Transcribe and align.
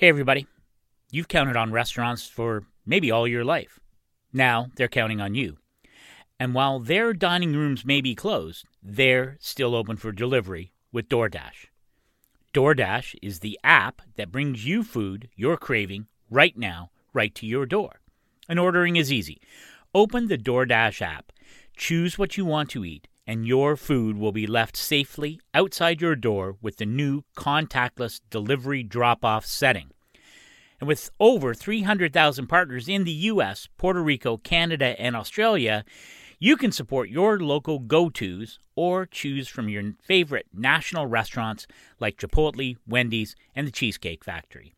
Hey, 0.00 0.06
everybody. 0.06 0.46
You've 1.10 1.26
counted 1.26 1.56
on 1.56 1.72
restaurants 1.72 2.28
for 2.28 2.62
maybe 2.86 3.10
all 3.10 3.26
your 3.26 3.44
life. 3.44 3.80
Now 4.32 4.68
they're 4.76 4.86
counting 4.86 5.20
on 5.20 5.34
you. 5.34 5.56
And 6.38 6.54
while 6.54 6.78
their 6.78 7.12
dining 7.12 7.52
rooms 7.56 7.84
may 7.84 8.00
be 8.00 8.14
closed, 8.14 8.64
they're 8.80 9.36
still 9.40 9.74
open 9.74 9.96
for 9.96 10.12
delivery 10.12 10.72
with 10.92 11.08
DoorDash. 11.08 11.66
DoorDash 12.54 13.16
is 13.20 13.40
the 13.40 13.58
app 13.64 14.00
that 14.14 14.30
brings 14.30 14.64
you 14.64 14.84
food 14.84 15.30
you're 15.34 15.56
craving 15.56 16.06
right 16.30 16.56
now, 16.56 16.92
right 17.12 17.34
to 17.34 17.44
your 17.44 17.66
door. 17.66 17.98
And 18.48 18.60
ordering 18.60 18.94
is 18.94 19.12
easy. 19.12 19.40
Open 19.92 20.28
the 20.28 20.38
DoorDash 20.38 21.02
app, 21.02 21.32
choose 21.76 22.16
what 22.16 22.36
you 22.36 22.44
want 22.44 22.70
to 22.70 22.84
eat, 22.84 23.08
and 23.28 23.46
your 23.46 23.76
food 23.76 24.16
will 24.16 24.32
be 24.32 24.46
left 24.46 24.74
safely 24.74 25.38
outside 25.52 26.00
your 26.00 26.16
door 26.16 26.56
with 26.62 26.78
the 26.78 26.86
new 26.86 27.22
contactless 27.36 28.22
delivery 28.30 28.82
drop 28.82 29.22
off 29.22 29.44
setting. 29.44 29.90
And 30.80 30.88
with 30.88 31.10
over 31.20 31.52
300,000 31.52 32.46
partners 32.46 32.88
in 32.88 33.04
the 33.04 33.12
US, 33.12 33.68
Puerto 33.76 34.02
Rico, 34.02 34.38
Canada, 34.38 34.98
and 34.98 35.14
Australia, 35.14 35.84
you 36.38 36.56
can 36.56 36.72
support 36.72 37.10
your 37.10 37.38
local 37.38 37.80
go 37.80 38.08
tos 38.08 38.58
or 38.74 39.04
choose 39.04 39.46
from 39.46 39.68
your 39.68 39.92
favorite 40.02 40.46
national 40.54 41.06
restaurants 41.06 41.66
like 42.00 42.16
Chipotle, 42.16 42.78
Wendy's, 42.86 43.36
and 43.54 43.66
the 43.66 43.72
Cheesecake 43.72 44.24
Factory. 44.24 44.72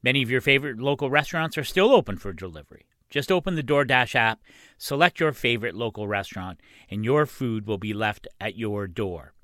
Many 0.00 0.22
of 0.22 0.30
your 0.30 0.42
favorite 0.42 0.78
local 0.78 1.10
restaurants 1.10 1.58
are 1.58 1.64
still 1.64 1.90
open 1.90 2.18
for 2.18 2.32
delivery. 2.32 2.86
Just 3.14 3.30
open 3.30 3.54
the 3.54 3.62
DoorDash 3.62 4.16
app, 4.16 4.40
select 4.76 5.20
your 5.20 5.30
favorite 5.30 5.76
local 5.76 6.08
restaurant, 6.08 6.58
and 6.90 7.04
your 7.04 7.26
food 7.26 7.64
will 7.64 7.78
be 7.78 7.94
left 7.94 8.26
at 8.40 8.58
your 8.58 8.88
door. 8.88 9.34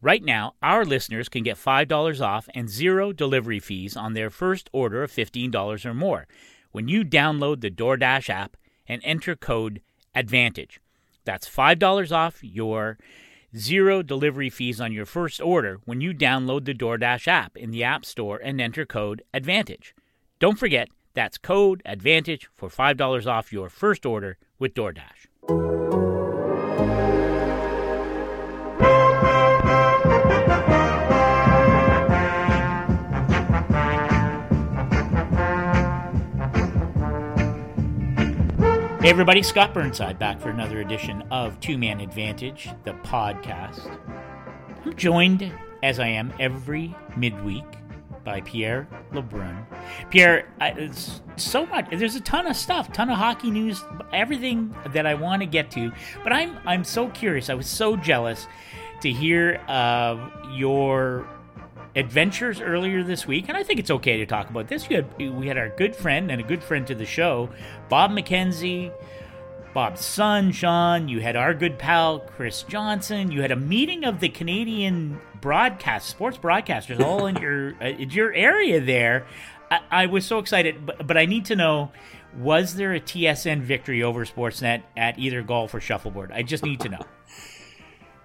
Right 0.00 0.22
now, 0.22 0.54
our 0.62 0.84
listeners 0.84 1.28
can 1.28 1.42
get 1.42 1.56
$5 1.56 2.20
off 2.20 2.48
and 2.54 2.70
zero 2.70 3.12
delivery 3.12 3.58
fees 3.58 3.96
on 3.96 4.12
their 4.12 4.30
first 4.30 4.70
order 4.72 5.02
of 5.02 5.10
$15 5.10 5.84
or 5.84 5.92
more 5.92 6.28
when 6.70 6.86
you 6.86 7.04
download 7.04 7.62
the 7.62 7.70
DoorDash 7.72 8.30
app 8.30 8.56
and 8.86 9.02
enter 9.04 9.34
code 9.34 9.80
ADVANTAGE. 10.14 10.78
That's 11.24 11.48
$5 11.48 12.12
off 12.12 12.44
your 12.44 12.96
zero 13.56 14.04
delivery 14.04 14.50
fees 14.50 14.80
on 14.80 14.92
your 14.92 15.04
first 15.04 15.40
order 15.40 15.80
when 15.84 16.00
you 16.00 16.14
download 16.14 16.64
the 16.64 16.74
DoorDash 16.74 17.26
app 17.26 17.56
in 17.56 17.72
the 17.72 17.82
App 17.82 18.04
Store 18.04 18.40
and 18.40 18.60
enter 18.60 18.86
code 18.86 19.22
ADVANTAGE. 19.34 19.96
Don't 20.38 20.60
forget, 20.60 20.90
that's 21.14 21.38
code 21.38 21.82
ADVANTAGE 21.84 22.48
for 22.54 22.68
$5 22.68 23.26
off 23.26 23.52
your 23.52 23.68
first 23.68 24.06
order 24.06 24.36
with 24.58 24.74
DoorDash. 24.74 25.26
Hey 39.00 39.08
everybody, 39.08 39.42
Scott 39.42 39.72
Burnside 39.72 40.18
back 40.18 40.38
for 40.38 40.50
another 40.50 40.82
edition 40.82 41.24
of 41.30 41.58
Two 41.60 41.78
Man 41.78 42.00
Advantage, 42.00 42.68
the 42.84 42.92
podcast. 42.92 43.98
I'm 44.84 44.94
joined, 44.94 45.50
as 45.82 45.98
I 45.98 46.08
am 46.08 46.34
every 46.38 46.94
midweek, 47.16 47.64
by 48.24 48.40
Pierre 48.42 48.86
Lebrun. 49.12 49.64
Pierre, 50.10 50.48
I, 50.60 50.90
so 51.36 51.66
much. 51.66 51.88
There's 51.90 52.16
a 52.16 52.20
ton 52.20 52.46
of 52.46 52.56
stuff, 52.56 52.92
ton 52.92 53.10
of 53.10 53.18
hockey 53.18 53.50
news, 53.50 53.82
everything 54.12 54.74
that 54.92 55.06
I 55.06 55.14
want 55.14 55.42
to 55.42 55.46
get 55.46 55.70
to. 55.72 55.92
But 56.22 56.32
I'm 56.32 56.58
I'm 56.66 56.84
so 56.84 57.08
curious. 57.08 57.50
I 57.50 57.54
was 57.54 57.66
so 57.66 57.96
jealous 57.96 58.46
to 59.02 59.10
hear 59.10 59.60
uh, 59.68 60.30
your 60.52 61.26
adventures 61.96 62.60
earlier 62.60 63.02
this 63.02 63.26
week, 63.26 63.48
and 63.48 63.56
I 63.56 63.62
think 63.62 63.80
it's 63.80 63.90
okay 63.90 64.18
to 64.18 64.26
talk 64.26 64.50
about 64.50 64.68
this. 64.68 64.84
Had, 64.84 65.16
we 65.18 65.46
had 65.46 65.58
our 65.58 65.70
good 65.70 65.96
friend 65.96 66.30
and 66.30 66.40
a 66.40 66.44
good 66.44 66.62
friend 66.62 66.86
to 66.86 66.94
the 66.94 67.06
show, 67.06 67.50
Bob 67.88 68.10
McKenzie, 68.12 68.92
Bob's 69.72 70.04
son, 70.04 70.52
Sean. 70.52 71.08
You 71.08 71.20
had 71.20 71.36
our 71.36 71.54
good 71.54 71.78
pal, 71.78 72.20
Chris 72.20 72.62
Johnston. 72.64 73.30
You 73.30 73.42
had 73.42 73.52
a 73.52 73.56
meeting 73.56 74.04
of 74.04 74.20
the 74.20 74.28
Canadian 74.28 75.20
broadcast, 75.40 76.08
sports 76.08 76.36
broadcasters, 76.36 77.00
all 77.04 77.26
in 77.26 77.36
your 77.36 77.74
uh, 77.80 77.86
in 77.86 78.10
your 78.10 78.32
area 78.32 78.80
there. 78.80 79.26
I, 79.70 79.80
I 79.90 80.06
was 80.06 80.26
so 80.26 80.38
excited, 80.38 80.84
but, 80.84 81.06
but 81.06 81.16
I 81.16 81.26
need 81.26 81.44
to 81.46 81.56
know 81.56 81.92
was 82.38 82.76
there 82.76 82.94
a 82.94 83.00
TSN 83.00 83.60
victory 83.62 84.02
over 84.02 84.24
Sportsnet 84.24 84.82
at 84.96 85.18
either 85.18 85.42
golf 85.42 85.74
or 85.74 85.80
shuffleboard? 85.80 86.30
I 86.32 86.42
just 86.42 86.64
need 86.64 86.80
to 86.80 86.88
know. 86.88 87.00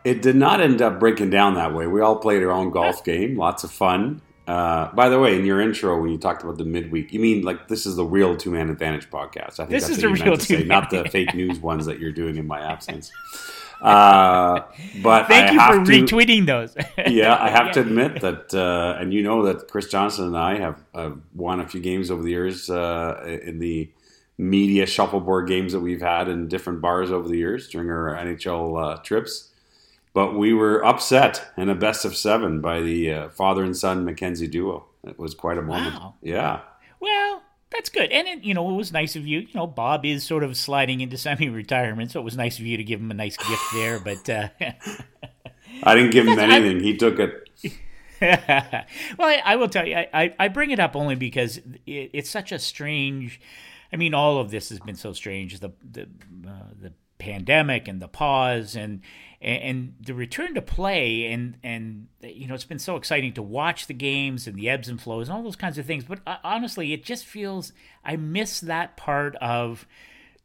It 0.03 0.21
did 0.21 0.35
not 0.35 0.61
end 0.61 0.83
up 0.83 0.99
breaking 0.99 1.31
down 1.31 1.55
that 1.55 1.73
way. 1.73 1.87
We 1.87 1.99
all 1.99 2.17
played 2.17 2.43
our 2.43 2.51
own 2.51 2.69
golf 2.69 3.03
game, 3.03 3.35
lots 3.35 3.63
of 3.63 3.71
fun. 3.71 4.21
Uh, 4.47 4.93
by 4.93 5.09
the 5.09 5.19
way, 5.19 5.37
in 5.37 5.45
your 5.45 5.59
intro, 5.59 5.99
when 5.99 6.11
you 6.11 6.17
talked 6.17 6.43
about 6.43 6.57
the 6.57 6.65
midweek, 6.65 7.11
you 7.11 7.19
mean 7.19 7.41
like 7.43 7.67
this 7.67 7.85
is 7.85 7.95
the 7.95 8.05
real 8.05 8.37
two 8.37 8.51
man 8.51 8.69
advantage 8.69 9.09
podcast? 9.09 9.59
I 9.59 9.65
think 9.65 9.69
This 9.71 9.87
that's 9.87 9.97
is 9.97 9.97
what 9.97 10.01
the 10.01 10.07
you 10.07 10.13
real 10.13 10.25
meant 10.25 10.41
to 10.41 10.45
say, 10.45 10.63
not 10.63 10.89
the 10.89 11.05
fake 11.09 11.33
news 11.33 11.59
ones 11.59 11.85
that 11.87 11.99
you're 11.99 12.11
doing 12.11 12.37
in 12.37 12.47
my 12.47 12.59
absence. 12.61 13.11
Uh, 13.81 14.63
but 15.03 15.27
Thank 15.27 15.59
I 15.59 15.73
you 15.73 15.79
for 15.79 15.85
to, 15.85 15.91
retweeting 15.91 16.45
those. 16.45 16.75
yeah, 17.07 17.37
I 17.39 17.49
have 17.49 17.73
to 17.73 17.81
admit 17.81 18.21
that, 18.21 18.53
uh, 18.53 18.97
and 18.99 19.13
you 19.13 19.21
know 19.21 19.43
that 19.43 19.67
Chris 19.67 19.89
Johnston 19.89 20.27
and 20.27 20.37
I 20.37 20.57
have 20.57 20.81
uh, 20.93 21.11
won 21.33 21.59
a 21.59 21.67
few 21.67 21.81
games 21.81 22.09
over 22.09 22.23
the 22.23 22.31
years 22.31 22.69
uh, 22.69 23.39
in 23.43 23.59
the 23.59 23.91
media 24.37 24.85
shuffleboard 24.85 25.47
games 25.47 25.73
that 25.73 25.79
we've 25.79 26.01
had 26.01 26.27
in 26.27 26.47
different 26.47 26.81
bars 26.81 27.11
over 27.11 27.27
the 27.27 27.37
years 27.37 27.67
during 27.69 27.89
our 27.89 28.15
NHL 28.15 28.81
uh, 28.81 28.97
trips. 29.01 29.51
But 30.15 30.33
we 30.37 30.53
were 30.53 30.83
upset 30.83 31.51
in 31.57 31.67
a 31.67 31.75
best 31.75 32.05
of 32.05 32.15
seven 32.15 32.61
by 32.61 32.79
the 32.79 33.11
uh, 33.11 33.29
father 33.29 33.63
and 33.65 33.75
son 33.75 34.05
McKenzie 34.05 34.49
duo. 34.49 34.85
It 35.05 35.19
was 35.19 35.35
quite 35.35 35.57
a 35.57 35.61
moment. 35.61 35.93
Wow. 35.93 36.15
Yeah. 36.23 36.61
Well, 37.01 37.43
that's 37.69 37.89
good. 37.89 38.09
And 38.11 38.25
it, 38.25 38.43
you 38.45 38.53
know, 38.53 38.69
it 38.71 38.75
was 38.75 38.93
nice 38.93 39.17
of 39.17 39.27
you. 39.27 39.39
You 39.41 39.53
know, 39.53 39.67
Bob 39.67 40.05
is 40.05 40.23
sort 40.25 40.43
of 40.43 40.55
sliding 40.55 41.01
into 41.01 41.17
semi-retirement, 41.27 42.11
so 42.11 42.21
it 42.21 42.23
was 42.23 42.37
nice 42.37 42.57
of 42.59 42.65
you 42.65 42.77
to 42.77 42.83
give 42.83 43.01
him 43.01 43.11
a 43.11 43.13
nice 43.13 43.35
gift 43.35 43.63
there. 43.73 43.99
But 43.99 44.29
uh, 44.29 44.47
I 45.83 45.95
didn't 45.95 46.11
give 46.11 46.25
him 46.25 46.37
That's- 46.37 46.53
I- 46.53 46.57
anything. 46.59 46.81
He 46.81 46.95
took 46.95 47.19
it. 47.19 47.41
well, 49.19 49.27
I, 49.27 49.41
I 49.43 49.55
will 49.57 49.67
tell 49.67 49.85
you, 49.85 49.97
I, 49.97 50.07
I, 50.13 50.35
I 50.39 50.47
bring 50.47 50.71
it 50.71 50.79
up 50.79 50.95
only 50.95 51.15
because 51.15 51.57
it, 51.57 52.11
it's 52.13 52.29
such 52.29 52.53
a 52.53 52.59
strange. 52.59 53.41
I 53.91 53.97
mean, 53.97 54.13
all 54.13 54.37
of 54.37 54.49
this 54.49 54.69
has 54.69 54.79
been 54.79 54.95
so 54.95 55.11
strange. 55.11 55.59
The 55.59 55.73
the 55.83 56.03
uh, 56.47 56.69
the 56.81 56.93
pandemic 57.17 57.87
and 57.87 58.01
the 58.01 58.07
pause 58.07 58.75
and 58.75 59.01
and 59.45 59.93
the 60.01 60.15
return 60.15 60.55
to 60.55 60.61
play 60.61 61.27
and 61.27 61.55
and 61.63 62.07
you 62.21 62.47
know 62.47 62.55
it's 62.55 62.65
been 62.65 62.79
so 62.79 62.95
exciting 62.95 63.31
to 63.31 63.43
watch 63.43 63.85
the 63.85 63.93
games 63.93 64.47
and 64.47 64.57
the 64.57 64.67
ebbs 64.67 64.89
and 64.89 64.99
flows 64.99 65.29
and 65.29 65.37
all 65.37 65.43
those 65.43 65.55
kinds 65.55 65.77
of 65.77 65.85
things. 65.85 66.03
But 66.03 66.19
uh, 66.25 66.37
honestly, 66.43 66.93
it 66.93 67.05
just 67.05 67.25
feels 67.25 67.71
I 68.03 68.15
miss 68.15 68.59
that 68.61 68.97
part 68.97 69.35
of 69.35 69.85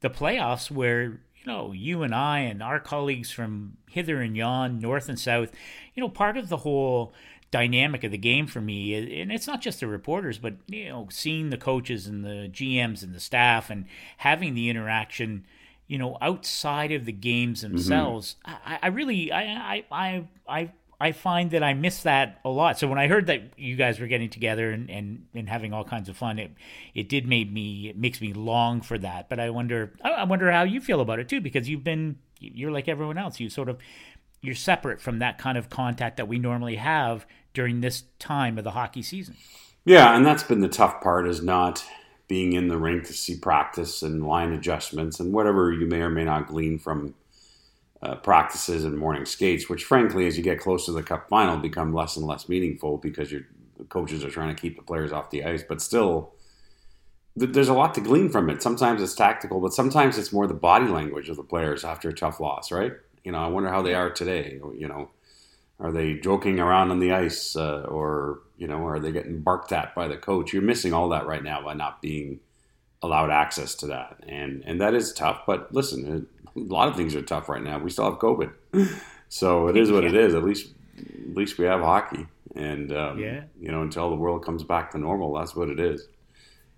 the 0.01 0.11
playoffs 0.11 0.71
where 0.71 1.03
you 1.03 1.47
know 1.47 1.73
you 1.73 2.03
and 2.03 2.15
I 2.15 2.41
and 2.41 2.63
our 2.63 2.79
colleagues 2.79 3.31
from 3.31 3.79
hither 3.89 4.21
and 4.21 4.37
yon, 4.37 4.79
north 4.79 5.09
and 5.09 5.19
south, 5.19 5.51
you 5.95 6.03
know, 6.03 6.11
part 6.11 6.37
of 6.37 6.51
the 6.51 6.59
whole 6.59 7.15
dynamic 7.51 8.05
of 8.05 8.13
the 8.13 8.19
game 8.19 8.47
for 8.47 8.61
me 8.61 8.95
and 9.21 9.33
it's 9.33 9.49
not 9.49 9.61
just 9.61 9.81
the 9.81 9.87
reporters 9.89 10.39
but 10.39 10.55
you 10.69 10.89
know 10.89 11.09
seeing 11.11 11.51
the 11.51 11.57
coaches 11.57 12.07
and 12.07 12.25
the 12.25 12.49
GMs 12.49 13.03
and 13.03 13.13
the 13.13 13.19
staff 13.19 13.71
and 13.71 13.87
having 14.19 14.55
the 14.55 14.71
interaction 14.71 15.45
you 15.91 15.99
know 15.99 16.17
outside 16.23 16.93
of 16.93 17.05
the 17.05 17.13
games 17.13 17.63
mm-hmm. 17.63 17.75
themselves 17.75 18.37
I, 18.45 18.79
I 18.83 18.87
really 18.89 19.33
I, 19.33 19.43
I 19.43 19.85
I 19.91 20.29
I 20.49 20.71
I 21.01 21.13
find 21.13 21.51
that 21.53 21.63
I 21.63 21.73
miss 21.73 22.03
that 22.03 22.41
a 22.45 22.51
lot. 22.51 22.79
So 22.79 22.87
when 22.87 22.99
I 22.99 23.09
heard 23.09 23.29
that 23.29 23.59
you 23.59 23.75
guys 23.75 23.99
were 23.99 24.07
getting 24.07 24.29
together 24.29 24.71
and, 24.71 24.91
and, 24.91 25.27
and 25.35 25.49
having 25.49 25.73
all 25.73 25.83
kinds 25.83 26.11
of 26.11 26.17
fun, 26.17 26.39
it 26.39 26.51
it 26.95 27.09
did 27.09 27.27
make 27.27 27.51
me 27.51 27.89
it 27.89 27.97
makes 27.97 28.21
me 28.21 28.35
long 28.35 28.83
for 28.83 28.99
that. 28.99 29.31
But 29.31 29.41
I 29.41 29.49
wonder 29.49 29.95
I 30.05 30.11
I 30.11 30.25
wonder 30.25 30.53
how 30.53 30.65
you 30.65 30.79
feel 30.79 31.01
about 31.01 31.19
it 31.19 31.27
too, 31.27 31.41
because 31.41 31.71
you've 31.71 31.85
been 31.85 32.19
you're 32.39 32.71
like 32.71 32.87
everyone 32.87 33.17
else. 33.17 33.41
You 33.41 33.49
sort 33.49 33.71
of 33.71 33.79
you're 34.43 34.55
separate 34.55 35.01
from 35.01 35.21
that 35.21 35.39
kind 35.39 35.57
of 35.57 35.71
contact 35.71 36.19
that 36.19 36.29
we 36.29 36.39
normally 36.39 36.77
have 36.77 37.27
during 37.55 37.81
this 37.81 38.05
time 38.19 38.59
of 38.59 38.65
the 38.65 38.73
hockey 38.73 39.03
season. 39.03 39.37
Yeah, 39.87 40.15
and 40.15 40.27
that's 40.27 40.43
been 40.43 40.61
the 40.61 40.69
tough 40.69 41.01
part 41.01 41.27
is 41.27 41.43
not 41.43 41.83
being 42.31 42.53
in 42.53 42.69
the 42.69 42.79
rink 42.79 43.05
to 43.05 43.13
see 43.13 43.37
practice 43.37 44.03
and 44.03 44.25
line 44.25 44.53
adjustments 44.53 45.19
and 45.19 45.33
whatever 45.33 45.73
you 45.73 45.85
may 45.85 46.01
or 46.01 46.09
may 46.09 46.23
not 46.23 46.47
glean 46.47 46.79
from 46.79 47.13
uh, 48.03 48.15
practices 48.15 48.85
and 48.85 48.97
morning 48.97 49.27
skates, 49.27 49.69
which 49.69 49.83
frankly, 49.83 50.29
as 50.29 50.37
you 50.37 50.45
get 50.45 50.61
closer 50.61 50.87
to 50.87 50.93
the 50.93 51.03
cup 51.03 51.29
final, 51.29 51.57
become 51.57 51.93
less 51.93 52.17
and 52.17 52.25
less 52.25 52.49
meaningful 52.49 52.99
because 52.99 53.33
your 53.33 53.43
coaches 53.89 54.23
are 54.23 54.31
trying 54.31 54.55
to 54.55 54.63
keep 54.63 54.77
the 54.77 54.83
players 54.83 55.11
off 55.11 55.31
the 55.31 55.45
ice. 55.45 55.65
But 55.69 55.83
still, 55.83 56.33
th- 57.37 57.51
there's 57.51 57.69
a 57.69 57.75
lot 57.75 57.95
to 57.95 58.01
glean 58.01 58.29
from 58.29 58.49
it. 58.49 58.63
Sometimes 58.63 59.03
it's 59.03 59.17
tactical, 59.17 59.61
but 59.61 59.75
sometimes 59.75 60.17
it's 60.17 60.33
more 60.33 60.47
the 60.47 60.55
body 60.55 60.87
language 60.87 61.29
of 61.31 61.37
the 61.37 61.43
players 61.43 61.85
after 61.85 62.11
a 62.11 62.15
tough 62.15 62.39
loss, 62.39 62.71
right? 62.71 62.93
You 63.25 63.33
know, 63.33 63.39
I 63.39 63.49
wonder 63.49 63.71
how 63.71 63.83
they 63.83 63.95
are 63.95 64.09
today. 64.09 64.61
You 64.79 64.87
know, 64.87 65.11
are 65.81 65.91
they 65.93 66.15
joking 66.15 66.61
around 66.61 66.91
on 66.91 66.99
the 67.01 67.13
ice, 67.13 67.57
uh, 67.57 67.83
or 67.89 68.41
you 68.59 68.67
know, 68.69 68.87
are 68.87 69.01
they 69.01 69.13
getting 69.13 69.41
barked 69.41 69.73
at 69.73 69.95
by 69.95 70.07
the 70.09 70.17
coach? 70.17 70.53
You're 70.53 70.63
missing 70.63 70.93
all 70.93 71.09
that 71.11 71.27
right 71.27 71.43
now 71.43 71.63
by 71.65 71.75
not 71.75 72.03
being 72.03 72.41
allowed 73.03 73.31
access 73.31 73.75
to 73.77 73.87
that, 73.87 74.23
and 74.29 74.63
and 74.67 74.81
that 74.81 74.95
is 74.95 75.13
tough. 75.13 75.43
But 75.47 75.73
listen, 75.75 76.27
a 76.55 76.59
lot 76.61 76.89
of 76.89 76.97
things 76.97 77.15
are 77.17 77.23
tough 77.23 77.49
right 77.49 77.63
now. 77.63 77.79
We 77.79 77.91
still 77.91 78.05
have 78.11 78.19
COVID, 78.21 78.53
so 79.29 79.69
it 79.69 79.77
is 79.77 79.91
what 79.91 80.05
it 80.05 80.15
is. 80.15 80.35
At 80.35 80.45
least 80.45 80.73
at 80.99 81.35
least 81.37 81.57
we 81.59 81.65
have 81.65 81.81
hockey, 81.81 82.27
and 82.55 82.93
um, 82.93 83.19
Yeah. 83.19 83.45
you 83.59 83.73
know, 83.73 83.81
until 83.83 84.11
the 84.11 84.17
world 84.17 84.45
comes 84.45 84.63
back 84.65 84.91
to 84.91 84.99
normal, 84.99 85.33
that's 85.35 85.57
what 85.57 85.69
it 85.71 85.81
is. 85.81 86.07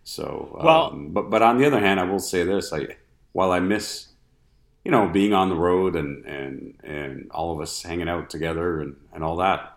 So, 0.05 0.59
Well- 0.63 0.93
um, 0.93 1.11
but 1.13 1.29
but 1.31 1.43
on 1.43 1.59
the 1.59 1.67
other 1.67 1.81
hand, 1.81 1.99
I 1.99 2.05
will 2.05 2.19
say 2.21 2.45
this: 2.45 2.73
I 2.73 2.97
while 3.33 3.51
I 3.51 3.59
miss, 3.61 4.09
you 4.85 4.91
know, 4.91 5.09
being 5.09 5.33
on 5.33 5.49
the 5.49 5.55
road 5.55 5.97
and 5.97 6.25
and 6.25 6.75
and 6.83 7.31
all 7.31 7.53
of 7.53 7.61
us 7.61 7.83
hanging 7.83 8.09
out 8.09 8.31
together 8.31 8.81
and 8.81 8.97
and 9.13 9.23
all 9.25 9.37
that. 9.37 9.77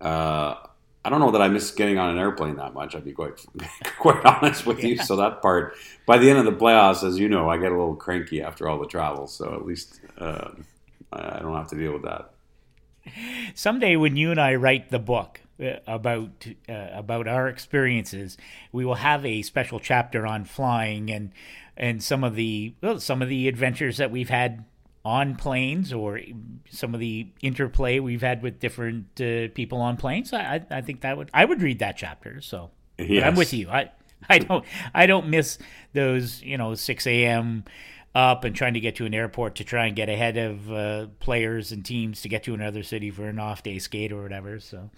Uh, 0.00 0.54
I 1.04 1.08
don't 1.08 1.20
know 1.20 1.30
that 1.30 1.40
I 1.40 1.48
miss 1.48 1.70
getting 1.70 1.98
on 1.98 2.10
an 2.10 2.18
airplane 2.18 2.56
that 2.56 2.74
much. 2.74 2.96
I'd 2.96 3.04
be 3.04 3.12
quite 3.12 3.44
quite 3.98 4.24
honest 4.24 4.66
with 4.66 4.82
you. 4.82 4.96
So 4.98 5.16
that 5.16 5.40
part, 5.40 5.74
by 6.04 6.18
the 6.18 6.28
end 6.28 6.38
of 6.40 6.44
the 6.44 6.52
playoffs, 6.52 7.06
as 7.06 7.18
you 7.18 7.28
know, 7.28 7.48
I 7.48 7.58
get 7.58 7.70
a 7.70 7.76
little 7.78 7.94
cranky 7.94 8.42
after 8.42 8.68
all 8.68 8.78
the 8.78 8.86
travel. 8.88 9.26
So 9.26 9.54
at 9.54 9.64
least 9.64 10.00
I 10.18 10.50
I 11.12 11.38
don't 11.40 11.54
have 11.54 11.68
to 11.68 11.76
deal 11.76 11.92
with 11.92 12.02
that. 12.02 12.30
someday 13.54 13.96
when 13.96 14.16
you 14.16 14.30
and 14.30 14.40
I 14.40 14.56
write 14.56 14.90
the 14.90 14.98
book 14.98 15.40
uh, 15.60 15.76
about 15.86 16.46
uh, 16.68 16.88
about 16.92 17.28
our 17.28 17.48
experiences, 17.48 18.36
we 18.72 18.84
will 18.84 18.96
have 18.96 19.24
a 19.24 19.42
special 19.42 19.78
chapter 19.78 20.26
on 20.26 20.44
flying 20.44 21.10
and 21.10 21.30
and 21.76 22.02
some 22.02 22.24
of 22.24 22.34
the 22.34 22.74
well, 22.82 23.00
some 23.00 23.22
of 23.22 23.28
the 23.28 23.48
adventures 23.48 23.98
that 23.98 24.10
we've 24.10 24.30
had 24.30 24.64
on 25.04 25.36
planes 25.36 25.92
or 25.92 26.20
some 26.68 26.92
of 26.92 26.98
the 26.98 27.28
interplay 27.40 28.00
we've 28.00 28.22
had 28.22 28.42
with 28.42 28.58
different 28.58 29.20
uh, 29.20 29.46
people 29.54 29.80
on 29.80 29.96
planes. 29.96 30.32
I, 30.32 30.60
I 30.68 30.80
think 30.80 31.02
that 31.02 31.16
would 31.16 31.30
I 31.32 31.44
would 31.44 31.62
read 31.62 31.78
that 31.78 31.96
chapter. 31.96 32.40
So 32.40 32.70
but 33.20 33.26
I'm 33.28 33.36
with 33.36 33.52
you. 33.52 33.68
I 33.70 33.90
I 34.28 34.38
don't 34.38 34.64
I 34.94 35.06
don't 35.06 35.28
miss 35.28 35.58
those 35.92 36.42
you 36.42 36.58
know 36.58 36.74
six 36.74 37.06
a.m. 37.06 37.64
up 38.16 38.44
and 38.44 38.56
trying 38.56 38.72
to 38.72 38.80
get 38.80 38.96
to 38.96 39.04
an 39.04 39.12
airport 39.12 39.56
to 39.56 39.62
try 39.62 39.84
and 39.84 39.94
get 39.94 40.08
ahead 40.08 40.38
of 40.38 40.72
uh, 40.72 41.06
players 41.20 41.70
and 41.70 41.84
teams 41.84 42.22
to 42.22 42.30
get 42.30 42.44
to 42.44 42.54
another 42.54 42.82
city 42.82 43.10
for 43.10 43.28
an 43.28 43.38
off 43.38 43.62
day 43.62 43.78
skate 43.78 44.10
or 44.10 44.22
whatever. 44.22 44.58
So, 44.58 44.88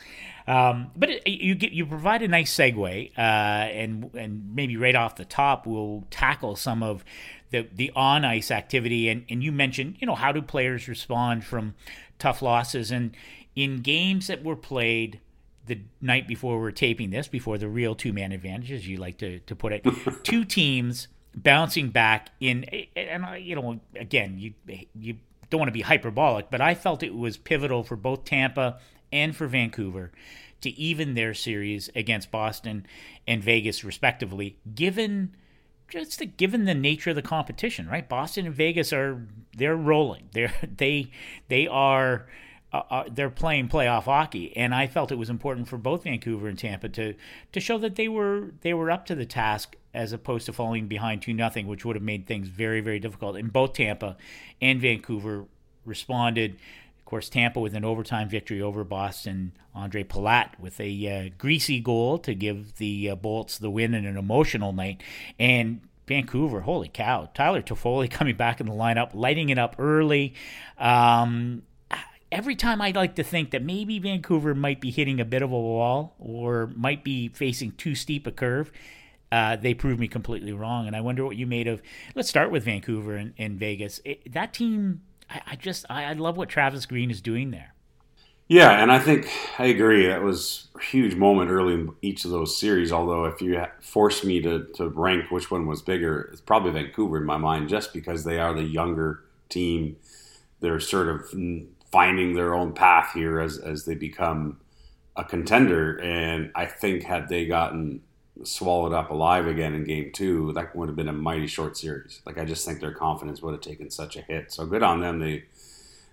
um, 0.47 0.93
but 0.95 1.11
it, 1.11 1.27
you 1.27 1.57
get 1.57 1.73
you 1.73 1.85
provide 1.85 2.23
a 2.23 2.29
nice 2.29 2.55
segue, 2.55 3.11
uh, 3.19 3.21
and 3.21 4.09
and 4.15 4.55
maybe 4.55 4.77
right 4.77 4.95
off 4.95 5.17
the 5.17 5.25
top 5.25 5.67
we'll 5.67 6.05
tackle 6.11 6.55
some 6.55 6.85
of 6.85 7.05
the 7.51 7.67
the 7.75 7.91
on 7.97 8.25
ice 8.25 8.53
activity. 8.53 9.09
And 9.09 9.25
and 9.29 9.43
you 9.43 9.51
mentioned 9.51 9.97
you 9.99 10.07
know 10.07 10.15
how 10.15 10.31
do 10.31 10.41
players 10.41 10.87
respond 10.87 11.45
from 11.45 11.75
tough 12.21 12.41
losses 12.41 12.93
and 12.93 13.17
in 13.57 13.79
games 13.79 14.29
that 14.29 14.45
were 14.45 14.55
played 14.55 15.19
the 15.67 15.81
night 16.01 16.29
before 16.29 16.61
we're 16.61 16.71
taping 16.71 17.11
this, 17.11 17.27
before 17.27 17.59
the 17.59 17.69
real 17.69 17.97
two 17.97 18.13
man 18.13 18.31
advantage, 18.31 18.71
as 18.71 18.87
you 18.87 18.97
like 18.97 19.19
to, 19.19 19.41
to 19.41 19.57
put 19.57 19.73
it, 19.73 19.85
two 20.23 20.45
teams 20.45 21.09
bouncing 21.35 21.91
back 21.91 22.31
in, 22.41 22.65
and 22.97 23.45
you 23.45 23.55
know, 23.55 23.81
again, 23.97 24.39
you 24.39 24.55
you 24.95 25.17
don't 25.51 25.59
want 25.59 25.69
to 25.69 25.73
be 25.73 25.83
hyperbolic, 25.83 26.51
but 26.51 26.61
I 26.61 26.75
felt 26.75 27.03
it 27.03 27.15
was 27.15 27.37
pivotal 27.37 27.83
for 27.83 27.97
both 27.97 28.25
Tampa 28.25 28.79
and 29.13 29.35
for 29.35 29.47
Vancouver 29.47 30.13
to 30.61 30.71
even 30.71 31.15
their 31.15 31.35
series 31.35 31.89
against 31.95 32.31
Boston 32.31 32.87
and 33.27 33.43
Vegas, 33.43 33.85
respectively, 33.85 34.59
given 34.75 35.35
just 35.89 36.19
the, 36.19 36.27
given 36.27 36.65
the 36.65 36.75
nature 36.75 37.11
of 37.11 37.17
the 37.17 37.23
competition, 37.23 37.89
right? 37.89 38.09
Boston 38.09 38.47
and 38.47 38.55
Vegas 38.55 38.93
are 38.93 39.27
they're 39.57 39.77
rolling. 39.77 40.29
They're 40.33 40.53
they 40.77 41.11
they 41.49 41.67
are 41.67 42.27
uh, 42.73 42.83
uh, 42.91 43.05
they're 43.11 43.31
playing 43.31 43.69
playoff 43.69 44.05
hockey, 44.05 44.55
and 44.57 44.75
I 44.75 44.87
felt 44.87 45.11
it 45.11 45.19
was 45.19 45.31
important 45.31 45.69
for 45.69 45.79
both 45.79 46.05
Vancouver 46.05 46.49
and 46.49 46.59
Tampa 46.59 46.89
to 46.91 47.15
to 47.53 47.61
show 47.61 47.79
that 47.79 47.97
they 47.97 48.09
were 48.09 48.53
they 48.61 48.75
were 48.75 48.91
up 48.91 49.07
to 49.07 49.15
the 49.15 49.27
task 49.27 49.77
as 49.99 50.13
opposed 50.13 50.47
to 50.47 50.53
falling 50.53 50.87
behind 50.87 51.21
two 51.21 51.35
nothing, 51.35 51.67
which 51.67 51.85
would 51.85 51.97
have 51.97 52.03
made 52.03 52.27
things 52.27 52.49
very 52.49 52.81
very 52.81 53.01
difficult. 53.01 53.37
And 53.37 53.53
both 53.53 53.75
Tampa 53.75 54.17
and 54.63 54.81
Vancouver 54.81 55.47
responded. 55.85 56.57
Of 56.99 57.05
course, 57.05 57.29
Tampa 57.29 57.59
with 57.59 57.75
an 57.75 57.85
overtime 57.85 58.29
victory 58.29 58.63
over 58.63 58.85
Boston. 58.85 59.53
Ondrej 59.75 60.07
Palat 60.07 60.59
with 60.61 60.79
a 60.81 61.09
uh, 61.09 61.31
greasy 61.37 61.81
goal 61.81 62.19
to 62.19 62.35
give 62.35 62.77
the 62.77 63.11
uh, 63.11 63.15
Bolts 63.17 63.59
the 63.59 63.71
win 63.71 63.95
in 63.95 64.07
an 64.07 64.17
emotional 64.17 64.73
night, 64.73 65.03
and 65.39 65.81
Vancouver, 66.07 66.61
holy 66.61 66.89
cow! 66.89 67.29
Tyler 67.35 67.63
Toffoli 67.63 68.11
coming 68.19 68.37
back 68.37 68.61
in 68.61 68.67
the 68.67 68.73
lineup, 68.73 69.11
lighting 69.15 69.49
it 69.49 69.59
up 69.59 69.77
early. 69.79 70.35
Um, 70.79 71.63
every 72.31 72.55
time 72.55 72.81
I'd 72.81 72.97
like 72.97 73.17
to 73.17 73.25
think 73.25 73.51
that 73.51 73.63
maybe 73.63 73.99
Vancouver 73.99 74.55
might 74.55 74.81
be 74.81 74.91
hitting 74.91 75.21
a 75.21 75.25
bit 75.25 75.43
of 75.43 75.51
a 75.51 75.59
wall 75.59 76.15
or 76.19 76.71
might 76.77 77.03
be 77.03 77.29
facing 77.29 77.73
too 77.73 77.95
steep 77.95 78.27
a 78.27 78.31
curve. 78.31 78.71
Uh, 79.31 79.57
they 79.57 79.75
proved 79.75 80.01
me 80.01 80.09
completely 80.09 80.53
wrong, 80.53 80.87
and 80.87 80.97
I 80.97 81.01
wonder 81.01 81.25
what 81.25 81.37
you 81.37 81.47
made 81.47 81.67
of. 81.67 81.83
Let's 82.15 82.29
start 82.29 82.51
with 82.51 82.65
Vancouver 82.65 83.17
and, 83.17 83.35
and 83.37 83.59
Vegas. 83.59 84.01
It, 84.05 84.33
that 84.33 84.55
team, 84.55 85.03
I, 85.29 85.43
I 85.49 85.57
just 85.57 85.85
I, 85.91 86.05
I 86.05 86.13
love 86.15 86.37
what 86.37 86.49
Travis 86.49 86.87
Green 86.87 87.11
is 87.11 87.21
doing 87.21 87.51
there. 87.51 87.75
Yeah, 88.49 88.83
and 88.83 88.91
I 88.91 88.99
think 88.99 89.29
I 89.59 89.67
agree. 89.67 90.07
That 90.07 90.23
was 90.23 90.69
a 90.75 90.83
huge 90.83 91.15
moment 91.15 91.51
early 91.51 91.75
in 91.75 91.91
each 92.01 92.25
of 92.25 92.31
those 92.31 92.57
series. 92.59 92.91
Although, 92.91 93.27
if 93.27 93.43
you 93.43 93.59
ha- 93.59 93.73
force 93.81 94.25
me 94.25 94.41
to, 94.41 94.65
to 94.77 94.89
rank 94.89 95.31
which 95.31 95.51
one 95.51 95.67
was 95.67 95.83
bigger, 95.83 96.31
it's 96.33 96.41
probably 96.41 96.71
Vancouver 96.71 97.19
in 97.19 97.25
my 97.25 97.37
mind, 97.37 97.69
just 97.69 97.93
because 97.93 98.25
they 98.25 98.39
are 98.39 98.55
the 98.55 98.63
younger 98.63 99.25
team. 99.51 99.97
They're 100.61 100.81
sort 100.81 101.09
of 101.09 101.31
finding 101.93 102.35
their 102.35 102.55
own 102.55 102.73
path 102.73 103.13
here 103.13 103.39
as, 103.39 103.59
as 103.59 103.85
they 103.85 103.95
become 103.95 104.61
a 105.15 105.25
contender. 105.25 106.01
And 106.01 106.51
I 106.55 106.65
think, 106.65 107.03
had 107.03 107.29
they 107.29 107.45
gotten 107.45 108.01
swallowed 108.45 108.93
up 108.93 109.11
alive 109.11 109.47
again 109.47 109.75
in 109.75 109.85
game 109.85 110.11
two, 110.13 110.53
that 110.55 110.75
would 110.77 110.89
have 110.89 110.97
been 110.97 111.09
a 111.09 111.13
mighty 111.13 111.47
short 111.47 111.77
series. 111.77 112.21
Like, 112.27 112.39
I 112.39 112.45
just 112.45 112.65
think 112.67 112.81
their 112.81 112.93
confidence 112.93 113.43
would 113.43 113.53
have 113.53 113.61
taken 113.61 113.91
such 113.91 114.17
a 114.17 114.21
hit. 114.23 114.53
So, 114.53 114.67
good 114.67 114.83
on 114.83 115.01
them. 115.01 115.19
They 115.21 115.45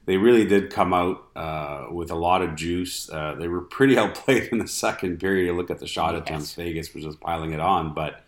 they 0.05 0.17
really 0.17 0.45
did 0.45 0.71
come 0.71 0.93
out 0.93 1.23
uh, 1.35 1.87
with 1.91 2.11
a 2.11 2.15
lot 2.15 2.43
of 2.43 2.55
juice. 2.55 3.09
Uh, 3.09 3.35
they 3.39 3.47
were 3.47 3.61
pretty 3.61 3.97
outplayed 4.01 4.49
in 4.51 4.59
the 4.59 4.67
second 4.67 5.19
period. 5.19 5.45
You 5.45 5.53
look 5.53 5.71
at 5.71 5.79
the 5.79 5.87
shot 5.87 6.13
Yes. 6.13 6.21
attempts, 6.23 6.53
Vegas 6.53 6.93
was 6.93 7.03
just 7.03 7.19
piling 7.19 7.53
it 7.53 7.59
on, 7.59 7.93
but 7.95 8.21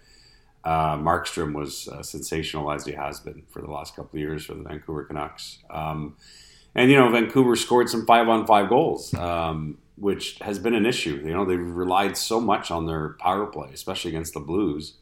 uh, 0.64 0.98
Markstrom 0.98 1.54
was 1.54 1.88
uh, 1.88 2.02
sensational 2.02 2.72
as 2.72 2.86
he 2.86 2.94
has 2.94 3.20
been 3.20 3.44
for 3.50 3.62
the 3.62 3.70
last 3.72 3.96
couple 3.96 4.18
of 4.18 4.20
years 4.20 4.44
for 4.46 4.56
the 4.56 4.64
Vancouver 4.64 5.04
Canucks. 5.04 5.60
Um, 5.70 6.18
and 6.76 6.90
you 6.92 6.98
know, 6.98 7.10
Vancouver 7.10 7.56
scored 7.56 7.90
some 7.90 8.06
five-on-five 8.06 8.70
goals, 8.70 9.14
um, 9.14 9.78
which 9.98 10.38
has 10.40 10.60
been 10.60 10.76
an 10.76 10.86
issue. 10.86 11.22
You 11.26 11.34
know, 11.34 11.46
they've 11.46 11.60
relied 11.60 12.18
so 12.18 12.40
much 12.40 12.72
on 12.72 12.86
their 12.86 13.10
power 13.20 13.48
play, 13.48 13.70
especially 13.74 14.10
against 14.12 14.34
the 14.34 14.40
Blues 14.40 14.96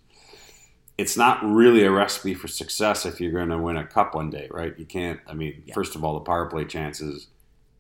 it's 0.97 1.17
not 1.17 1.43
really 1.43 1.83
a 1.83 1.91
recipe 1.91 2.33
for 2.33 2.47
success 2.47 3.05
if 3.05 3.19
you're 3.19 3.31
going 3.31 3.49
to 3.49 3.57
win 3.57 3.75
a 3.77 3.85
cup 3.85 4.15
one 4.15 4.29
day, 4.29 4.47
right? 4.49 4.73
You 4.77 4.85
can't. 4.85 5.19
I 5.27 5.33
mean, 5.33 5.63
Yeah. 5.65 5.73
first 5.73 5.95
of 5.95 6.03
all, 6.03 6.13
the 6.13 6.21
power 6.21 6.45
play 6.45 6.65
chances 6.65 7.27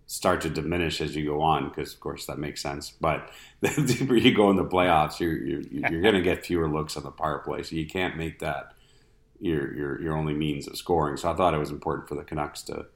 start 0.07 0.41
to 0.41 0.49
diminish 0.49 1.01
as 1.01 1.15
you 1.15 1.25
go 1.25 1.41
on 1.41 1.69
because, 1.69 1.93
of 1.93 1.99
course, 1.99 2.25
that 2.25 2.37
makes 2.37 2.61
sense. 2.61 2.91
But 2.99 3.31
the 3.61 3.69
deeper 3.69 4.15
you 4.15 4.33
go 4.35 4.49
in 4.49 4.57
the 4.57 4.65
playoffs, 4.65 5.19
you're 5.19 5.37
you're, 5.37 5.61
you're 5.61 6.01
going 6.01 6.15
to 6.15 6.21
get 6.21 6.45
fewer 6.45 6.67
looks 6.69 6.97
on 6.97 7.03
the 7.03 7.11
power 7.11 7.39
play, 7.39 7.63
so 7.63 7.75
you 7.75 7.87
can't 7.87 8.17
make 8.17 8.39
that 8.39 8.73
your 9.39 9.73
your 9.73 10.01
your 10.01 10.17
only 10.17 10.33
means 10.33 10.67
of 10.67 10.77
scoring. 10.77 11.17
So 11.17 11.31
I 11.31 11.35
thought 11.35 11.53
it 11.53 11.57
was 11.59 11.71
important 11.71 12.09
for 12.09 12.15
the 12.15 12.23
Canucks 12.23 12.63
to 12.63 12.87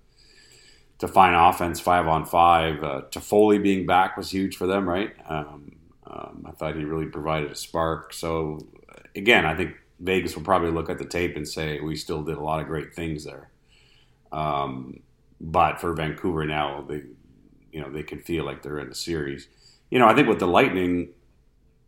to 0.99 1.07
find 1.07 1.35
offense 1.35 1.79
five 1.79 2.07
on 2.07 2.25
five. 2.25 2.83
Uh, 2.83 3.01
Toffoli 3.09 3.61
being 3.61 3.85
back 3.85 4.17
was 4.17 4.29
huge 4.31 4.55
for 4.55 4.67
them, 4.67 4.87
right? 4.87 5.13
Um, 5.27 5.75
um, 6.05 6.45
I 6.47 6.51
thought 6.51 6.75
he 6.75 6.83
really 6.83 7.05
provided 7.05 7.51
a 7.51 7.55
spark. 7.55 8.13
So 8.13 8.59
again, 9.15 9.45
I 9.45 9.55
think 9.55 9.75
Vegas 9.99 10.35
will 10.35 10.43
probably 10.43 10.71
look 10.71 10.89
at 10.89 10.97
the 10.97 11.05
tape 11.05 11.35
and 11.35 11.47
say 11.47 11.79
we 11.79 11.95
still 11.95 12.23
did 12.23 12.37
a 12.37 12.43
lot 12.43 12.61
of 12.61 12.67
great 12.67 12.93
things 12.93 13.23
there. 13.25 13.49
Um, 14.31 15.01
but 15.41 15.79
for 15.79 15.93
Vancouver 15.93 16.45
now, 16.45 16.85
they 16.87 17.03
you 17.71 17.81
know 17.81 17.89
they 17.89 18.03
can 18.03 18.19
feel 18.19 18.43
like 18.43 18.61
they're 18.61 18.79
in 18.79 18.89
a 18.89 18.95
series. 18.95 19.47
You 19.89 19.99
know, 19.99 20.07
I 20.07 20.13
think 20.13 20.27
with 20.27 20.39
the 20.39 20.47
Lightning, 20.47 21.09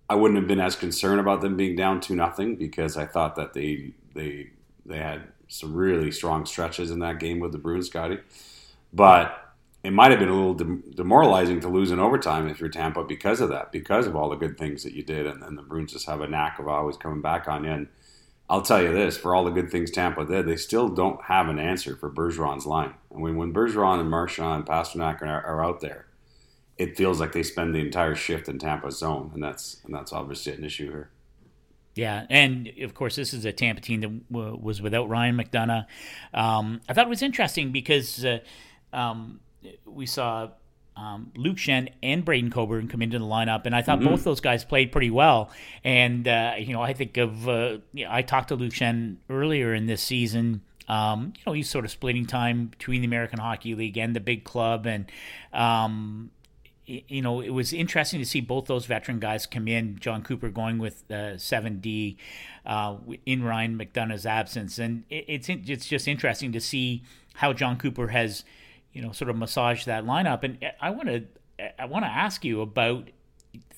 I 0.09 0.15
wouldn't 0.15 0.39
have 0.39 0.47
been 0.47 0.59
as 0.59 0.75
concerned 0.75 1.19
about 1.19 1.41
them 1.41 1.57
being 1.57 1.75
down 1.75 1.99
two 1.99 2.15
nothing 2.15 2.55
because 2.55 2.97
I 2.97 3.05
thought 3.05 3.35
that 3.35 3.53
they 3.53 3.93
they 4.13 4.51
they 4.85 4.97
had 4.97 5.23
some 5.47 5.75
really 5.75 6.11
strong 6.11 6.45
stretches 6.45 6.91
in 6.91 6.99
that 6.99 7.19
game 7.19 7.39
with 7.39 7.51
the 7.51 7.57
Bruins, 7.57 7.87
Scotty. 7.87 8.19
But 8.93 9.37
it 9.83 9.91
might 9.93 10.11
have 10.11 10.19
been 10.19 10.29
a 10.29 10.35
little 10.35 10.53
dem- 10.53 10.83
demoralizing 10.95 11.59
to 11.61 11.69
lose 11.69 11.91
in 11.91 11.99
overtime 11.99 12.47
if 12.47 12.59
you're 12.59 12.69
Tampa 12.69 13.03
because 13.03 13.41
of 13.41 13.49
that, 13.49 13.71
because 13.71 14.05
of 14.05 14.15
all 14.15 14.29
the 14.29 14.35
good 14.35 14.57
things 14.57 14.83
that 14.83 14.93
you 14.93 15.03
did, 15.03 15.25
and 15.25 15.41
then 15.41 15.55
the 15.55 15.61
Bruins 15.61 15.93
just 15.93 16.07
have 16.07 16.21
a 16.21 16.27
knack 16.27 16.59
of 16.59 16.67
always 16.67 16.97
coming 16.97 17.21
back 17.21 17.47
on 17.47 17.63
you. 17.63 17.71
And 17.71 17.87
I'll 18.49 18.61
tell 18.61 18.81
you 18.81 18.91
this: 18.91 19.17
for 19.17 19.33
all 19.33 19.43
the 19.43 19.51
good 19.51 19.71
things 19.71 19.89
Tampa 19.89 20.25
did, 20.25 20.45
they 20.45 20.57
still 20.57 20.89
don't 20.89 21.23
have 21.23 21.47
an 21.47 21.57
answer 21.57 21.95
for 21.95 22.11
Bergeron's 22.11 22.65
line. 22.65 22.93
And 23.09 23.21
when 23.21 23.37
when 23.37 23.53
Bergeron 23.53 23.99
and 23.99 24.09
Marchand 24.09 24.55
and 24.55 24.65
Pastrnak 24.65 25.21
are, 25.21 25.43
are 25.43 25.63
out 25.63 25.79
there, 25.79 26.05
it 26.77 26.97
feels 26.97 27.19
like 27.19 27.31
they 27.31 27.43
spend 27.43 27.73
the 27.73 27.79
entire 27.79 28.15
shift 28.15 28.49
in 28.49 28.59
Tampa's 28.59 28.99
zone, 28.99 29.31
and 29.33 29.43
that's 29.43 29.81
and 29.85 29.95
that's 29.95 30.13
obviously 30.13 30.53
an 30.53 30.63
issue 30.63 30.91
here. 30.91 31.09
Yeah, 31.95 32.25
and 32.29 32.71
of 32.81 32.93
course, 32.93 33.15
this 33.15 33.33
is 33.33 33.45
a 33.45 33.51
Tampa 33.51 33.81
team 33.81 34.01
that 34.01 34.31
w- 34.31 34.57
was 34.61 34.81
without 34.81 35.09
Ryan 35.09 35.35
McDonagh. 35.37 35.85
Um, 36.33 36.81
I 36.87 36.93
thought 36.93 37.07
it 37.07 37.09
was 37.09 37.21
interesting 37.21 37.71
because 37.71 38.23
uh, 38.23 38.39
um, 38.93 39.39
we 39.85 40.05
saw 40.05 40.49
um, 40.95 41.31
Luke 41.35 41.57
Schenn 41.57 41.89
and 42.03 42.25
Braydon 42.25 42.51
Coburn 42.51 42.87
come 42.87 43.01
into 43.01 43.19
the 43.19 43.25
lineup, 43.25 43.65
and 43.65 43.75
I 43.75 43.81
thought 43.81 44.01
both 44.01 44.23
those 44.23 44.41
guys 44.41 44.65
played 44.65 44.91
pretty 44.91 45.11
well. 45.11 45.49
And 45.83 46.27
uh, 46.27 46.53
you 46.57 46.73
know, 46.73 46.81
I 46.81 46.93
think 46.93 47.17
of 47.17 47.47
uh, 47.47 47.77
you 47.93 48.05
know, 48.05 48.11
I 48.11 48.21
talked 48.21 48.49
to 48.49 48.55
Luke 48.55 48.73
Schenn 48.73 49.17
earlier 49.29 49.73
in 49.73 49.87
this 49.87 50.01
season. 50.01 50.61
Um, 50.87 51.33
you 51.37 51.43
know, 51.45 51.53
he's 51.53 51.69
sort 51.69 51.85
of 51.85 51.91
splitting 51.91 52.25
time 52.25 52.67
between 52.67 53.01
the 53.01 53.07
American 53.07 53.39
Hockey 53.39 53.75
League 53.75 53.97
and 53.97 54.15
the 54.15 54.19
big 54.19 54.43
club, 54.43 54.85
and 54.85 55.09
um, 55.53 56.31
you 56.85 57.21
know, 57.21 57.41
it 57.41 57.51
was 57.51 57.71
interesting 57.71 58.19
to 58.19 58.25
see 58.25 58.41
both 58.41 58.65
those 58.65 58.85
veteran 58.85 59.19
guys 59.19 59.45
come 59.45 59.67
in. 59.67 59.97
Jon 59.99 60.23
Cooper 60.23 60.49
going 60.49 60.77
with 60.77 61.09
uh, 61.09 61.37
seven 61.37 61.79
D 61.79 62.17
uh, 62.65 62.97
in 63.25 63.43
Ryan 63.43 63.77
McDonagh's 63.77 64.25
absence, 64.25 64.77
and 64.77 65.03
it, 65.09 65.25
it's 65.27 65.49
it's 65.49 65.85
just 65.85 66.07
interesting 66.07 66.51
to 66.51 66.59
see 66.59 67.03
how 67.35 67.53
Jon 67.53 67.77
Cooper 67.77 68.09
has, 68.09 68.43
you 68.93 69.01
know, 69.01 69.11
sort 69.11 69.29
of 69.29 69.37
massage 69.37 69.85
that 69.85 70.05
lineup. 70.05 70.43
And 70.43 70.57
I 70.79 70.89
want 70.89 71.07
to 71.07 71.23
I 71.79 71.85
want 71.85 72.05
to 72.05 72.09
ask 72.09 72.43
you 72.43 72.61
about 72.61 73.09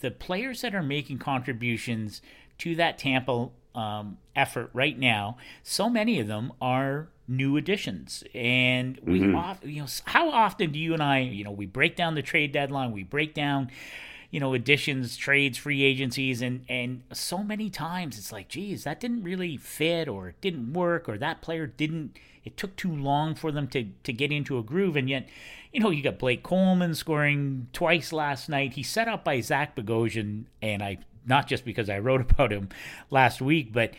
the 0.01 0.11
players 0.11 0.61
that 0.61 0.75
are 0.75 0.83
making 0.83 1.19
contributions 1.19 2.21
to 2.59 2.75
that 2.75 2.97
Tampa 2.97 3.49
um, 3.75 4.17
effort 4.35 4.69
right 4.73 4.97
now. 4.97 5.37
So 5.63 5.89
many 5.89 6.19
of 6.19 6.27
them 6.27 6.53
are 6.61 7.09
new 7.27 7.57
additions, 7.57 8.23
and 8.33 8.99
we 9.03 9.21
mm-hmm. 9.21 9.35
often, 9.35 9.69
you 9.69 9.81
know, 9.81 9.87
how 10.05 10.29
often 10.29 10.71
do 10.71 10.79
you 10.79 10.93
and 10.93 11.01
I, 11.01 11.19
you 11.19 11.43
know, 11.43 11.51
we 11.51 11.65
break 11.65 11.95
down 11.95 12.15
the 12.15 12.21
trade 12.21 12.51
deadline, 12.51 12.91
we 12.91 13.03
break 13.03 13.33
down 13.33 13.71
you 14.33 14.39
know 14.39 14.53
additions 14.53 15.15
trades 15.15 15.57
free 15.57 15.83
agencies 15.83 16.41
and 16.41 16.65
and 16.67 17.03
so 17.13 17.43
many 17.43 17.69
times 17.69 18.17
it's 18.17 18.31
like 18.31 18.49
geez 18.49 18.83
that 18.83 18.99
didn't 18.99 19.23
really 19.23 19.55
fit 19.57 20.07
or 20.07 20.29
it 20.29 20.41
didn't 20.41 20.73
work 20.73 21.07
or 21.07 21.17
that 21.19 21.41
player 21.41 21.67
didn't 21.67 22.17
it 22.43 22.57
took 22.57 22.75
too 22.75 22.93
long 22.93 23.35
for 23.35 23.51
them 23.51 23.67
to 23.69 23.87
to 24.03 24.13
get 24.13 24.31
into 24.31 24.57
a 24.57 24.63
groove. 24.63 24.95
And 24.95 25.09
yet 25.09 25.27
you 25.71 25.79
know 25.79 25.89
you 25.89 26.03
got 26.03 26.19
blake 26.19 26.43
coleman 26.43 26.95
scoring 26.95 27.67
twice 27.73 28.11
last 28.11 28.49
night. 28.49 28.73
He's 28.73 28.89
set 28.89 29.07
up 29.07 29.23
by 29.23 29.39
zach 29.41 29.75
bogosian 29.75 30.45
and 30.61 30.83
i 30.83 30.97
not 31.25 31.47
just 31.47 31.63
because 31.63 31.89
i 31.89 31.97
wrote 31.97 32.21
about 32.31 32.51
him 32.51 32.69
last 33.09 33.41
week 33.41 33.71
but 33.71 33.93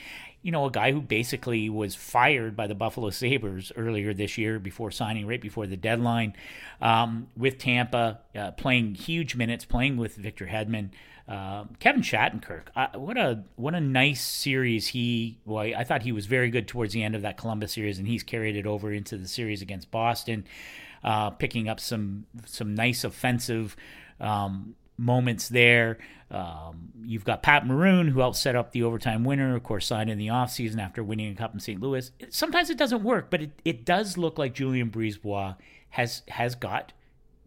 you 0.45 0.53
know, 0.53 0.67
a 0.67 0.71
guy 0.71 0.93
who 0.93 1.01
basically 1.01 1.71
was 1.71 1.95
fired 1.95 2.55
by 2.55 2.67
the 2.67 2.75
Buffalo 2.75 3.09
Sabres 3.09 3.73
earlier 3.77 4.13
this 4.13 4.37
year 4.37 4.59
before 4.59 4.91
signing 4.91 5.27
right 5.27 5.41
before 5.41 5.67
the 5.67 5.77
deadline 5.77 6.35
um, 6.83 7.29
with 7.35 7.57
Tampa, 7.57 8.21
uh, 8.37 8.51
playing 8.51 8.95
huge 8.95 9.35
minutes, 9.35 9.65
playing 9.65 9.97
with 9.97 10.15
Victor 10.17 10.47
Hedman. 10.47 10.91
Uh, 11.27 11.65
Kevin 11.81 12.03
Shattenkirk, 12.03 12.65
uh, 12.77 12.89
what 12.99 13.17
a 13.17 13.45
what 13.57 13.75
a 13.75 13.81
nice 13.81 14.23
series 14.23 14.89
he. 14.89 15.39
Well, 15.47 15.73
I 15.75 15.83
thought 15.83 16.03
he 16.03 16.13
was 16.13 16.27
very 16.27 16.51
good 16.51 16.69
towards 16.69 16.93
the 16.93 17.03
end 17.03 17.15
of 17.15 17.23
that 17.23 17.39
Columbus 17.39 17.73
series, 17.73 17.99
and 17.99 18.07
he's 18.07 18.23
carried 18.23 18.57
it 18.57 18.67
over 18.67 18.93
into 18.93 19.17
the 19.17 19.27
series 19.27 19.63
against 19.63 19.91
Boston, 19.91 20.45
uh, 21.03 21.31
picking 21.31 21.67
up 21.67 21.81
some 21.81 22.27
some 22.45 22.75
nice 22.75 23.05
offensive 23.05 23.75
um, 24.21 24.75
moments 24.97 25.49
there. 25.49 25.99
Um, 26.31 26.93
you've 27.05 27.25
got 27.25 27.43
Pat 27.43 27.67
Maroon, 27.67 28.09
who 28.09 28.21
helped 28.21 28.37
set 28.37 28.57
up 28.57 28.73
the 28.73 28.83
overtime 28.83 29.25
winner, 29.25 29.55
of 29.55 29.63
course, 29.63 29.87
signed 29.87 30.11
in 30.11 30.19
the 30.19 30.29
offseason 30.29 30.79
after 30.79 31.03
winning 31.03 31.33
a 31.33 31.35
cup 31.37 31.55
in 31.55 31.61
St. 31.61 31.81
Louis. 31.81 32.11
Sometimes 32.31 32.71
it 32.71 32.79
doesn't 32.79 33.05
work, 33.05 33.31
but 33.31 33.43
it, 33.43 33.51
it 33.65 33.85
does 33.85 34.19
look 34.19 34.39
like 34.39 34.55
Julien 34.55 34.91
BriseBois 34.91 35.57
has 35.91 36.23
has 36.29 36.57
got 36.57 36.93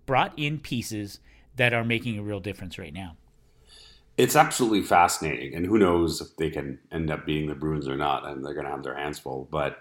brought 0.06 0.34
in 0.38 0.60
pieces 0.60 1.20
that 1.58 1.74
are 1.74 1.84
making 1.84 2.18
a 2.18 2.24
real 2.24 2.40
difference 2.40 2.78
right 2.80 2.94
now. 2.94 3.18
It's 4.18 4.36
absolutely 4.36 4.82
fascinating, 4.82 5.54
and 5.54 5.66
who 5.66 5.78
knows 5.78 6.22
if 6.22 6.36
they 6.38 6.50
can 6.50 6.80
end 6.92 7.12
up 7.12 7.26
being 7.26 7.48
the 7.48 7.56
Bruins 7.56 7.88
or 7.88 7.98
not, 7.98 8.26
and 8.26 8.44
they're 8.44 8.54
going 8.54 8.66
to 8.66 8.72
have 8.72 8.84
their 8.84 8.98
hands 8.98 9.20
full. 9.20 9.48
But 9.52 9.78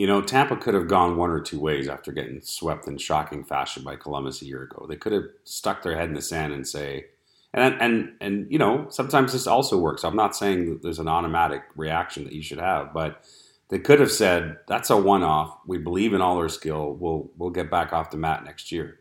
you 0.00 0.06
know, 0.06 0.22
Tampa 0.22 0.56
could 0.56 0.72
have 0.72 0.88
gone 0.88 1.18
one 1.18 1.28
or 1.28 1.42
two 1.42 1.60
ways 1.60 1.86
after 1.86 2.10
getting 2.10 2.40
swept 2.40 2.88
in 2.88 2.96
shocking 2.96 3.44
fashion 3.44 3.82
by 3.82 3.96
Columbus 3.96 4.40
a 4.40 4.46
year 4.46 4.62
ago. 4.62 4.86
They 4.88 4.96
could 4.96 5.12
have 5.12 5.24
stuck 5.44 5.82
their 5.82 5.94
head 5.94 6.08
in 6.08 6.14
the 6.14 6.22
sand 6.22 6.54
and 6.54 6.66
say, 6.66 7.04
and 7.52 7.76
and 7.78 8.14
and 8.18 8.50
you 8.50 8.58
know, 8.58 8.86
sometimes 8.88 9.34
this 9.34 9.46
also 9.46 9.76
works. 9.76 10.02
I'm 10.02 10.16
not 10.16 10.34
saying 10.34 10.70
that 10.70 10.82
there's 10.82 11.00
an 11.00 11.06
automatic 11.06 11.64
reaction 11.76 12.24
that 12.24 12.32
you 12.32 12.40
should 12.40 12.60
have, 12.60 12.94
but 12.94 13.22
they 13.68 13.78
could 13.78 14.00
have 14.00 14.10
said, 14.10 14.56
"That's 14.66 14.88
a 14.88 14.96
one-off. 14.96 15.58
We 15.66 15.76
believe 15.76 16.14
in 16.14 16.22
all 16.22 16.38
their 16.38 16.48
skill. 16.48 16.94
We'll 16.94 17.30
we'll 17.36 17.50
get 17.50 17.70
back 17.70 17.92
off 17.92 18.10
the 18.10 18.16
mat 18.16 18.42
next 18.42 18.72
year." 18.72 19.00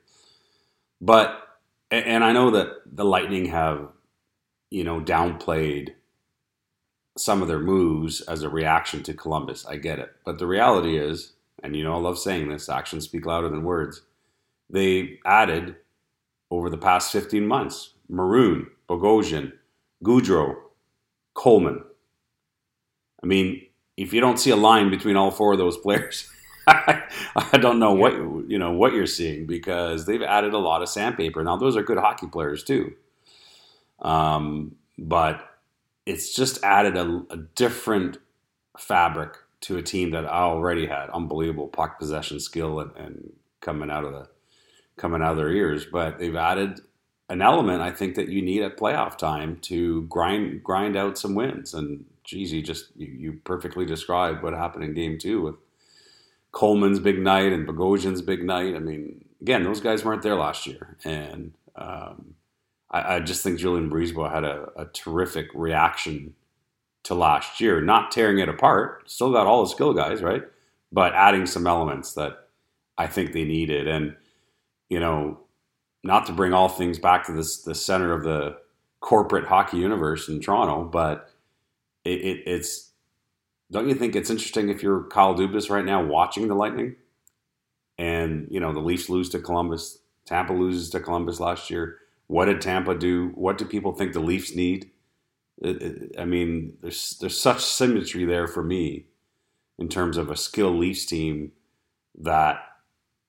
But 0.99 1.47
and 1.89 2.25
I 2.25 2.33
know 2.33 2.51
that 2.51 2.73
the 2.85 3.05
Lightning 3.05 3.45
have, 3.45 3.87
you 4.69 4.83
know, 4.83 4.99
downplayed 4.99 5.93
some 7.19 7.41
of 7.41 7.47
their 7.47 7.59
moves 7.59 8.21
as 8.21 8.43
a 8.43 8.49
reaction 8.49 9.03
to 9.03 9.13
Columbus. 9.13 9.65
I 9.65 9.77
get 9.77 9.99
it. 9.99 10.13
But 10.25 10.39
the 10.39 10.47
reality 10.47 10.97
is, 10.97 11.33
and 11.61 11.75
you 11.75 11.83
know, 11.83 11.93
I 11.93 11.97
love 11.97 12.17
saying 12.17 12.49
this 12.49 12.69
actions 12.69 13.05
speak 13.05 13.25
louder 13.25 13.49
than 13.49 13.63
words. 13.63 14.01
They 14.69 15.19
added 15.25 15.75
over 16.51 16.69
the 16.69 16.77
past 16.77 17.11
15 17.11 17.45
months 17.45 17.93
Maroon, 18.07 18.67
Bogosian, 18.87 19.53
Goodrow, 20.03 20.55
Coleman. 21.33 21.83
I 23.21 23.27
mean, 23.27 23.65
if 23.97 24.13
you 24.13 24.21
don't 24.21 24.39
see 24.39 24.49
a 24.49 24.55
line 24.55 24.89
between 24.89 25.15
all 25.15 25.31
four 25.31 25.53
of 25.53 25.59
those 25.59 25.77
players, 25.77 26.29
I 26.67 27.57
don't 27.59 27.79
know 27.79 27.93
what 27.93 28.13
you 28.47 28.57
know 28.57 28.71
what 28.71 28.93
you're 28.93 29.05
seeing 29.05 29.45
because 29.45 30.05
they've 30.05 30.21
added 30.21 30.53
a 30.53 30.57
lot 30.57 30.81
of 30.81 30.89
sandpaper. 30.89 31.43
Now 31.43 31.57
those 31.57 31.75
are 31.75 31.83
good 31.83 31.97
hockey 31.97 32.27
players 32.27 32.63
too, 32.63 32.93
um, 34.01 34.75
but 34.97 35.48
it's 36.09 36.33
just 36.33 36.63
added 36.63 36.97
a, 36.97 37.23
a 37.29 37.37
different 37.37 38.17
fabric 38.79 39.35
to 39.61 39.77
a 39.77 39.83
team 39.83 40.09
that 40.11 40.25
already 40.25 40.87
had 40.87 41.09
unbelievable 41.11 41.67
puck 41.67 41.99
possession 41.99 42.39
skill 42.39 42.79
and, 42.79 42.91
and, 42.95 43.33
coming 43.61 43.91
out 43.91 44.05
of 44.05 44.13
the 44.13 44.25
coming 44.95 45.21
out 45.21 45.31
of 45.31 45.37
their 45.37 45.51
ears. 45.51 45.85
But 45.85 46.17
they've 46.17 46.35
added 46.35 46.79
an 47.29 47.41
element 47.41 47.81
I 47.81 47.91
think 47.91 48.15
that 48.15 48.29
you 48.29 48.41
need 48.41 48.63
at 48.63 48.77
playoff 48.77 49.17
time 49.17 49.57
to 49.63 50.03
grind 50.03 50.63
grind 50.63 50.95
out 50.95 51.17
some 51.17 51.35
wins. 51.35 51.73
And 51.73 52.05
geez, 52.23 52.53
you 52.53 52.63
just 52.63 52.85
you, 52.95 53.07
you 53.07 53.33
perfectly 53.43 53.85
described 53.85 54.41
what 54.41 54.53
happened 54.53 54.85
in 54.85 54.93
game 54.93 55.17
two 55.19 55.41
with 55.41 55.55
Coleman's 56.53 56.99
big 56.99 57.19
night 57.19 57.51
and 57.51 57.67
Bogosian's 57.67 58.21
big 58.21 58.43
night. 58.43 58.75
I 58.75 58.79
mean, 58.79 59.25
again, 59.41 59.63
those 59.63 59.81
guys 59.81 60.05
weren't 60.05 60.23
there 60.23 60.35
last 60.35 60.65
year, 60.65 60.95
and 61.03 61.51
um, 61.75 62.35
I, 62.91 63.15
I 63.15 63.19
just 63.19 63.43
think 63.43 63.59
Julien 63.59 63.89
BriseBois 63.89 64.31
had 64.31 64.43
a, 64.43 64.69
a, 64.75 64.85
terrific 64.85 65.47
reaction 65.53 66.33
to 67.03 67.13
last 67.13 67.61
year, 67.61 67.81
not 67.81 68.11
tearing 68.11 68.39
it 68.39 68.49
apart. 68.49 69.09
Still 69.09 69.31
got 69.31 69.47
all 69.47 69.63
the 69.63 69.69
skill 69.69 69.93
guys, 69.93 70.21
right? 70.21 70.43
But 70.91 71.13
adding 71.13 71.45
some 71.45 71.67
elements 71.67 72.13
that 72.13 72.47
I 72.97 73.07
think 73.07 73.31
they 73.31 73.45
needed. 73.45 73.87
And, 73.87 74.15
you 74.89 74.99
know, 74.99 75.39
not 76.03 76.25
to 76.25 76.33
bring 76.33 76.53
all 76.53 76.69
things 76.69 76.97
back 76.97 77.25
to 77.25 77.31
this 77.31 77.61
the 77.61 77.75
center 77.75 78.13
of 78.13 78.23
the 78.23 78.57
corporate 79.01 79.45
hockey 79.45 79.77
universe 79.77 80.27
in 80.27 80.41
Toronto, 80.41 80.83
but 80.83 81.29
it, 82.05 82.21
it, 82.21 82.43
it's 82.45 82.91
don't 83.71 83.87
you 83.87 83.95
think 83.95 84.15
it's 84.15 84.29
interesting 84.29 84.69
if 84.69 84.81
you're 84.81 85.03
Kyle 85.03 85.35
Dubas 85.35 85.69
right 85.69 85.85
now 85.85 86.03
watching 86.03 86.47
the 86.47 86.55
Lightning 86.55 86.95
and 87.97 88.47
you 88.49 88.59
know 88.59 88.73
the 88.73 88.79
Leafs 88.79 89.09
lose 89.09 89.29
to 89.29 89.39
Columbus, 89.39 89.99
Tampa 90.25 90.53
loses 90.53 90.89
to 90.91 90.99
Columbus 90.99 91.39
last 91.39 91.69
year 91.69 91.97
what 92.29 92.45
did 92.45 92.61
Tampa 92.61 92.93
do? 92.93 93.31
What 93.33 93.57
do 93.57 93.65
people 93.65 93.91
think 93.91 94.13
the 94.13 94.19
Leafs 94.19 94.55
need? 94.55 94.91
I 95.65 96.25
mean, 96.25 96.77
there's 96.79 97.17
there's 97.19 97.41
such 97.41 97.65
symmetry 97.65 98.23
there 98.23 98.47
for 98.47 98.63
me 98.63 99.07
in 99.79 99.89
terms 99.89 100.15
of 100.15 100.29
a 100.29 100.37
skill 100.37 100.69
Leafs 100.69 101.07
team 101.07 101.53
that 102.19 102.59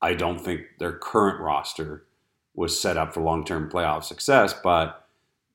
I 0.02 0.12
don't 0.12 0.38
think 0.38 0.66
their 0.78 0.92
current 0.92 1.40
roster 1.40 2.04
was 2.54 2.78
set 2.78 2.99
up 2.99 3.14
for 3.14 3.23
long 3.23 3.42
term 3.42 3.71
playoff 3.71 4.04
success, 4.04 4.52
but 4.52 5.09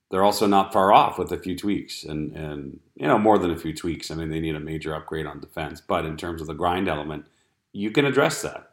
they're 0.10 0.24
also 0.24 0.48
not 0.48 0.74
far 0.74 0.92
off 0.92 1.20
with 1.20 1.32
a 1.32 1.38
few 1.38 1.56
tweaks 1.56 2.04
and 2.04 2.36
and 2.36 2.80
you 2.96 3.08
know 3.08 3.20
more 3.20 3.38
than 3.38 3.52
a 3.52 3.60
few 3.60 3.76
tweaks. 3.76 4.10
I 4.10 4.16
mean, 4.16 4.32
they 4.32 4.40
need 4.40 4.56
a 4.56 4.60
major 4.60 4.96
upgrade 4.96 5.28
on 5.28 5.40
defense, 5.40 5.82
but 5.82 6.04
in 6.04 6.18
terms 6.18 6.42
of 6.42 6.48
the 6.48 6.56
grind 6.56 6.88
element, 6.88 7.28
you 7.74 7.92
can 7.92 8.06
address 8.06 8.42
that, 8.42 8.72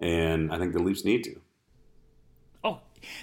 and 0.00 0.52
I 0.52 0.58
think 0.58 0.72
the 0.72 0.82
Leafs 0.82 1.04
need 1.04 1.24
to. 1.24 1.40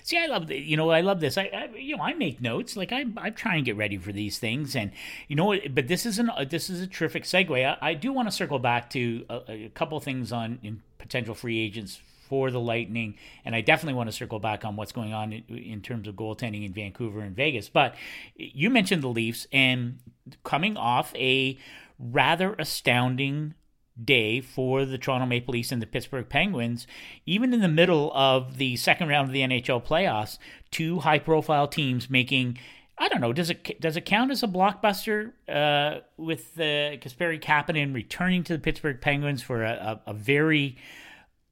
See, 0.03 0.17
I 0.17 0.27
love 0.27 0.51
you 0.51 0.77
know, 0.77 0.89
I 0.89 1.01
love 1.01 1.19
this. 1.19 1.37
I, 1.37 1.43
I, 1.53 1.75
you 1.77 1.97
know, 1.97 2.03
I 2.03 2.13
make 2.13 2.41
notes. 2.41 2.75
Like 2.75 2.91
I, 2.91 3.05
I 3.17 3.29
try 3.29 3.55
and 3.55 3.65
get 3.65 3.77
ready 3.77 3.97
for 3.97 4.11
these 4.11 4.39
things, 4.39 4.75
and 4.75 4.91
you 5.27 5.35
know, 5.35 5.55
but 5.71 5.87
this 5.87 6.05
is 6.05 6.19
an 6.19 6.29
uh, 6.29 6.45
this 6.45 6.69
is 6.69 6.81
a 6.81 6.87
terrific 6.87 7.23
segue. 7.23 7.65
I, 7.65 7.89
I 7.89 7.93
do 7.93 8.11
want 8.11 8.27
to 8.27 8.31
circle 8.31 8.59
back 8.59 8.89
to 8.91 9.25
a, 9.29 9.41
a 9.47 9.69
couple 9.69 9.99
things 9.99 10.31
on 10.31 10.81
potential 10.97 11.35
free 11.35 11.59
agents 11.59 11.99
for 12.27 12.49
the 12.49 12.59
Lightning, 12.59 13.15
and 13.43 13.55
I 13.55 13.61
definitely 13.61 13.93
want 13.93 14.09
to 14.09 14.15
circle 14.15 14.39
back 14.39 14.65
on 14.65 14.75
what's 14.75 14.91
going 14.91 15.13
on 15.13 15.31
in, 15.31 15.43
in, 15.57 15.81
terms 15.81 16.07
of 16.07 16.15
goaltending 16.15 16.65
in 16.65 16.73
Vancouver 16.73 17.21
and 17.21 17.35
Vegas. 17.35 17.69
But 17.69 17.95
you 18.35 18.69
mentioned 18.69 19.03
the 19.03 19.09
Leafs, 19.09 19.47
and 19.51 19.99
coming 20.43 20.75
off 20.75 21.15
a 21.15 21.57
rather 21.99 22.53
astounding 22.55 23.53
day 24.01 24.41
for 24.41 24.85
the 24.85 24.97
Toronto 24.97 25.25
Maple 25.25 25.53
Leafs 25.53 25.71
and 25.71 25.81
the 25.81 25.87
Pittsburgh 25.87 26.27
Penguins, 26.27 26.85
even 27.25 27.53
in 27.53 27.61
the 27.61 27.67
middle 27.67 28.11
of 28.13 28.57
the 28.57 28.75
second 28.75 29.07
round 29.07 29.29
of 29.29 29.33
the 29.33 29.41
NHL 29.41 29.85
playoffs, 29.85 30.37
two 30.71 30.99
high 30.99 31.19
profile 31.19 31.67
teams 31.67 32.09
making 32.09 32.57
I 32.97 33.09
don't 33.09 33.19
know. 33.19 33.33
Does 33.33 33.49
it 33.49 33.81
does 33.81 33.97
it 33.97 34.05
count 34.05 34.31
as 34.31 34.41
a 34.41 34.47
blockbuster 34.47 35.33
uh, 35.49 35.99
with 36.17 36.55
the 36.55 36.93
uh, 36.93 36.97
Kasperi 36.97 37.41
Kapanen 37.41 37.93
returning 37.93 38.43
to 38.45 38.53
the 38.53 38.59
Pittsburgh 38.59 39.01
Penguins 39.01 39.41
for 39.43 39.63
a, 39.63 40.01
a, 40.05 40.11
a 40.11 40.13
very 40.13 40.77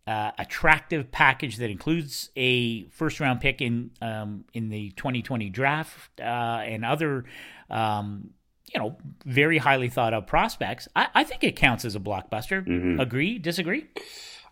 uh, 0.07 0.31
attractive 0.37 1.11
package 1.11 1.57
that 1.57 1.69
includes 1.69 2.29
a 2.37 2.85
first 2.89 3.19
round 3.19 3.41
pick 3.41 3.61
in 3.61 3.91
um, 4.01 4.45
in 4.53 4.69
the 4.69 4.91
2020 4.91 5.49
draft 5.49 6.19
uh, 6.21 6.23
and 6.23 6.85
other 6.85 7.25
um, 7.69 8.29
you 8.71 8.79
know, 8.79 8.97
very 9.25 9.57
highly 9.57 9.89
thought 9.89 10.13
of 10.13 10.27
prospects. 10.27 10.87
I, 10.95 11.07
I 11.13 11.23
think 11.23 11.43
it 11.43 11.55
counts 11.55 11.85
as 11.85 11.95
a 11.95 11.99
blockbuster. 11.99 12.65
Mm-hmm. 12.65 12.99
Agree? 12.99 13.37
Disagree? 13.37 13.87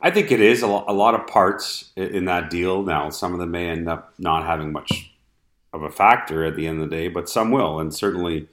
I 0.01 0.11
think 0.11 0.31
it 0.31 0.41
is 0.41 0.63
a, 0.63 0.65
a 0.65 0.93
lot 0.93 1.15
of 1.15 1.27
parts 1.27 1.91
in 1.95 2.25
that 2.25 2.49
deal. 2.49 2.83
Now, 2.83 3.09
some 3.09 3.33
of 3.33 3.39
them 3.39 3.51
may 3.51 3.69
end 3.69 3.87
up 3.87 4.13
not 4.17 4.45
having 4.45 4.71
much 4.71 5.13
of 5.73 5.83
a 5.83 5.89
factor 5.89 6.43
at 6.43 6.55
the 6.55 6.67
end 6.67 6.81
of 6.81 6.89
the 6.89 6.95
day, 6.95 7.07
but 7.07 7.29
some 7.29 7.51
will, 7.51 7.79
and 7.79 7.93
certainly. 7.93 8.47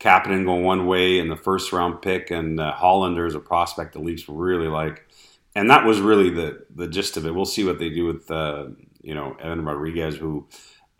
Kapanen 0.00 0.44
going 0.44 0.64
one 0.64 0.86
way 0.86 1.18
in 1.18 1.28
the 1.28 1.36
first 1.36 1.72
round 1.72 2.02
pick, 2.02 2.30
and 2.30 2.60
uh, 2.60 2.74
Hallander 2.74 3.26
is 3.26 3.34
a 3.34 3.40
prospect 3.40 3.94
the 3.94 4.00
Leafs 4.00 4.28
really 4.28 4.66
like, 4.66 5.06
and 5.54 5.70
that 5.70 5.86
was 5.86 6.00
really 6.00 6.30
the 6.30 6.66
the 6.74 6.88
gist 6.88 7.16
of 7.16 7.26
it. 7.26 7.34
We'll 7.34 7.44
see 7.44 7.64
what 7.64 7.78
they 7.78 7.88
do 7.88 8.04
with 8.04 8.30
uh, 8.30 8.66
you 9.00 9.14
know 9.14 9.36
Evan 9.40 9.64
Rodrigues, 9.64 10.16
who 10.16 10.46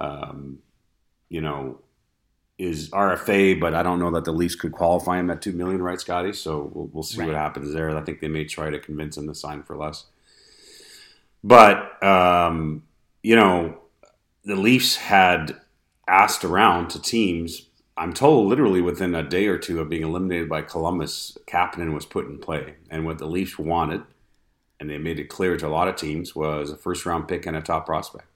um, 0.00 0.61
you 1.28 1.40
know 1.40 1.80
is 2.58 2.90
RFA, 2.90 3.58
but 3.58 3.75
I 3.75 3.82
don't 3.82 3.99
know 3.99 4.11
that 4.12 4.25
the 4.25 4.32
Leafs 4.32 4.54
could 4.54 4.73
qualify 4.73 5.18
him 5.18 5.30
at 5.30 5.42
two 5.42 5.52
million, 5.52 5.82
right, 5.82 6.00
Scotty? 6.00 6.32
So 6.32 6.70
we'll, 6.73 6.88
we'll 6.92 7.02
see 7.02 7.18
right. 7.18 7.28
what 7.28 7.37
happens 7.37 7.73
there. 7.73 7.96
I 7.96 8.00
think 8.02 8.20
they 8.20 8.28
may 8.28 8.44
try 8.44 8.70
to 8.70 8.78
convince 8.78 9.16
him 9.16 9.26
to 9.26 9.34
sign 9.34 9.62
for 9.62 9.76
less. 9.76 10.06
But 11.42 12.02
um, 12.02 12.84
you 13.23 13.37
know, 13.37 13.78
the 14.44 14.56
Leafs 14.56 14.96
had 14.96 15.56
asked 16.06 16.44
around 16.44 16.88
to 16.90 17.02
teams. 17.02 17.66
I'm 17.96 18.12
told 18.12 18.49
literally 18.49 18.80
within 18.80 19.14
a 19.14 19.23
day 19.23 19.46
or 19.46 19.58
two 19.58 19.80
of 19.80 19.88
being 19.88 20.02
eliminated 20.02 20.49
by 20.49 20.62
Columbus, 20.62 21.38
Kapanen 21.46 21.94
was 21.94 22.06
put 22.06 22.26
in 22.26 22.38
play, 22.38 22.75
and 22.90 23.04
what 23.04 23.18
the 23.18 23.26
Leafs 23.26 23.58
wanted, 23.58 24.02
and 24.80 24.90
they 24.90 24.99
made 24.99 25.18
it 25.18 25.28
clear 25.28 25.56
to 25.56 25.66
a 25.66 25.68
lot 25.68 25.88
of 25.88 25.96
teams, 25.96 26.34
was 26.34 26.70
a 26.70 26.76
first 26.76 27.06
round 27.06 27.28
pick 27.28 27.46
and 27.46 27.56
a 27.56 27.62
top 27.62 27.87
prospect. 27.87 28.26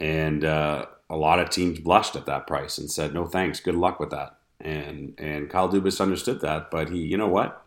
And 0.00 0.44
uh, 0.44 0.86
a 1.10 1.16
lot 1.16 1.38
of 1.38 1.50
teams 1.50 1.80
blushed 1.80 2.16
at 2.16 2.26
that 2.26 2.46
price 2.46 2.78
and 2.78 2.90
said, 2.90 3.14
"No 3.14 3.26
thanks, 3.26 3.60
good 3.60 3.74
luck 3.74 4.00
with 4.00 4.10
that." 4.10 4.36
And 4.60 5.14
and 5.18 5.50
Kyle 5.50 5.68
Dubas 5.68 6.00
understood 6.00 6.40
that, 6.40 6.70
but 6.70 6.90
he, 6.90 6.98
you 6.98 7.16
know 7.16 7.28
what, 7.28 7.64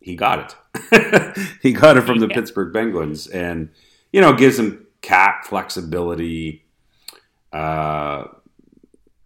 he 0.00 0.14
got 0.14 0.56
it. 0.92 1.38
he 1.62 1.72
got 1.72 1.96
it 1.96 2.02
from 2.02 2.20
the 2.20 2.28
yeah. 2.28 2.34
Pittsburgh 2.34 2.72
Penguins, 2.72 3.26
and 3.26 3.70
you 4.12 4.20
know 4.20 4.32
gives 4.32 4.58
him 4.58 4.86
cap 5.00 5.44
flexibility. 5.44 6.64
Uh, 7.52 8.24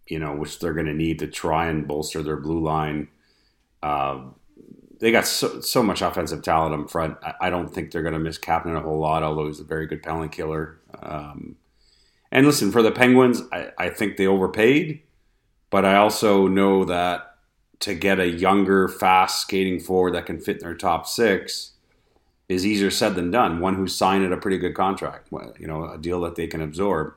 you 0.07 0.19
know, 0.19 0.35
which 0.35 0.59
they're 0.59 0.73
going 0.73 0.85
to 0.85 0.93
need 0.93 1.19
to 1.19 1.27
try 1.27 1.67
and 1.67 1.87
bolster 1.87 2.21
their 2.21 2.37
blue 2.37 2.61
line. 2.61 3.07
Uh, 3.81 4.21
they 4.99 5.11
got 5.11 5.25
so, 5.25 5.59
so 5.59 5.83
much 5.83 6.01
offensive 6.01 6.41
talent 6.41 6.79
up 6.79 6.89
front. 6.89 7.17
I, 7.23 7.33
I 7.41 7.49
don't 7.49 7.67
think 7.67 7.91
they're 7.91 8.03
going 8.03 8.13
to 8.13 8.19
miss 8.19 8.37
Kapanen 8.37 8.77
a 8.77 8.81
whole 8.81 8.99
lot, 8.99 9.23
although 9.23 9.47
he's 9.47 9.59
a 9.59 9.65
very 9.65 9.87
good 9.87 10.03
penalty 10.03 10.29
killer. 10.29 10.77
Um, 11.01 11.57
and 12.33 12.47
listen, 12.47 12.71
for 12.71 12.81
the 12.81 12.91
Penguins, 12.91 13.43
I, 13.51 13.71
I 13.77 13.89
think 13.89 14.17
they 14.17 14.25
overpaid, 14.25 15.03
but 15.69 15.85
I 15.85 15.97
also 15.97 16.47
know 16.47 16.83
that 16.83 17.35
to 17.81 17.93
get 17.93 18.19
a 18.19 18.27
younger, 18.27 18.87
fast 18.87 19.41
skating 19.41 19.79
forward 19.79 20.15
that 20.15 20.25
can 20.25 20.39
fit 20.39 20.57
in 20.57 20.63
their 20.63 20.73
top 20.73 21.05
six 21.05 21.73
is 22.49 22.65
easier 22.65 22.89
said 22.89 23.13
than 23.13 23.29
done. 23.29 23.59
One 23.59 23.75
who's 23.75 23.95
signed 23.95 24.25
at 24.25 24.31
a 24.31 24.37
pretty 24.37 24.57
good 24.57 24.73
contract, 24.73 25.27
you 25.59 25.67
know, 25.67 25.85
a 25.85 25.97
deal 25.99 26.21
that 26.21 26.35
they 26.35 26.47
can 26.47 26.59
absorb. 26.59 27.13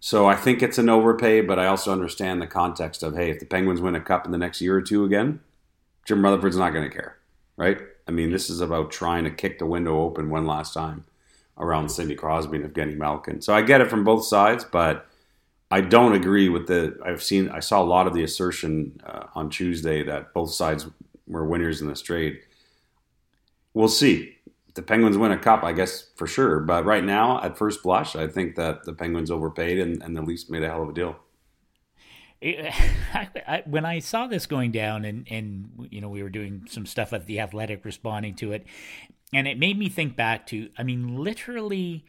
So 0.00 0.26
I 0.26 0.34
think 0.34 0.60
it's 0.60 0.78
an 0.78 0.88
overpay, 0.88 1.42
but 1.42 1.60
I 1.60 1.66
also 1.66 1.92
understand 1.92 2.42
the 2.42 2.46
context 2.48 3.04
of 3.04 3.14
hey, 3.14 3.30
if 3.30 3.38
the 3.38 3.46
Penguins 3.46 3.80
win 3.80 3.94
a 3.94 4.00
cup 4.00 4.26
in 4.26 4.32
the 4.32 4.38
next 4.38 4.60
year 4.60 4.76
or 4.76 4.82
two 4.82 5.04
again, 5.04 5.38
Jim 6.04 6.24
Rutherford's 6.24 6.56
not 6.56 6.72
going 6.72 6.88
to 6.88 6.94
care, 6.94 7.16
right? 7.56 7.78
I 8.08 8.10
mean, 8.10 8.32
this 8.32 8.50
is 8.50 8.60
about 8.60 8.90
trying 8.90 9.22
to 9.22 9.30
kick 9.30 9.60
the 9.60 9.66
window 9.66 10.00
open 10.00 10.30
one 10.30 10.46
last 10.46 10.74
time 10.74 11.04
around 11.58 11.88
Sidney 11.88 12.14
Crosby 12.14 12.56
and 12.56 12.72
Evgeny 12.72 12.96
Malkin. 12.96 13.40
So 13.40 13.54
I 13.54 13.62
get 13.62 13.80
it 13.80 13.90
from 13.90 14.04
both 14.04 14.24
sides, 14.24 14.64
but 14.64 15.06
I 15.70 15.80
don't 15.80 16.14
agree 16.14 16.48
with 16.48 16.66
the. 16.66 16.98
I've 17.04 17.22
seen, 17.22 17.48
I 17.50 17.60
saw 17.60 17.82
a 17.82 17.84
lot 17.84 18.06
of 18.06 18.14
the 18.14 18.22
assertion 18.22 19.00
uh, 19.04 19.24
on 19.34 19.50
Tuesday 19.50 20.02
that 20.04 20.32
both 20.32 20.52
sides 20.52 20.86
were 21.26 21.44
winners 21.44 21.82
in 21.82 21.88
this 21.88 22.00
trade. 22.00 22.40
We'll 23.74 23.88
see. 23.88 24.34
If 24.68 24.74
the 24.74 24.82
Penguins 24.82 25.18
win 25.18 25.32
a 25.32 25.38
cup, 25.38 25.62
I 25.64 25.72
guess 25.72 26.08
for 26.16 26.26
sure. 26.26 26.60
But 26.60 26.84
right 26.84 27.04
now, 27.04 27.42
at 27.42 27.58
first 27.58 27.82
blush, 27.82 28.16
I 28.16 28.28
think 28.28 28.56
that 28.56 28.84
the 28.84 28.94
Penguins 28.94 29.30
overpaid 29.30 29.78
and, 29.78 30.02
and 30.02 30.16
the 30.16 30.22
Leafs 30.22 30.48
made 30.48 30.62
a 30.62 30.68
hell 30.68 30.82
of 30.82 30.88
a 30.88 30.94
deal. 30.94 31.16
I, 32.42 33.28
I, 33.46 33.62
when 33.66 33.84
I 33.84 33.98
saw 33.98 34.26
this 34.26 34.46
going 34.46 34.70
down, 34.70 35.04
and 35.04 35.26
and 35.30 35.88
you 35.90 36.00
know 36.00 36.08
we 36.08 36.22
were 36.22 36.30
doing 36.30 36.66
some 36.68 36.86
stuff 36.86 37.12
at 37.12 37.26
the 37.26 37.40
Athletic, 37.40 37.84
responding 37.84 38.34
to 38.36 38.52
it, 38.52 38.66
and 39.32 39.46
it 39.46 39.58
made 39.58 39.78
me 39.78 39.88
think 39.88 40.16
back 40.16 40.46
to, 40.48 40.70
I 40.78 40.82
mean, 40.82 41.16
literally, 41.16 42.04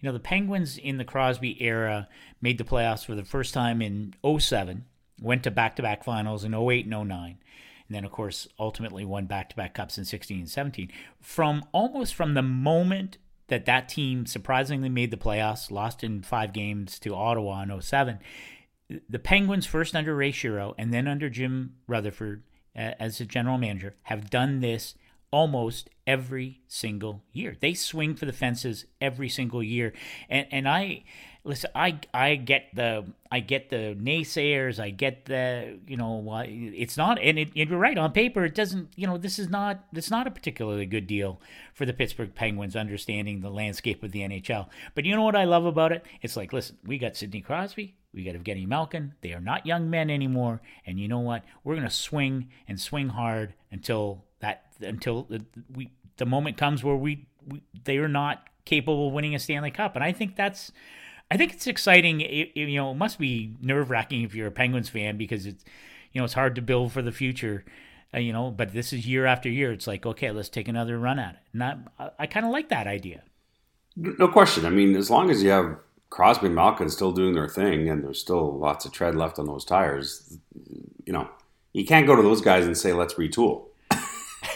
you 0.00 0.08
know, 0.08 0.12
the 0.12 0.20
Penguins 0.20 0.76
in 0.76 0.98
the 0.98 1.04
Crosby 1.04 1.62
era 1.62 2.08
made 2.40 2.58
the 2.58 2.64
playoffs 2.64 3.04
for 3.04 3.14
the 3.14 3.24
first 3.24 3.54
time 3.54 3.80
in 3.80 4.14
07, 4.24 4.84
went 5.20 5.44
to 5.44 5.50
back 5.50 5.76
to 5.76 5.82
back 5.82 6.02
finals 6.02 6.44
in 6.44 6.54
08 6.54 6.86
and 6.86 7.08
09. 7.08 7.38
And 7.86 7.94
then, 7.94 8.04
of 8.04 8.10
course, 8.10 8.48
ultimately 8.58 9.04
won 9.04 9.26
back 9.26 9.50
to 9.50 9.56
back 9.56 9.74
cups 9.74 9.98
in 9.98 10.04
16 10.04 10.38
and 10.38 10.50
17. 10.50 10.90
From 11.20 11.64
almost 11.72 12.14
from 12.14 12.34
the 12.34 12.42
moment 12.42 13.18
that 13.48 13.66
that 13.66 13.88
team 13.88 14.26
surprisingly 14.26 14.88
made 14.88 15.10
the 15.10 15.16
playoffs, 15.16 15.70
lost 15.70 16.02
in 16.02 16.22
five 16.22 16.52
games 16.52 16.98
to 16.98 17.14
Ottawa 17.14 17.62
in 17.62 17.80
07, 17.80 18.18
the 19.08 19.18
Penguins, 19.18 19.66
first 19.66 19.94
under 19.94 20.14
Ray 20.14 20.32
Shero 20.32 20.74
and 20.78 20.92
then 20.92 21.08
under 21.08 21.30
Jim 21.30 21.76
Rutherford 21.86 22.42
uh, 22.76 22.92
as 22.98 23.18
the 23.18 23.24
general 23.24 23.58
manager, 23.58 23.94
have 24.04 24.30
done 24.30 24.60
this 24.60 24.94
almost 25.30 25.90
every 26.06 26.60
single 26.68 27.22
year. 27.32 27.56
They 27.58 27.74
swing 27.74 28.14
for 28.14 28.24
the 28.24 28.32
fences 28.32 28.84
every 29.00 29.28
single 29.28 29.62
year. 29.62 29.92
And 30.28 30.46
and 30.52 30.68
I 30.68 31.02
listen, 31.42 31.70
I 31.74 31.98
I 32.12 32.36
get 32.36 32.68
the 32.72 33.04
I 33.32 33.40
get 33.40 33.68
the 33.68 33.96
naysayers, 34.00 34.78
I 34.78 34.90
get 34.90 35.24
the 35.24 35.80
you 35.88 35.96
know 35.96 36.42
it's 36.46 36.96
not 36.96 37.18
and 37.20 37.38
it, 37.38 37.50
you're 37.54 37.76
right 37.76 37.98
on 37.98 38.12
paper 38.12 38.44
it 38.44 38.54
doesn't 38.54 38.90
you 38.94 39.08
know 39.08 39.18
this 39.18 39.40
is 39.40 39.48
not 39.48 39.84
it's 39.92 40.10
not 40.10 40.28
a 40.28 40.30
particularly 40.30 40.86
good 40.86 41.08
deal 41.08 41.40
for 41.74 41.84
the 41.84 41.92
Pittsburgh 41.92 42.32
Penguins 42.34 42.76
understanding 42.76 43.40
the 43.40 43.50
landscape 43.50 44.04
of 44.04 44.12
the 44.12 44.20
NHL. 44.20 44.68
But 44.94 45.04
you 45.04 45.16
know 45.16 45.24
what 45.24 45.36
I 45.36 45.44
love 45.44 45.66
about 45.66 45.90
it? 45.90 46.04
It's 46.22 46.36
like 46.36 46.52
listen, 46.52 46.78
we 46.84 46.96
got 46.96 47.16
Sidney 47.16 47.40
Crosby, 47.40 47.96
we 48.14 48.24
got 48.24 48.34
Evgeny 48.34 48.66
Malkin. 48.66 49.14
They 49.20 49.32
are 49.32 49.40
not 49.40 49.66
young 49.66 49.90
men 49.90 50.08
anymore. 50.10 50.60
And 50.86 50.98
you 51.00 51.08
know 51.08 51.20
what? 51.20 51.44
We're 51.64 51.74
going 51.74 51.86
to 51.86 51.94
swing 51.94 52.48
and 52.68 52.80
swing 52.80 53.08
hard 53.08 53.54
until 53.70 54.24
that 54.40 54.66
until 54.80 55.24
the, 55.24 55.44
we 55.74 55.90
the 56.16 56.26
moment 56.26 56.56
comes 56.56 56.84
where 56.84 56.96
we, 56.96 57.26
we 57.46 57.62
they 57.84 57.98
are 57.98 58.08
not 58.08 58.48
capable 58.64 59.08
of 59.08 59.14
winning 59.14 59.34
a 59.34 59.38
Stanley 59.38 59.70
Cup, 59.70 59.94
and 59.94 60.04
I 60.04 60.12
think 60.12 60.36
that's 60.36 60.70
I 61.30 61.36
think 61.36 61.52
it's 61.52 61.66
exciting. 61.66 62.20
It, 62.20 62.52
it, 62.54 62.68
you 62.68 62.76
know, 62.76 62.92
it 62.92 62.96
must 62.96 63.18
be 63.18 63.56
nerve 63.60 63.90
wracking 63.90 64.22
if 64.22 64.34
you're 64.34 64.46
a 64.46 64.52
Penguins 64.52 64.88
fan 64.88 65.16
because 65.16 65.46
it's 65.46 65.64
you 66.12 66.20
know 66.20 66.24
it's 66.24 66.34
hard 66.34 66.54
to 66.56 66.62
build 66.62 66.92
for 66.92 67.02
the 67.02 67.12
future. 67.12 67.64
Uh, 68.14 68.18
you 68.18 68.32
know, 68.32 68.50
but 68.50 68.72
this 68.72 68.92
is 68.92 69.06
year 69.06 69.26
after 69.26 69.48
year. 69.48 69.72
It's 69.72 69.86
like 69.86 70.06
okay, 70.06 70.30
let's 70.30 70.48
take 70.48 70.68
another 70.68 70.98
run 70.98 71.18
at 71.18 71.34
it. 71.34 71.40
And 71.52 71.62
I, 71.62 72.10
I 72.18 72.26
kind 72.26 72.46
of 72.46 72.52
like 72.52 72.68
that 72.68 72.86
idea. 72.86 73.22
No 73.96 74.28
question. 74.28 74.66
I 74.66 74.70
mean, 74.70 74.96
as 74.96 75.10
long 75.10 75.30
as 75.30 75.42
you 75.42 75.50
have 75.50 75.76
Crosby 76.14 76.46
and 76.46 76.54
Malkin 76.54 76.88
still 76.90 77.10
doing 77.10 77.34
their 77.34 77.48
thing, 77.48 77.90
and 77.90 78.04
there's 78.04 78.20
still 78.20 78.56
lots 78.56 78.84
of 78.84 78.92
tread 78.92 79.16
left 79.16 79.40
on 79.40 79.46
those 79.46 79.64
tires, 79.64 80.38
you 81.04 81.12
know, 81.12 81.28
you 81.72 81.84
can't 81.84 82.06
go 82.06 82.14
to 82.14 82.22
those 82.22 82.40
guys 82.40 82.64
and 82.64 82.78
say 82.78 82.92
let's 82.92 83.14
retool. 83.14 83.64
I 83.90 84.00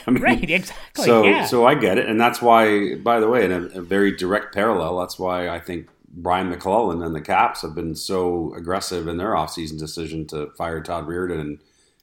mean, 0.06 0.22
right, 0.22 0.48
exactly. 0.48 1.04
So, 1.04 1.24
yeah. 1.24 1.46
so 1.46 1.66
I 1.66 1.74
get 1.74 1.98
it, 1.98 2.08
and 2.08 2.20
that's 2.20 2.40
why, 2.40 2.94
by 2.94 3.18
the 3.18 3.26
way, 3.26 3.44
in 3.44 3.50
a, 3.50 3.62
a, 3.80 3.82
very 3.82 4.14
direct 4.14 4.54
parallel, 4.54 5.00
that's 5.00 5.18
why 5.18 5.48
I 5.48 5.58
think 5.58 5.88
Brian 6.08 6.48
MacLellan 6.48 7.02
and 7.02 7.12
the 7.12 7.20
Caps 7.20 7.62
have 7.62 7.74
been 7.74 7.96
so 7.96 8.54
aggressive 8.54 9.08
in 9.08 9.16
their 9.16 9.32
offseason 9.32 9.80
decision 9.80 10.28
to 10.28 10.50
fire 10.50 10.80
Todd 10.80 11.08
Reirden, 11.08 11.40
and, 11.40 11.58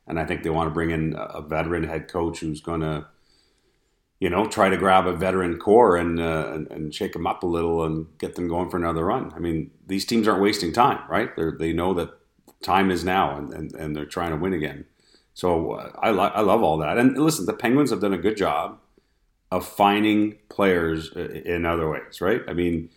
and 0.05 0.19
I 0.19 0.25
think 0.25 0.43
they 0.43 0.49
want 0.49 0.67
to 0.67 0.73
bring 0.73 0.91
in 0.91 1.15
a 1.17 1.41
veteran 1.41 1.85
head 1.85 2.09
coach 2.09 2.41
who's 2.41 2.59
going 2.59 2.81
to, 2.81 3.07
you 4.19 4.29
know, 4.29 4.47
try 4.47 4.69
to 4.69 4.77
grab 4.77 5.07
a 5.07 5.13
veteran 5.13 5.57
core 5.57 5.97
and, 5.97 6.19
uh, 6.19 6.51
and, 6.53 6.71
and 6.71 6.95
shake 6.95 7.13
them 7.13 7.27
up 7.27 7.43
a 7.43 7.47
little 7.47 7.83
and 7.83 8.07
get 8.17 8.35
them 8.35 8.47
going 8.47 8.69
for 8.69 8.77
another 8.77 9.05
run. 9.05 9.33
I 9.35 9.39
mean, 9.39 9.71
these 9.85 10.05
teams 10.05 10.27
aren't 10.27 10.41
wasting 10.41 10.71
time, 10.71 10.99
right? 11.09 11.35
They 11.35 11.51
they 11.57 11.73
know 11.73 11.93
that 11.95 12.11
time 12.63 12.91
is 12.91 13.03
now, 13.03 13.37
and, 13.37 13.53
and, 13.53 13.73
and 13.73 13.95
they're 13.95 14.05
trying 14.05 14.31
to 14.31 14.37
win 14.37 14.53
again. 14.53 14.85
So 15.33 15.73
uh, 15.73 15.91
I, 15.99 16.09
lo- 16.11 16.31
I 16.33 16.41
love 16.41 16.63
all 16.63 16.77
that. 16.77 16.97
And 16.97 17.17
listen, 17.17 17.45
the 17.45 17.53
Penguins 17.53 17.91
have 17.91 17.99
done 18.01 18.13
a 18.13 18.17
good 18.17 18.37
job 18.37 18.79
of 19.51 19.67
finding 19.67 20.37
players 20.49 21.11
in 21.11 21.65
other 21.65 21.89
ways, 21.89 22.19
right? 22.21 22.41
I 22.47 22.53
mean, 22.53 22.89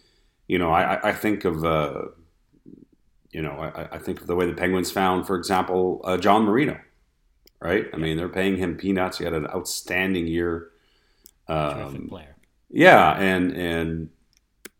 you 0.46 0.59
know, 0.59 0.70
I, 0.70 1.11
I 1.11 1.12
think 1.12 1.44
of, 1.44 1.64
uh, 1.64 2.02
you 3.31 3.42
know, 3.42 3.52
I, 3.52 3.96
I, 3.96 3.98
think 3.98 4.20
of 4.20 4.26
the 4.26 4.35
way 4.35 4.46
the 4.46 4.54
Penguins 4.54 4.90
found, 4.90 5.26
for 5.26 5.37
example, 5.37 6.00
uh, 6.04 6.16
John 6.16 6.44
Marino, 6.44 6.81
right? 7.61 7.87
I 7.92 7.98
mean, 7.98 8.16
they're 8.16 8.28
paying 8.31 8.57
him 8.57 8.76
peanuts. 8.76 9.18
He 9.18 9.24
had 9.24 9.35
an 9.35 9.46
outstanding 9.48 10.26
year. 10.26 10.70
Um, 11.48 12.08
player. 12.08 12.37
Yeah, 12.70 13.18
and 13.18 13.52
and 13.52 14.11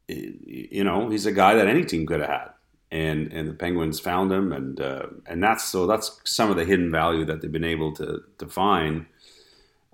you 0.09 0.85
know, 0.85 1.09
he's 1.09 1.26
a 1.26 1.33
guy 1.33 1.54
that 1.54 1.66
any 1.66 1.85
team 1.85 2.07
could 2.07 2.20
have 2.20 2.31
had 2.31 2.48
and 2.90 3.33
and 3.33 3.48
the 3.48 3.54
Penguins 3.54 4.00
found 4.00 4.33
him, 4.33 4.52
and 4.52 4.81
uh, 4.81 5.07
and 5.26 5.42
that's 5.42 5.64
so 5.64 5.87
that's 5.87 6.20
some 6.24 6.50
of 6.50 6.57
the 6.57 6.64
hidden 6.64 6.90
value 6.90 7.24
that 7.24 7.40
they've 7.40 7.52
been 7.52 7.64
able 7.64 7.92
to 7.94 8.22
to 8.38 8.46
find. 8.46 9.07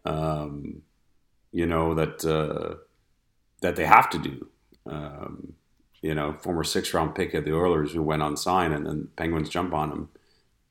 Um, 0.05 0.83
you 1.53 1.67
know 1.67 1.95
that 1.95 2.25
uh, 2.25 2.77
that 3.61 3.77
they 3.77 3.85
have 3.85 4.11
to 4.11 4.19
do. 4.19 4.49
Um, 4.87 5.55
you 6.03 6.15
know, 6.15 6.35
former 6.35 6.65
six 6.65 6.93
round 6.93 7.15
pick 7.15 7.35
of 7.35 7.45
the 7.45 7.55
Oilers 7.55 7.93
who 7.93 8.03
went 8.03 8.23
on 8.23 8.37
sign, 8.37 8.73
and 8.73 8.87
then 8.87 9.09
Penguins 9.17 9.49
jump 9.49 9.73
on 9.73 9.91
him. 9.91 10.09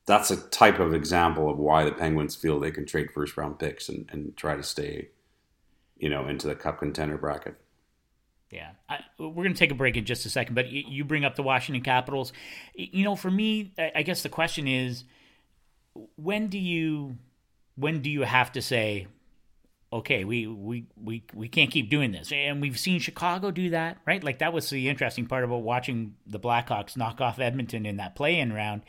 That's 0.06 0.32
a 0.32 0.38
type 0.50 0.80
of 0.80 0.94
example 0.94 1.50
of 1.50 1.58
why 1.58 1.84
the 1.86 1.92
Penguins 1.92 2.36
feel 2.36 2.60
they 2.60 2.72
can 2.72 2.86
trade 2.86 3.12
first 3.12 3.36
round 3.36 3.58
picks 3.58 3.90
and, 3.90 4.08
and 4.12 4.36
try 4.38 4.56
to 4.56 4.64
stay, 4.64 5.10
you 6.04 6.10
know, 6.10 6.28
into 6.28 6.48
the 6.48 6.56
cup 6.56 6.80
contender 6.80 7.18
bracket. 7.18 7.56
Yeah, 8.52 8.72
I, 8.90 9.00
we're 9.18 9.32
going 9.46 9.54
to 9.54 9.58
take 9.58 9.72
a 9.72 9.76
break 9.76 9.96
in 9.96 10.04
just 10.04 10.26
a 10.26 10.30
second, 10.30 10.54
but 10.54 10.70
you, 10.70 10.84
you 10.86 11.06
bring 11.06 11.24
up 11.24 11.38
the 11.38 11.44
Washington 11.44 11.82
Capitals. 11.82 12.34
You 12.76 13.06
know, 13.06 13.16
for 13.16 13.32
me, 13.32 13.72
I 13.96 14.04
guess 14.04 14.22
the 14.22 14.28
question 14.28 14.68
is, 14.68 15.06
when 16.18 16.48
do 16.48 16.60
you, 16.60 17.18
when 17.76 18.02
do 18.02 18.10
you 18.10 18.24
have 18.24 18.52
to 18.52 18.62
say, 18.62 19.08
okay, 19.94 20.26
we 20.26 20.46
we 20.46 20.88
we 21.02 21.24
we 21.34 21.48
can't 21.48 21.72
keep 21.72 21.90
doing 21.90 22.12
this, 22.12 22.34
and 22.34 22.62
we've 22.62 22.78
seen 22.78 23.00
Chicago 23.00 23.50
do 23.50 23.70
that, 23.70 24.00
right? 24.06 24.22
Like 24.22 24.40
that 24.40 24.52
was 24.52 24.70
the 24.70 24.90
interesting 24.90 25.26
part 25.26 25.46
about 25.46 25.62
watching 25.62 26.16
the 26.28 26.40
Blackhawks 26.40 26.98
knock 26.98 27.22
off 27.22 27.40
Edmonton 27.40 27.86
in 27.86 27.96
that 27.96 28.14
play-in 28.14 28.52
round. 28.52 28.82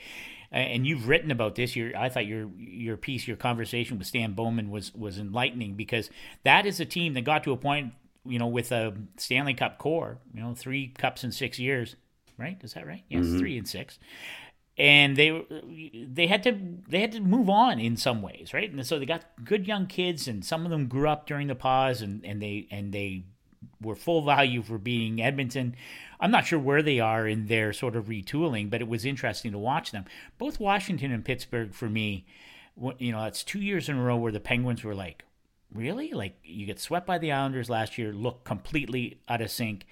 And 0.55 0.87
you've 0.87 1.09
written 1.09 1.33
about 1.33 1.57
this. 1.57 1.75
Your, 1.75 1.97
I 1.97 2.09
thought 2.09 2.27
your 2.27 2.49
your 2.57 2.97
piece, 2.97 3.27
your 3.27 3.37
conversation 3.37 3.99
with 3.99 4.07
Stan 4.07 4.35
Bowman 4.35 4.71
was 4.71 4.95
was 4.95 5.19
enlightening 5.19 5.75
because 5.75 6.11
that 6.45 6.65
is 6.65 6.79
a 6.79 6.85
team 6.85 7.15
that 7.15 7.25
got 7.25 7.43
to 7.45 7.53
a 7.53 7.57
point 7.57 7.93
you 8.27 8.39
know, 8.39 8.47
with 8.47 8.73
a 8.73 8.95
Stanley 9.17 9.55
Cup 9.55 9.79
core, 9.79 10.19
you 10.35 10.43
know, 10.43 10.55
three 10.55 10.89
cups 10.89 11.25
in 11.25 11.33
six 11.33 11.59
years, 11.59 11.97
right? 12.39 12.59
Is 12.63 12.75
that 12.75 12.87
right? 12.87 13.05
Yes, 13.09 13.25
mm-hmm. 13.25 13.39
three 13.39 13.59
and 13.59 13.69
six. 13.69 13.99
And 14.77 15.17
they 15.17 15.45
they 16.09 16.27
had 16.27 16.43
to 16.45 16.59
they 16.89 17.01
had 17.01 17.13
to 17.13 17.21
move 17.21 17.49
on 17.49 17.79
in 17.79 17.97
some 17.97 18.23
ways, 18.23 18.53
right? 18.53 18.71
And 18.71 18.85
so 18.85 18.99
they 18.99 19.07
got 19.07 19.25
good 19.45 19.69
young 19.69 19.87
kids, 19.87 20.27
and 20.27 20.45
some 20.45 20.65
of 20.65 20.71
them 20.71 20.89
grew 20.89 21.09
up 21.09 21.27
during 21.27 21.47
the 21.47 21.55
pause, 21.55 22.03
and, 22.03 22.25
and 22.25 22.43
they 22.43 22.67
and 22.73 22.93
they 22.93 23.25
were 23.81 23.95
full 23.95 24.25
value 24.25 24.63
for 24.63 24.79
being 24.79 25.23
Edmonton. 25.23 25.77
I'm 26.21 26.31
not 26.31 26.47
sure 26.47 26.59
where 26.59 26.83
they 26.83 27.01
are 27.01 27.27
in 27.27 27.47
their 27.47 27.73
sort 27.73 27.97
of 27.97 28.07
retooling, 28.07 28.71
but 28.71 28.81
it 28.81 28.89
was 28.89 29.05
interesting 29.05 29.53
to 29.53 29.59
watch 29.59 29.91
them. 29.91 30.05
Both 30.39 30.61
Washington 30.61 31.13
and 31.13 31.25
Pittsburgh, 31.25 31.75
for 31.75 31.89
me, 31.89 32.27
you 32.99 33.13
know, 33.13 33.23
that's 33.23 33.45
two 33.45 33.61
years 33.61 33.89
in 33.89 33.97
a 33.97 34.03
row 34.03 34.17
where 34.17 34.33
the 34.33 34.41
Penguins 34.41 34.85
were 34.85 34.95
like, 34.95 35.25
really? 35.73 36.13
Like 36.13 36.37
you 36.45 36.67
get 36.67 36.81
swept 36.81 37.07
by 37.07 37.19
the 37.19 37.33
Islanders 37.33 37.71
last 37.71 37.99
year, 37.99 38.13
look 38.13 38.45
completely 38.45 39.21
out 39.29 39.41
of 39.41 39.51
sync, 39.51 39.87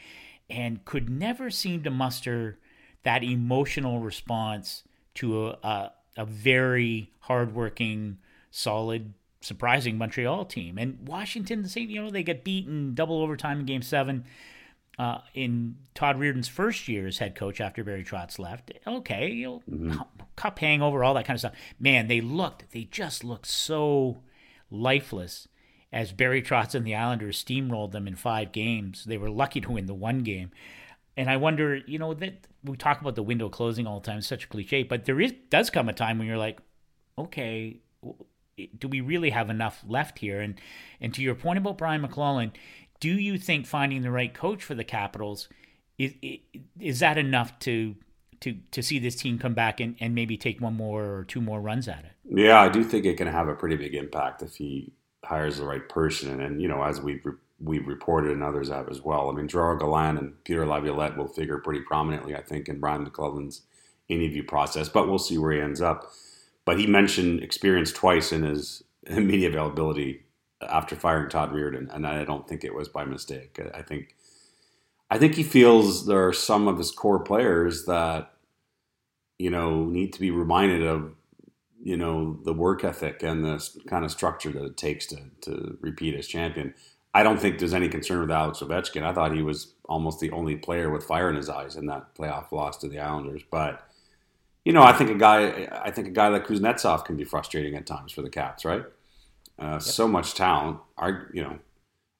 and 0.48 0.84
could 0.84 1.08
never 1.10 1.50
seem 1.50 1.82
to 1.82 1.90
muster 1.90 2.58
that 3.02 3.22
emotional 3.22 4.00
response 4.00 4.84
to 5.14 5.48
a, 5.48 5.50
a, 5.62 5.92
a 6.18 6.24
very 6.24 7.10
hardworking, 7.20 8.18
solid, 8.50 9.14
surprising 9.40 9.98
Montreal 9.98 10.44
team. 10.44 10.78
And 10.78 11.06
Washington, 11.06 11.62
the 11.62 11.68
same, 11.68 11.90
you 11.90 12.02
know, 12.02 12.10
they 12.10 12.22
get 12.22 12.44
beaten 12.44 12.94
double 12.94 13.22
overtime 13.22 13.60
in 13.60 13.66
game 13.66 13.82
seven. 13.82 14.24
Uh, 14.98 15.18
in 15.32 15.76
Todd 15.94 16.18
Reirden's 16.18 16.48
first 16.48 16.86
year 16.86 17.06
as 17.06 17.16
head 17.16 17.34
coach 17.34 17.62
after 17.62 17.82
Barry 17.82 18.04
Trotz 18.04 18.38
left, 18.38 18.72
okay, 18.86 19.30
you 19.30 19.46
know, 19.46 19.62
mm-hmm. 19.68 20.00
cup 20.36 20.58
hangover, 20.58 21.02
all 21.02 21.14
that 21.14 21.24
kind 21.24 21.34
of 21.34 21.40
stuff. 21.40 21.54
Man, 21.80 22.08
they 22.08 22.20
looked, 22.20 22.70
they 22.72 22.84
just 22.84 23.24
looked 23.24 23.46
so 23.46 24.20
lifeless 24.70 25.48
as 25.92 26.12
Barry 26.12 26.42
Trotz 26.42 26.74
and 26.74 26.86
the 26.86 26.94
Islanders 26.94 27.42
steamrolled 27.42 27.92
them 27.92 28.06
in 28.06 28.16
five 28.16 28.52
games. 28.52 29.04
They 29.04 29.18
were 29.18 29.30
lucky 29.30 29.60
to 29.62 29.72
win 29.72 29.86
the 29.86 29.94
one 29.94 30.20
game. 30.20 30.50
And 31.16 31.28
I 31.28 31.36
wonder, 31.36 31.76
you 31.76 31.98
know, 31.98 32.14
that 32.14 32.46
we 32.64 32.76
talk 32.76 33.00
about 33.00 33.14
the 33.14 33.22
window 33.22 33.48
closing 33.48 33.86
all 33.86 34.00
the 34.00 34.06
time, 34.06 34.22
such 34.22 34.44
a 34.44 34.48
cliche, 34.48 34.82
but 34.82 35.04
there 35.04 35.20
is 35.20 35.32
does 35.50 35.68
come 35.68 35.88
a 35.88 35.92
time 35.92 36.18
when 36.18 36.26
you're 36.26 36.38
like, 36.38 36.58
okay, 37.18 37.80
do 38.78 38.88
we 38.88 39.00
really 39.00 39.30
have 39.30 39.50
enough 39.50 39.84
left 39.86 40.18
here? 40.18 40.40
And 40.40 40.60
and 41.00 41.12
to 41.14 41.22
your 41.22 41.34
point 41.34 41.58
about 41.58 41.76
Brian 41.76 42.00
MacLellan, 42.00 42.52
do 43.02 43.18
you 43.18 43.36
think 43.36 43.66
finding 43.66 44.02
the 44.02 44.12
right 44.12 44.32
coach 44.32 44.62
for 44.62 44.76
the 44.76 44.84
Capitals 44.84 45.48
is 45.98 46.14
is 46.78 47.00
that 47.00 47.18
enough 47.18 47.58
to 47.58 47.96
to 48.40 48.56
to 48.70 48.80
see 48.80 49.00
this 49.00 49.16
team 49.16 49.40
come 49.40 49.54
back 49.54 49.80
and, 49.80 49.96
and 49.98 50.14
maybe 50.14 50.36
take 50.36 50.60
one 50.60 50.74
more 50.74 51.02
or 51.02 51.24
two 51.24 51.40
more 51.40 51.60
runs 51.60 51.88
at 51.88 52.04
it? 52.04 52.12
Yeah, 52.24 52.60
I 52.60 52.68
do 52.68 52.84
think 52.84 53.04
it 53.04 53.16
can 53.16 53.26
have 53.26 53.48
a 53.48 53.56
pretty 53.56 53.74
big 53.74 53.96
impact 53.96 54.40
if 54.40 54.54
he 54.54 54.92
hires 55.24 55.58
the 55.58 55.64
right 55.64 55.88
person. 55.88 56.40
And, 56.40 56.62
you 56.62 56.68
know, 56.68 56.84
as 56.84 57.00
we've 57.00 57.26
we've 57.58 57.88
reported 57.88 58.30
and 58.30 58.44
others 58.44 58.68
have 58.68 58.88
as 58.88 59.02
well. 59.02 59.28
I 59.28 59.32
mean, 59.32 59.48
Gerard 59.48 59.80
Gallant 59.80 60.20
and 60.20 60.44
Peter 60.44 60.64
Laviolette 60.64 61.16
will 61.16 61.26
figure 61.26 61.58
pretty 61.58 61.80
prominently, 61.80 62.36
I 62.36 62.42
think, 62.42 62.68
in 62.68 62.78
Brian 62.78 63.02
MacLellan's 63.02 63.62
interview 64.08 64.44
process. 64.44 64.88
But 64.88 65.08
we'll 65.08 65.18
see 65.18 65.38
where 65.38 65.52
he 65.52 65.60
ends 65.60 65.82
up. 65.82 66.12
But 66.64 66.78
he 66.78 66.86
mentioned 66.86 67.42
experience 67.42 67.90
twice 67.90 68.30
in 68.32 68.44
his 68.44 68.84
media 69.10 69.48
availability 69.48 70.22
after 70.68 70.96
firing 70.96 71.28
Todd 71.28 71.52
Reirden, 71.52 71.94
and 71.94 72.06
I 72.06 72.24
don't 72.24 72.46
think 72.48 72.64
it 72.64 72.74
was 72.74 72.88
by 72.88 73.04
mistake. 73.04 73.60
I 73.74 73.82
think 73.82 74.16
I 75.10 75.18
think 75.18 75.34
he 75.34 75.42
feels 75.42 76.06
there 76.06 76.26
are 76.26 76.32
some 76.32 76.68
of 76.68 76.78
his 76.78 76.90
core 76.90 77.20
players 77.20 77.84
that 77.84 78.32
you 79.38 79.50
know 79.50 79.84
need 79.84 80.12
to 80.14 80.20
be 80.20 80.30
reminded 80.30 80.82
of 80.82 81.14
you 81.82 81.96
know 81.96 82.38
the 82.44 82.54
work 82.54 82.84
ethic 82.84 83.22
and 83.22 83.44
the 83.44 83.68
kind 83.86 84.04
of 84.04 84.10
structure 84.10 84.50
that 84.50 84.64
it 84.64 84.76
takes 84.76 85.06
to 85.06 85.18
to 85.42 85.78
repeat 85.80 86.14
as 86.14 86.26
champion. 86.26 86.74
I 87.14 87.22
don't 87.22 87.38
think 87.38 87.58
there's 87.58 87.74
any 87.74 87.90
concern 87.90 88.20
with 88.20 88.30
Alex 88.30 88.60
Ovechkin. 88.60 89.02
I 89.02 89.12
thought 89.12 89.34
he 89.34 89.42
was 89.42 89.74
almost 89.84 90.20
the 90.20 90.30
only 90.30 90.56
player 90.56 90.88
with 90.88 91.04
fire 91.04 91.28
in 91.28 91.36
his 91.36 91.50
eyes 91.50 91.76
in 91.76 91.86
that 91.86 92.14
playoff 92.14 92.50
loss 92.52 92.78
to 92.78 92.88
the 92.88 93.00
Islanders. 93.00 93.42
But 93.50 93.86
you 94.64 94.72
know, 94.72 94.82
I 94.82 94.92
think 94.92 95.10
a 95.10 95.14
guy, 95.14 95.68
I 95.82 95.90
think 95.90 96.08
a 96.08 96.12
guy 96.12 96.28
like 96.28 96.46
Kuznetsov 96.46 97.04
can 97.04 97.16
be 97.16 97.24
frustrating 97.24 97.74
at 97.74 97.86
times 97.86 98.12
for 98.12 98.22
the 98.22 98.30
Caps, 98.30 98.64
right? 98.64 98.84
Uh, 99.62 99.72
yep. 99.74 99.82
So 99.82 100.08
much 100.08 100.34
talent, 100.34 100.78
you 101.32 101.42
know, 101.42 101.58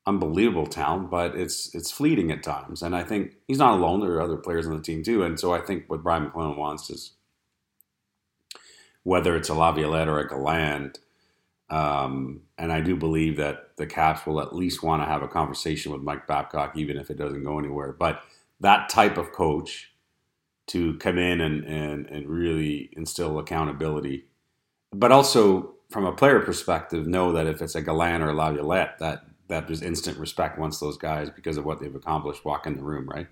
unbelievable 0.07 0.67
talent, 0.67 1.11
but 1.11 1.35
it's 1.35 1.75
it's 1.75 1.91
fleeting 1.91 2.31
at 2.31 2.43
times. 2.43 2.83
And 2.83 2.95
I 2.95 3.03
think 3.03 3.37
he's 3.49 3.59
not 3.59 3.75
alone. 3.75 4.01
There 4.01 4.13
are 4.13 4.23
other 4.23 4.37
players 4.37 4.67
on 4.67 4.77
the 4.77 4.83
team 4.83 5.03
too. 5.03 5.25
And 5.25 5.39
so 5.39 5.53
I 5.53 5.61
think 5.61 5.85
what 5.89 6.03
Brian 6.03 6.25
MacLellan 6.25 6.57
wants 6.57 6.89
is 6.89 7.13
whether 9.03 9.35
it's 9.35 9.49
a 9.49 9.55
Laviolette 9.55 10.09
or 10.09 10.21
a 10.21 10.29
Gallant. 10.29 11.01
Um, 11.69 12.43
and 12.59 12.71
I 12.71 12.81
do 12.81 12.95
believe 12.95 13.39
that 13.39 13.77
the 13.77 13.87
Caps 13.87 14.27
will 14.27 14.41
at 14.41 14.55
least 14.55 14.83
want 14.83 15.03
to 15.03 15.07
have 15.07 15.23
a 15.23 15.29
conversation 15.29 15.91
with 15.91 16.03
Mike 16.03 16.27
Babcock, 16.27 16.77
even 16.77 16.97
if 16.97 17.11
it 17.11 17.17
doesn't 17.17 17.45
go 17.45 17.59
anywhere. 17.59 17.93
But 17.93 18.23
that 18.61 18.89
type 18.89 19.17
of 19.17 19.33
coach 19.33 19.91
to 20.69 20.97
come 20.99 21.19
in 21.19 21.41
and, 21.41 21.65
and, 21.65 22.07
and 22.07 22.29
really 22.29 22.91
instill 22.93 23.39
accountability, 23.39 24.27
but 24.93 25.11
also 25.11 25.75
from 25.93 26.07
a 26.07 26.13
player 26.13 26.41
perspective, 26.41 27.07
know 27.07 27.33
that 27.33 27.47
if 27.47 27.63
it's 27.63 27.75
a 27.75 27.83
Gallant 27.83 28.23
or 28.23 28.31
a 28.31 28.35
Laviolette, 28.35 28.99
that, 28.99 29.25
that 29.49 29.67
there's 29.67 29.83
instant 29.83 30.19
respect 30.19 30.59
once 30.59 30.81
those 30.81 30.97
guys, 30.97 31.31
because 31.31 31.57
of 31.57 31.65
what 31.65 31.81
they've 31.81 31.95
accomplished, 31.95 32.45
walk 32.45 32.67
in 32.67 32.77
the 32.77 32.83
room, 32.83 33.09
right? 33.09 33.29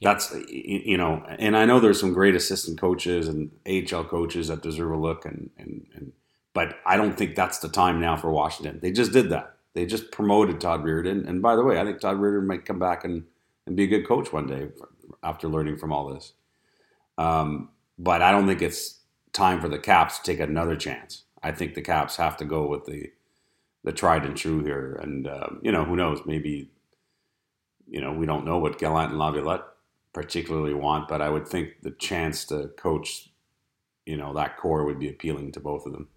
that's 0.00 0.32
you 0.48 0.96
know, 0.96 1.24
and 1.38 1.56
I 1.56 1.64
know 1.64 1.80
there's 1.80 1.98
some 2.00 2.12
great 2.12 2.36
assistant 2.36 2.80
coaches 2.80 3.26
and 3.28 3.50
AHL 3.66 4.04
coaches 4.04 4.48
that 4.48 4.62
deserve 4.62 4.92
a 4.92 4.96
look, 4.96 5.24
and, 5.24 5.50
and, 5.58 5.86
and 5.94 6.12
but 6.54 6.76
I 6.86 6.96
don't 6.96 7.16
think 7.16 7.34
that's 7.34 7.58
the 7.58 7.68
time 7.68 8.00
now 8.00 8.16
for 8.16 8.30
Washington. 8.30 8.78
They 8.80 8.92
just 8.92 9.12
did 9.12 9.30
that. 9.30 9.56
They 9.74 9.86
just 9.86 10.12
promoted 10.12 10.60
Todd 10.60 10.84
Reirden, 10.84 11.28
and 11.28 11.42
by 11.42 11.56
the 11.56 11.64
way, 11.64 11.80
I 11.80 11.84
think 11.84 12.00
Todd 12.00 12.16
Reirden 12.16 12.46
might 12.46 12.64
come 12.64 12.78
back 12.78 13.04
and, 13.04 13.24
and 13.66 13.76
be 13.76 13.84
a 13.84 13.88
good 13.88 14.06
coach 14.06 14.32
one 14.32 14.46
day 14.46 14.68
after 15.22 15.48
learning 15.48 15.78
from 15.78 15.92
all 15.92 16.08
this. 16.12 16.32
Um, 17.16 17.70
but 17.98 18.22
I 18.22 18.30
don't 18.30 18.46
think 18.46 18.62
it's 18.62 19.00
time 19.32 19.60
for 19.60 19.68
the 19.68 19.78
Caps 19.78 20.18
to 20.18 20.24
take 20.24 20.40
another 20.40 20.76
chance. 20.76 21.24
I 21.42 21.52
think 21.52 21.74
the 21.74 21.82
Caps 21.82 22.16
have 22.16 22.36
to 22.38 22.44
go 22.44 22.66
with 22.66 22.84
the 22.84 23.12
the 23.84 23.92
tried 23.92 24.24
and 24.24 24.36
true 24.36 24.62
here, 24.64 24.98
and 25.00 25.26
uh, 25.26 25.48
you 25.62 25.72
know 25.72 25.84
who 25.84 25.96
knows, 25.96 26.20
maybe 26.26 26.70
you 27.88 28.00
know 28.00 28.12
we 28.12 28.26
don't 28.26 28.44
know 28.44 28.58
what 28.58 28.78
Gallant 28.78 29.10
and 29.10 29.18
Laviolette 29.18 29.64
particularly 30.12 30.74
want, 30.74 31.08
but 31.08 31.22
I 31.22 31.28
would 31.30 31.46
think 31.46 31.82
the 31.82 31.90
chance 31.92 32.44
to 32.46 32.68
coach, 32.76 33.30
you 34.06 34.16
know, 34.16 34.34
that 34.34 34.56
core 34.56 34.84
would 34.84 34.98
be 34.98 35.08
appealing 35.08 35.52
to 35.52 35.60
both 35.60 35.86
of 35.86 35.92
them. 35.92 36.08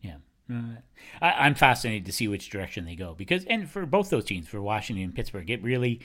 Yeah. 0.00 0.16
Uh, 0.50 0.80
I, 1.20 1.46
am 1.46 1.54
fascinated 1.54 2.06
to 2.06 2.12
see 2.12 2.26
which 2.26 2.50
direction 2.50 2.84
they 2.84 2.96
go 2.96 3.14
because, 3.14 3.44
and 3.44 3.70
for 3.70 3.86
both 3.86 4.10
those 4.10 4.24
teams, 4.24 4.48
for 4.48 4.60
Washington 4.60 5.04
and 5.04 5.14
Pittsburgh, 5.14 5.48
it 5.48 5.62
really, 5.62 6.00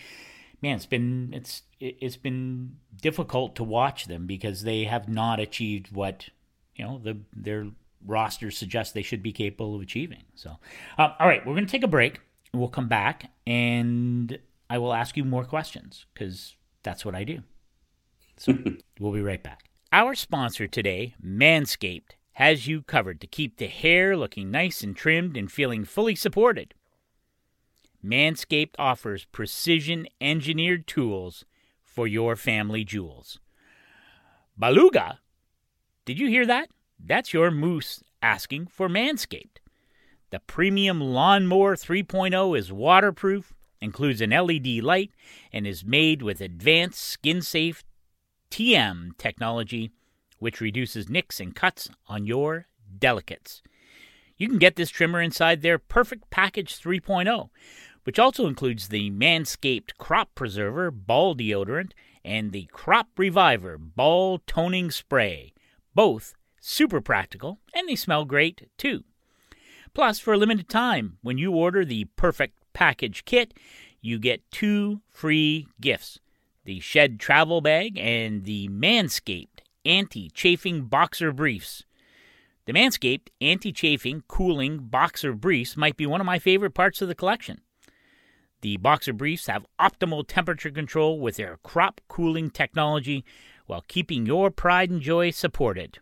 man, 0.62 0.76
it's 0.76 0.86
been 0.86 1.32
it's 1.34 1.64
it's 1.80 2.18
been 2.18 2.78
difficult 3.02 3.56
to 3.56 3.64
watch 3.64 4.06
them 4.06 4.28
because 4.28 4.62
they 4.62 4.84
have 4.84 5.10
not 5.10 5.40
achieved 5.40 5.92
what 5.92 6.30
you 6.76 6.86
know 6.86 7.02
the 7.04 7.18
their 7.36 7.68
rosters 8.08 8.58
suggest 8.58 8.94
they 8.94 9.02
should 9.02 9.22
be 9.22 9.32
capable 9.32 9.76
of 9.76 9.82
achieving. 9.82 10.24
So, 10.36 10.52
um, 10.98 11.14
all 11.20 11.28
right, 11.28 11.46
we're 11.46 11.54
going 11.54 11.66
to 11.66 11.72
take 11.72 11.84
a 11.84 11.88
break. 11.88 12.22
We'll 12.54 12.70
come 12.70 12.88
back 12.88 13.32
and 13.46 14.40
I 14.70 14.78
will 14.78 14.94
ask 14.94 15.16
you 15.18 15.24
more 15.24 15.46
questions 15.46 16.06
because 16.14 16.56
that's 16.84 17.06
what 17.06 17.16
I 17.16 17.24
do. 17.24 17.44
So 18.38 18.58
we'll 19.00 19.14
be 19.14 19.22
right 19.22 19.44
back. 19.44 19.70
Our 19.92 20.16
sponsor 20.16 20.68
today, 20.68 21.16
Manscaped, 21.24 22.12
has 22.34 22.68
you 22.68 22.84
covered 22.84 23.20
to 23.22 23.28
keep 23.28 23.58
the 23.58 23.68
hair 23.68 24.16
looking 24.16 24.52
nice 24.52 24.84
and 24.84 24.96
trimmed 24.96 25.36
and 25.36 25.52
feeling 25.52 25.86
fully 25.86 26.16
supported. 26.16 26.74
Manscaped 28.04 28.76
offers 28.78 29.26
precision 29.26 30.08
engineered 30.22 30.88
tools 30.88 31.46
for 31.84 32.06
your 32.06 32.36
family 32.36 32.84
jewels. 32.84 33.40
Baluga! 34.60 35.18
Did 36.06 36.20
you 36.20 36.28
hear 36.28 36.46
that? 36.46 36.70
That's 37.04 37.34
your 37.34 37.52
moose 37.52 38.04
asking 38.22 38.68
for 38.68 38.90
Manscaped. 38.90 39.60
The 40.30 40.40
premium 40.40 41.00
Lawnmower 41.00 41.76
3.0 41.76 42.58
is 42.58 42.72
waterproof, 42.72 43.54
includes 43.80 44.20
an 44.20 44.32
LED 44.32 44.84
light, 44.84 45.12
and 45.54 45.66
is 45.66 45.86
made 45.86 46.22
with 46.22 46.42
advanced 46.42 47.02
skin 47.02 47.42
safe 47.42 47.84
TM 48.52 49.18
technology, 49.18 49.92
which 50.40 50.62
reduces 50.62 51.10
nicks 51.10 51.40
and 51.40 51.56
cuts 51.56 51.90
on 52.08 52.26
your 52.26 52.68
delicates. 53.00 53.62
You 54.38 54.48
can 54.48 54.60
get 54.60 54.76
this 54.76 54.90
trimmer 54.90 55.22
inside 55.22 55.62
their 55.62 55.80
Perfect 55.80 56.30
Package 56.30 56.80
3.0, 56.80 57.50
which 58.04 58.20
also 58.20 58.48
includes 58.48 58.88
the 58.88 59.10
Manscaped 59.12 59.98
Crop 59.98 60.36
Preserver 60.36 60.92
Ball 60.92 61.36
Deodorant 61.36 61.92
and 62.24 62.52
the 62.52 62.66
Crop 62.72 63.08
Reviver 63.18 63.78
Ball 63.78 64.40
Toning 64.46 64.92
Spray. 64.92 65.54
Both 65.96 66.34
super 66.68 67.00
practical, 67.00 67.60
and 67.74 67.88
they 67.88 67.96
smell 67.96 68.26
great 68.26 68.70
too. 68.78 69.04
Plus, 69.94 70.20
for 70.20 70.34
a 70.34 70.38
limited 70.38 70.68
time, 70.68 71.18
when 71.22 71.38
you 71.38 71.54
order 71.54 71.86
the 71.86 72.06
Perfect 72.18 72.60
Package 72.74 73.24
Kit, 73.26 73.54
you 74.02 74.20
get 74.20 74.50
two 74.52 75.02
free 75.10 75.68
gifts 75.80 76.20
the 76.66 76.80
Shed 76.82 77.20
Travel 77.20 77.62
Bag 77.62 77.98
and 77.98 78.44
the 78.44 78.68
Manscaped 78.68 79.62
Anti 79.86 80.30
Chafing 80.34 80.84
Boxer 80.84 81.32
Briefs. 81.32 81.86
The 82.66 82.74
Manscaped 82.74 83.30
Anti 83.40 83.72
Chafing 83.72 84.24
Cooling 84.28 84.80
Boxer 84.80 85.32
Briefs 85.32 85.78
might 85.78 85.96
be 85.96 86.06
one 86.06 86.20
of 86.20 86.28
my 86.28 86.38
favorite 86.38 86.74
parts 86.74 87.02
of 87.02 87.08
the 87.08 87.16
collection. 87.16 87.62
The 88.62 88.76
boxer 88.78 89.14
briefs 89.14 89.48
have 89.48 89.66
optimal 89.80 90.26
temperature 90.28 90.72
control 90.72 91.20
with 91.22 91.38
their 91.38 91.58
crop 91.64 92.02
cooling 92.10 92.50
technology 92.50 93.24
while 93.68 93.86
keeping 93.88 94.26
your 94.26 94.52
pride 94.52 94.90
and 94.90 95.00
joy 95.00 95.30
supported. 95.30 96.00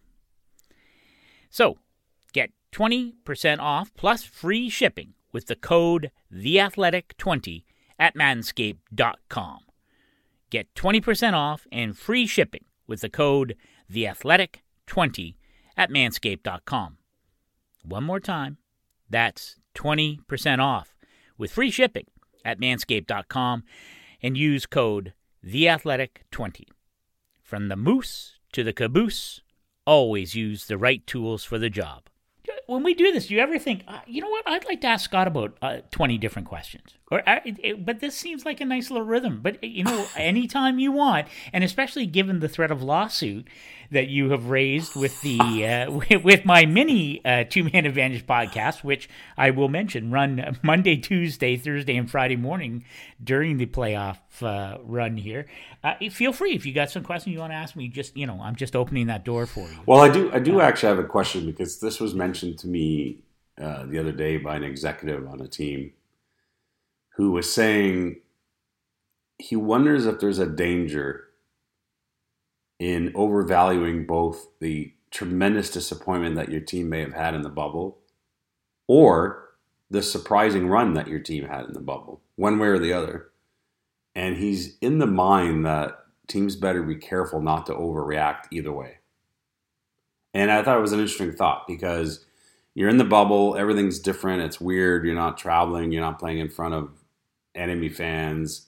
So, 1.56 1.78
get 2.34 2.52
20% 2.74 3.60
off 3.60 3.94
plus 3.96 4.26
free 4.26 4.70
shipping 4.70 5.14
with 5.32 5.46
the 5.46 5.56
code 5.56 6.12
THEATHLETIC20 6.30 7.64
at 7.98 8.14
manscaped.com. 8.14 9.60
Get 10.50 10.76
20% 10.76 11.34
off 11.34 11.66
and 11.72 11.98
free 11.98 12.28
shipping 12.28 12.66
with 12.88 13.00
the 13.00 13.10
code 13.10 13.56
THEATHLETIC20 13.90 15.36
at 15.78 15.90
manscaped.com. 15.90 16.98
One 17.86 18.04
more 18.04 18.20
time, 18.20 18.58
that's 19.10 19.56
20% 19.76 20.60
off 20.60 20.94
with 21.38 21.54
free 21.54 21.72
shipping 21.72 22.08
at 22.44 22.60
manscaped.com 22.60 23.64
and 24.22 24.38
use 24.38 24.66
code 24.66 25.14
THEATHLETIC20. 25.46 26.66
From 27.42 27.70
the 27.70 27.78
moose 27.78 28.40
to 28.52 28.62
the 28.62 28.74
caboose, 28.74 29.40
always 29.86 30.36
use 30.36 30.66
the 30.66 30.78
right 30.78 31.06
tools 31.08 31.44
for 31.44 31.58
the 31.58 31.70
job. 31.70 32.04
When 32.68 32.84
we 32.84 32.94
do 32.94 33.12
this, 33.12 33.28
do 33.28 33.36
you 33.36 33.40
ever 33.42 33.60
think, 33.60 33.84
uh, 33.88 34.00
you 34.08 34.22
know 34.22 34.30
what? 34.30 34.48
I'd 34.48 34.66
like 34.66 34.82
to 34.82 34.88
ask 34.88 35.06
Scott 35.06 35.28
about 35.28 35.58
uh, 35.62 35.78
twenty 35.92 36.18
different 36.18 36.48
questions. 36.48 36.96
Or, 37.12 37.28
uh, 37.30 37.40
it, 37.46 37.60
it, 37.62 37.86
but 37.86 38.00
this 38.00 38.16
seems 38.16 38.46
like 38.46 38.60
a 38.62 38.66
nice 38.66 38.90
little 38.90 39.06
rhythm. 39.06 39.40
But 39.42 39.64
you 39.64 39.84
know, 39.84 40.08
anytime 40.16 40.80
you 40.80 40.92
want, 40.92 41.28
and 41.54 41.64
especially 41.64 42.06
given 42.08 42.40
the 42.40 42.50
threat 42.50 42.72
of 42.72 42.82
lawsuit 42.82 43.48
that 43.92 44.08
you 44.08 44.32
have 44.32 44.50
raised 44.50 44.96
with 44.96 45.22
the 45.22 45.40
uh, 45.66 45.92
with 46.24 46.46
my 46.46 46.66
mini 46.66 47.24
uh, 47.24 47.44
two 47.48 47.64
man 47.66 47.86
advantage 47.86 48.26
podcast, 48.26 48.84
which 48.84 49.08
I 49.38 49.52
will 49.52 49.70
mention 49.70 50.12
run 50.12 50.58
Monday, 50.64 50.98
Tuesday, 50.98 51.58
Thursday, 51.58 51.96
and 51.96 52.10
Friday 52.10 52.38
morning 52.38 52.86
during 53.24 53.58
the 53.58 53.68
playoff 53.68 54.18
uh, 54.42 54.80
run 54.84 55.18
here. 55.18 55.46
Uh, 55.84 55.94
feel 56.10 56.34
free 56.34 56.54
if 56.56 56.66
you 56.66 56.74
got 56.74 56.90
some 56.90 57.04
questions 57.04 57.34
you 57.34 57.40
want 57.40 57.52
to 57.52 57.58
ask 57.58 57.76
me. 57.76 57.88
Just 57.88 58.18
you 58.18 58.26
know, 58.26 58.40
I'm 58.42 58.56
just 58.56 58.76
opening 58.76 59.08
that 59.08 59.24
door 59.24 59.46
for 59.46 59.70
you. 59.70 59.78
Well, 59.86 60.02
I 60.02 60.10
do. 60.10 60.32
I 60.34 60.40
do 60.40 60.60
actually 60.60 60.90
have 60.90 61.00
a 61.00 61.08
question 61.08 61.46
because 61.46 61.80
this 61.80 62.00
was 62.00 62.16
mentioned 62.16 62.58
to 62.60 62.68
me 62.68 63.20
uh, 63.62 63.86
the 63.86 64.00
other 64.00 64.12
day 64.12 64.38
by 64.38 64.56
an 64.56 64.64
executive 64.64 65.28
on 65.28 65.40
a 65.40 65.48
team 65.48 65.94
who 67.16 67.32
was 67.32 67.54
saying 67.54 68.22
he 69.38 69.56
wonders 69.56 70.06
if 70.06 70.20
there's 70.20 70.40
a 70.40 70.46
danger 70.46 71.26
in 72.80 73.12
overvaluing 73.16 74.06
both 74.06 74.48
the 74.60 74.94
tremendous 75.12 75.70
disappointment 75.70 76.36
that 76.36 76.52
your 76.52 76.60
team 76.60 76.90
may 76.90 77.00
have 77.00 77.14
had 77.14 77.34
in 77.34 77.42
the 77.42 77.50
bubble 77.50 78.00
or 78.88 79.50
the 79.90 80.02
surprising 80.02 80.68
run 80.68 80.94
that 80.94 81.08
your 81.08 81.20
team 81.20 81.46
had 81.46 81.66
in 81.66 81.74
the 81.74 81.80
bubble, 81.80 82.22
one 82.36 82.60
way 82.60 82.68
or 82.68 82.80
the 82.80 82.92
other. 82.92 83.30
And 84.14 84.36
he's 84.38 84.78
in 84.80 85.00
the 85.00 85.08
mind 85.08 85.66
that 85.66 85.98
teams 86.28 86.56
better 86.56 86.84
be 86.84 86.96
careful 86.96 87.42
not 87.42 87.66
to 87.68 87.74
overreact 87.74 88.46
either 88.52 88.72
way. 88.72 88.98
And 90.34 90.52
I 90.52 90.64
thought 90.64 90.78
it 90.78 90.82
was 90.82 90.92
an 90.92 91.00
interesting 91.00 91.32
thought 91.32 91.66
because 91.66 92.26
you're 92.74 92.90
in 92.90 92.98
the 92.98 93.06
bubble, 93.06 93.56
everything's 93.56 94.00
different, 94.00 94.42
it's 94.42 94.60
weird, 94.60 95.06
you're 95.06 95.16
not 95.16 95.38
traveling, 95.38 95.94
you're 95.94 96.02
not 96.02 96.20
playing 96.20 96.40
in 96.40 96.50
front 96.50 96.74
of 96.74 97.05
enemy 97.56 97.90
fans 97.90 98.68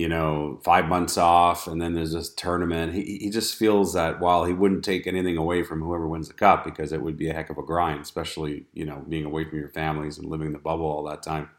you 0.00 0.08
know, 0.08 0.58
five 0.64 0.86
months 0.86 1.18
off, 1.18 1.66
and 1.66 1.78
then 1.78 1.92
there's 1.92 2.12
this 2.12 2.32
tournament. 2.32 2.94
He, 2.94 3.18
he 3.20 3.28
just 3.28 3.54
feels 3.54 3.92
that 3.92 4.18
while 4.18 4.46
he 4.46 4.54
wouldn't 4.54 4.82
take 4.82 5.06
anything 5.06 5.36
away 5.36 5.62
from 5.62 5.82
whoever 5.82 6.08
wins 6.08 6.28
the 6.28 6.32
cup 6.32 6.64
because 6.64 6.92
it 6.92 7.02
would 7.02 7.18
be 7.18 7.28
a 7.28 7.34
heck 7.34 7.50
of 7.50 7.58
a 7.58 7.62
grind, 7.62 8.00
especially, 8.00 8.64
you 8.72 8.86
know, 8.86 9.04
being 9.08 9.26
away 9.26 9.44
from 9.44 9.58
your 9.58 9.68
families 9.68 10.16
and 10.16 10.28
living 10.28 10.46
in 10.46 10.52
the 10.54 10.58
bubble 10.58 10.86
all 10.86 11.04
that 11.04 11.22
time. 11.22 11.50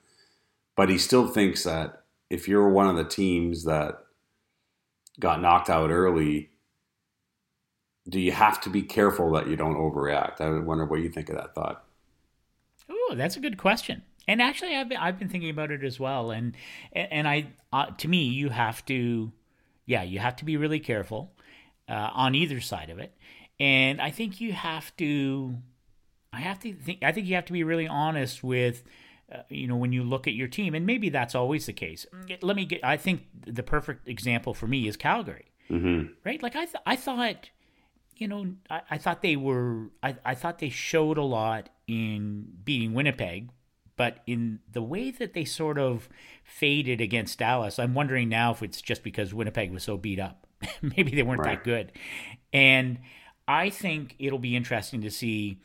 But 0.76 0.90
he 0.90 0.98
still 0.98 1.28
thinks 1.28 1.64
that 1.66 2.04
if 2.32 2.48
you're 2.48 2.70
one 2.70 2.88
of 2.88 2.96
the 2.96 3.04
teams 3.04 3.66
that 3.66 4.00
got 5.20 5.40
knocked 5.40 5.70
out 5.70 5.92
early, 5.92 6.50
do 8.10 8.20
you 8.20 8.32
have 8.32 8.60
to 8.62 8.70
be 8.70 8.82
careful 8.82 9.32
that 9.34 9.50
you 9.50 9.56
don't 9.56 9.76
overreact? 9.76 10.42
I 10.42 10.50
wonder 10.58 10.86
what 10.86 11.02
you 11.02 11.10
think 11.10 11.30
of 11.30 11.36
that 11.36 11.54
thought. 11.54 11.84
Oh, 12.90 13.14
that's 13.16 13.36
a 13.36 13.42
good 13.42 13.58
question. 13.58 14.02
And 14.32 14.42
actually, 14.42 14.76
I've 14.78 14.88
been, 14.88 14.98
I've 14.98 15.20
been 15.20 15.28
thinking 15.28 15.50
about 15.50 15.72
it 15.72 15.84
as 15.84 16.00
well. 16.00 16.32
And 16.32 16.56
and 16.94 17.28
I 17.28 17.48
uh, 17.74 17.88
to 17.98 18.08
me, 18.08 18.24
you 18.30 18.50
have 18.50 18.86
to, 18.86 19.32
yeah, 19.86 20.04
you 20.04 20.20
have 20.20 20.36
to 20.38 20.46
be 20.46 20.56
really 20.56 20.80
careful 20.80 21.34
uh, 21.90 22.10
on 22.14 22.34
either 22.36 22.62
side 22.62 22.90
of 22.90 23.00
it. 23.00 23.12
And 23.60 24.00
I 24.00 24.10
think 24.12 24.40
you 24.40 24.54
have 24.54 24.96
to, 24.98 25.58
I 26.32 26.40
have 26.40 26.60
to 26.60 26.74
think, 26.74 27.04
I 27.04 27.12
think 27.12 27.28
you 27.28 27.36
have 27.36 27.46
to 27.46 27.54
be 27.54 27.64
really 27.64 27.88
honest 27.88 28.44
with. 28.44 28.84
Uh, 29.32 29.44
you 29.50 29.66
know, 29.66 29.78
when 29.78 29.94
you 29.94 30.04
look 30.04 30.28
at 30.28 30.34
your 30.34 30.50
team, 30.50 30.76
and 30.76 30.86
maybe 30.86 31.10
that's 31.10 31.36
always 31.36 31.66
the 31.66 31.74
case. 31.74 32.06
Let 32.42 32.56
me 32.56 32.66
get. 32.66 32.84
I 32.84 32.98
think 32.98 33.28
the 33.48 33.64
perfect 33.64 34.06
example 34.08 34.54
for 34.54 34.68
me 34.68 34.90
is 34.90 34.98
Calgary, 34.98 35.46
mm-hmm. 35.70 36.12
right? 36.26 36.44
Like 36.44 36.58
I, 36.58 36.66
th- 36.66 36.84
I 36.86 36.98
thought, 36.98 37.50
you 38.18 38.28
know, 38.28 38.56
I, 38.70 38.82
I 38.90 38.98
thought 38.98 39.22
they 39.22 39.38
were, 39.38 39.90
I, 40.04 40.18
I 40.26 40.36
thought 40.36 40.60
they 40.60 40.70
showed 40.70 41.18
a 41.18 41.24
lot 41.24 41.70
in 41.88 42.46
beating 42.66 42.94
Winnipeg, 42.94 43.52
but 44.02 44.18
in 44.26 44.62
the 44.74 44.82
way 44.82 45.12
that 45.12 45.36
they 45.36 45.46
sort 45.46 45.78
of 45.78 46.10
faded 46.44 47.00
against 47.00 47.38
Dallas, 47.38 47.78
I'm 47.78 47.94
wondering 47.94 48.30
now 48.30 48.50
if 48.50 48.64
it's 48.64 48.82
just 48.82 49.04
because 49.04 49.32
Winnipeg 49.32 49.72
was 49.72 49.84
so 49.84 49.96
beat 49.96 50.20
up. 50.20 50.48
Maybe 50.82 51.12
they 51.12 51.22
weren't 51.22 51.42
right. 51.42 51.60
that 51.60 51.64
good. 51.64 51.92
And 52.52 52.98
I 53.48 53.70
think 53.70 54.16
it'll 54.18 54.40
be 54.40 54.56
interesting 54.56 55.02
to 55.02 55.12
see, 55.12 55.62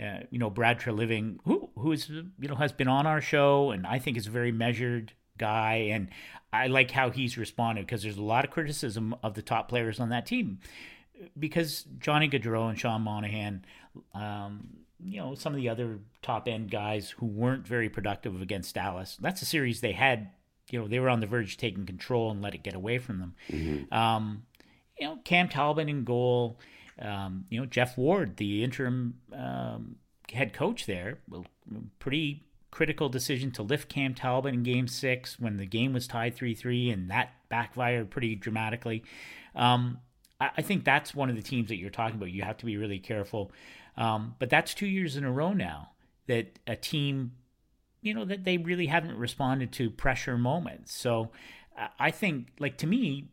uh, 0.00 0.20
you 0.30 0.38
know, 0.38 0.50
Brad 0.50 0.78
Treliving, 0.78 1.38
who 1.44 1.68
who's 1.76 2.08
you 2.08 2.46
know 2.48 2.54
has 2.54 2.70
been 2.70 2.86
on 2.86 3.08
our 3.08 3.20
show, 3.20 3.72
and 3.72 3.84
I 3.84 3.98
think 3.98 4.16
is 4.16 4.28
a 4.28 4.30
very 4.30 4.52
measured 4.52 5.12
guy, 5.36 5.88
and 5.90 6.10
I 6.52 6.68
like 6.68 6.92
how 6.92 7.10
he's 7.10 7.36
responded 7.36 7.86
because 7.86 8.04
there's 8.04 8.18
a 8.18 8.22
lot 8.22 8.44
of 8.44 8.52
criticism 8.52 9.16
of 9.24 9.34
the 9.34 9.42
top 9.42 9.68
players 9.68 9.98
on 9.98 10.10
that 10.10 10.26
team 10.26 10.60
because 11.36 11.86
Johnny 11.98 12.28
Gaudreau 12.28 12.70
and 12.70 12.78
Sean 12.78 13.02
Monahan. 13.02 13.64
Um, 14.14 14.76
you 15.04 15.20
know 15.20 15.34
some 15.34 15.52
of 15.54 15.56
the 15.56 15.68
other 15.68 15.98
top 16.22 16.48
end 16.48 16.70
guys 16.70 17.10
who 17.10 17.26
weren't 17.26 17.66
very 17.66 17.88
productive 17.88 18.40
against 18.40 18.74
Dallas. 18.74 19.16
That's 19.20 19.42
a 19.42 19.46
series 19.46 19.80
they 19.80 19.92
had. 19.92 20.30
You 20.70 20.80
know 20.80 20.88
they 20.88 21.00
were 21.00 21.08
on 21.08 21.20
the 21.20 21.26
verge 21.26 21.52
of 21.52 21.58
taking 21.58 21.86
control 21.86 22.30
and 22.30 22.42
let 22.42 22.54
it 22.54 22.62
get 22.62 22.74
away 22.74 22.98
from 22.98 23.18
them. 23.18 23.34
Mm-hmm. 23.50 23.94
Um, 23.94 24.44
you 24.98 25.06
know 25.06 25.18
Cam 25.24 25.48
Talbot 25.48 25.88
in 25.88 26.04
goal. 26.04 26.58
Um, 27.00 27.46
you 27.48 27.58
know 27.58 27.66
Geoff 27.66 27.96
Ward, 27.96 28.36
the 28.36 28.62
interim 28.62 29.14
um, 29.32 29.96
head 30.32 30.52
coach 30.52 30.86
there, 30.86 31.18
well, 31.28 31.46
pretty 31.98 32.44
critical 32.70 33.08
decision 33.08 33.50
to 33.52 33.62
lift 33.62 33.88
Cam 33.88 34.14
Talbot 34.14 34.54
in 34.54 34.62
Game 34.62 34.86
Six 34.86 35.40
when 35.40 35.56
the 35.56 35.66
game 35.66 35.92
was 35.92 36.06
tied 36.06 36.34
three 36.34 36.54
three, 36.54 36.90
and 36.90 37.10
that 37.10 37.32
backfired 37.48 38.10
pretty 38.10 38.34
dramatically. 38.34 39.02
Um, 39.54 39.98
I, 40.40 40.50
I 40.58 40.62
think 40.62 40.84
that's 40.84 41.14
one 41.14 41.30
of 41.30 41.36
the 41.36 41.42
teams 41.42 41.68
that 41.68 41.76
you're 41.76 41.90
talking 41.90 42.16
about. 42.16 42.30
You 42.30 42.42
have 42.42 42.58
to 42.58 42.66
be 42.66 42.76
really 42.76 42.98
careful. 42.98 43.52
Um, 44.00 44.34
but 44.38 44.48
that's 44.48 44.72
two 44.72 44.86
years 44.86 45.16
in 45.16 45.24
a 45.24 45.30
row 45.30 45.52
now 45.52 45.90
that 46.26 46.58
a 46.66 46.74
team, 46.74 47.32
you 48.00 48.14
know, 48.14 48.24
that 48.24 48.44
they 48.44 48.56
really 48.56 48.86
haven't 48.86 49.16
responded 49.18 49.72
to 49.72 49.90
pressure 49.90 50.38
moments. 50.38 50.94
So 50.94 51.30
I 51.98 52.10
think, 52.10 52.48
like, 52.58 52.78
to 52.78 52.86
me, 52.86 53.28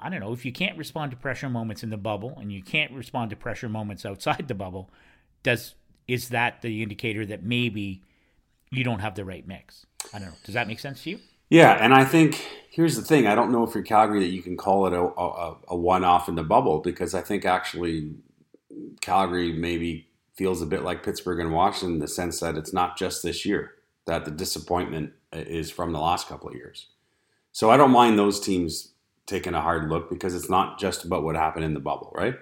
I 0.00 0.10
don't 0.10 0.20
know, 0.20 0.32
if 0.32 0.44
you 0.44 0.52
can't 0.52 0.76
respond 0.76 1.12
to 1.12 1.16
pressure 1.16 1.48
moments 1.48 1.84
in 1.84 1.90
the 1.90 1.96
bubble 1.96 2.36
and 2.40 2.52
you 2.52 2.60
can't 2.60 2.92
respond 2.92 3.30
to 3.30 3.36
pressure 3.36 3.68
moments 3.68 4.04
outside 4.04 4.48
the 4.48 4.54
bubble, 4.54 4.90
does 5.44 5.76
is 6.06 6.30
that 6.30 6.60
the 6.60 6.82
indicator 6.82 7.24
that 7.24 7.42
maybe 7.42 8.02
you 8.70 8.84
don't 8.84 8.98
have 8.98 9.14
the 9.14 9.24
right 9.24 9.46
mix? 9.46 9.86
I 10.12 10.18
don't 10.18 10.28
know. 10.28 10.34
Does 10.44 10.54
that 10.54 10.66
make 10.68 10.80
sense 10.80 11.04
to 11.04 11.10
you? 11.10 11.20
Yeah, 11.50 11.72
and 11.72 11.94
I 11.94 12.04
think 12.04 12.44
here's 12.70 12.96
the 12.96 13.02
thing: 13.02 13.26
I 13.26 13.34
don't 13.34 13.52
know 13.52 13.62
if 13.62 13.74
you're 13.74 13.84
Calgary 13.84 14.20
that 14.20 14.32
you 14.32 14.42
can 14.42 14.56
call 14.56 14.86
it 14.86 14.92
a, 14.92 15.00
a, 15.00 15.56
a 15.68 15.76
one-off 15.76 16.28
in 16.28 16.34
the 16.34 16.42
bubble 16.42 16.80
because 16.80 17.14
I 17.14 17.20
think 17.20 17.44
actually 17.44 18.14
Calgary 19.00 19.52
maybe 19.52 20.08
feels 20.34 20.62
a 20.62 20.66
bit 20.66 20.82
like 20.82 21.02
Pittsburgh 21.02 21.40
and 21.40 21.52
Washington 21.52 21.94
in 21.94 21.98
the 22.00 22.08
sense 22.08 22.40
that 22.40 22.56
it's 22.56 22.72
not 22.72 22.96
just 22.96 23.22
this 23.22 23.44
year, 23.44 23.74
that 24.06 24.24
the 24.24 24.30
disappointment 24.30 25.12
is 25.32 25.70
from 25.70 25.92
the 25.92 26.00
last 26.00 26.28
couple 26.28 26.48
of 26.48 26.54
years. 26.54 26.88
So 27.52 27.70
I 27.70 27.76
don't 27.76 27.90
mind 27.90 28.18
those 28.18 28.40
teams 28.40 28.92
taking 29.26 29.54
a 29.54 29.60
hard 29.60 29.88
look 29.88 30.10
because 30.10 30.34
it's 30.34 30.50
not 30.50 30.78
just 30.78 31.04
about 31.04 31.22
what 31.22 31.36
happened 31.36 31.64
in 31.64 31.74
the 31.74 31.80
bubble, 31.80 32.12
right? 32.14 32.34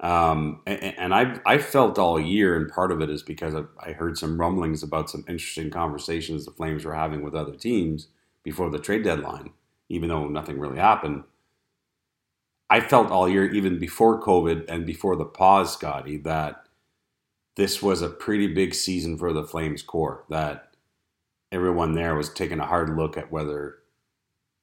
Um, 0.00 0.60
and, 0.66 0.98
and 0.98 1.14
I 1.14 1.40
I 1.46 1.58
felt 1.58 1.98
all 1.98 2.20
year, 2.20 2.56
and 2.56 2.70
part 2.70 2.92
of 2.92 3.00
it 3.00 3.08
is 3.08 3.22
because 3.22 3.54
I, 3.54 3.62
I 3.80 3.92
heard 3.92 4.18
some 4.18 4.38
rumblings 4.38 4.82
about 4.82 5.08
some 5.08 5.24
interesting 5.28 5.70
conversations 5.70 6.44
the 6.44 6.50
Flames 6.50 6.84
were 6.84 6.94
having 6.94 7.22
with 7.22 7.34
other 7.34 7.54
teams 7.54 8.08
before 8.42 8.70
the 8.70 8.78
trade 8.78 9.04
deadline, 9.04 9.50
even 9.88 10.08
though 10.08 10.28
nothing 10.28 10.58
really 10.58 10.78
happened. 10.78 11.24
I 12.74 12.80
felt 12.80 13.12
all 13.12 13.28
year, 13.28 13.48
even 13.52 13.78
before 13.78 14.20
COVID 14.20 14.64
and 14.68 14.84
before 14.84 15.14
the 15.14 15.24
pause, 15.24 15.74
Scotty, 15.74 16.16
that 16.18 16.64
this 17.54 17.80
was 17.80 18.02
a 18.02 18.08
pretty 18.08 18.48
big 18.48 18.74
season 18.74 19.16
for 19.16 19.32
the 19.32 19.44
Flames 19.44 19.80
core. 19.80 20.24
That 20.28 20.74
everyone 21.52 21.92
there 21.92 22.16
was 22.16 22.32
taking 22.32 22.58
a 22.58 22.66
hard 22.66 22.96
look 22.96 23.16
at 23.16 23.30
whether, 23.30 23.76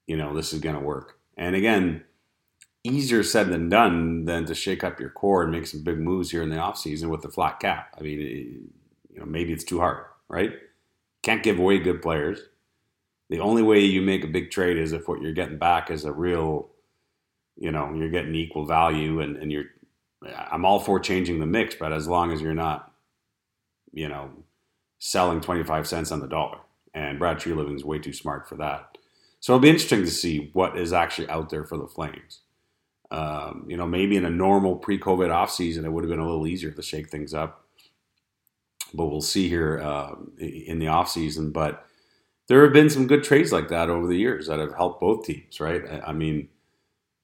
you 0.08 0.17
know, 0.17 0.36
this 0.36 0.52
is 0.52 0.60
going 0.60 0.76
to 0.76 0.82
work. 0.82 1.19
And 1.38 1.56
again, 1.56 2.04
easier 2.84 3.24
said 3.24 3.47
than 3.47 3.69
done 3.69 4.26
than 4.26 4.43
to 4.43 4.56
shake 4.56 4.84
up 4.84 5.00
your 5.00 5.12
core 5.12 5.43
and 5.43 5.52
make 5.54 5.65
some 5.65 5.82
big 5.82 5.97
moves 5.97 6.32
here 6.32 6.43
in 6.43 6.50
the 6.50 6.58
offseason 6.58 7.10
with 7.10 7.21
the 7.21 7.30
flat 7.30 7.62
cap. 7.62 7.95
I 7.97 8.02
mean, 8.02 8.19
you 9.10 9.19
know, 9.21 9.26
maybe 9.26 9.54
it's 9.54 9.63
too 9.63 9.80
hard, 9.80 10.04
right? 10.28 10.52
Can't 11.24 11.43
give 11.43 11.60
away 11.60 11.80
good 11.80 12.02
players. 12.02 12.41
The 13.30 13.39
only 13.39 13.63
way 13.63 13.80
you 13.80 14.02
make 14.02 14.26
a 14.26 14.28
big 14.28 14.52
trade 14.52 14.76
is 14.76 14.91
if 14.91 15.08
what 15.08 15.21
you're 15.21 15.32
getting 15.32 15.60
back 15.60 15.89
is 15.89 16.04
a 16.04 16.12
real, 16.12 16.71
you 17.62 17.71
know, 17.71 17.93
you're 17.93 18.10
getting 18.10 18.34
equal 18.34 18.65
value 18.65 19.21
and, 19.21 19.38
and 19.38 19.52
you're, 19.52 19.65
I'm 20.52 20.65
all 20.65 20.80
for 20.80 21.00
changing 21.00 21.39
the 21.39 21.45
mix, 21.45 21.76
but 21.76 21.93
as 21.93 22.08
long 22.08 22.32
as 22.32 22.41
you're 22.41 22.56
not, 22.56 22.91
you 23.93 24.10
know, 24.10 24.32
selling 24.97 25.41
25 25.41 25.88
cents 25.88 26.12
on 26.12 26.21
the 26.21 26.28
dollar. 26.28 26.58
And 26.95 27.19
Brad 27.19 27.38
Treliving's 27.38 27.86
way 27.86 28.00
too 28.00 28.13
smart 28.13 28.50
for 28.50 28.56
that. 28.56 28.97
So 29.39 29.54
it'll 29.54 29.62
be 29.62 29.69
interesting 29.69 30.04
to 30.04 30.12
see 30.12 30.50
what 30.54 30.76
is 30.76 30.91
actually 30.91 31.30
out 31.30 31.50
there 31.52 31.63
for 31.63 31.78
the 31.78 31.88
Flames. 31.88 32.39
Um, 33.12 33.65
you 33.67 33.78
know, 33.78 33.86
maybe 33.86 34.17
in 34.17 34.26
a 34.26 34.30
normal 34.30 34.76
pre-COVID 34.76 35.30
offseason, 35.30 35.86
it 35.86 35.91
would 35.91 36.04
have 36.04 36.10
been 36.10 36.19
a 36.19 36.28
little 36.28 36.47
easier 36.47 36.71
to 36.71 36.82
shake 36.82 37.10
things 37.10 37.34
up. 37.34 37.67
But 38.91 39.06
we'll 39.06 39.21
see 39.21 39.50
here 39.50 39.80
uh, 39.80 40.15
in 40.39 40.80
the 40.80 40.88
offseason. 40.88 41.54
But 41.54 41.86
there 42.47 42.63
have 42.63 42.74
been 42.74 42.89
some 42.89 43.06
good 43.06 43.24
trades 43.24 43.52
like 43.52 43.69
that 43.69 43.89
over 43.89 44.08
the 44.08 44.17
years 44.17 44.47
that 44.47 44.60
have 44.60 44.74
helped 44.74 45.00
both 45.00 45.26
teams, 45.26 45.60
right? 45.60 45.84
I, 46.06 46.12
mean, 46.12 46.50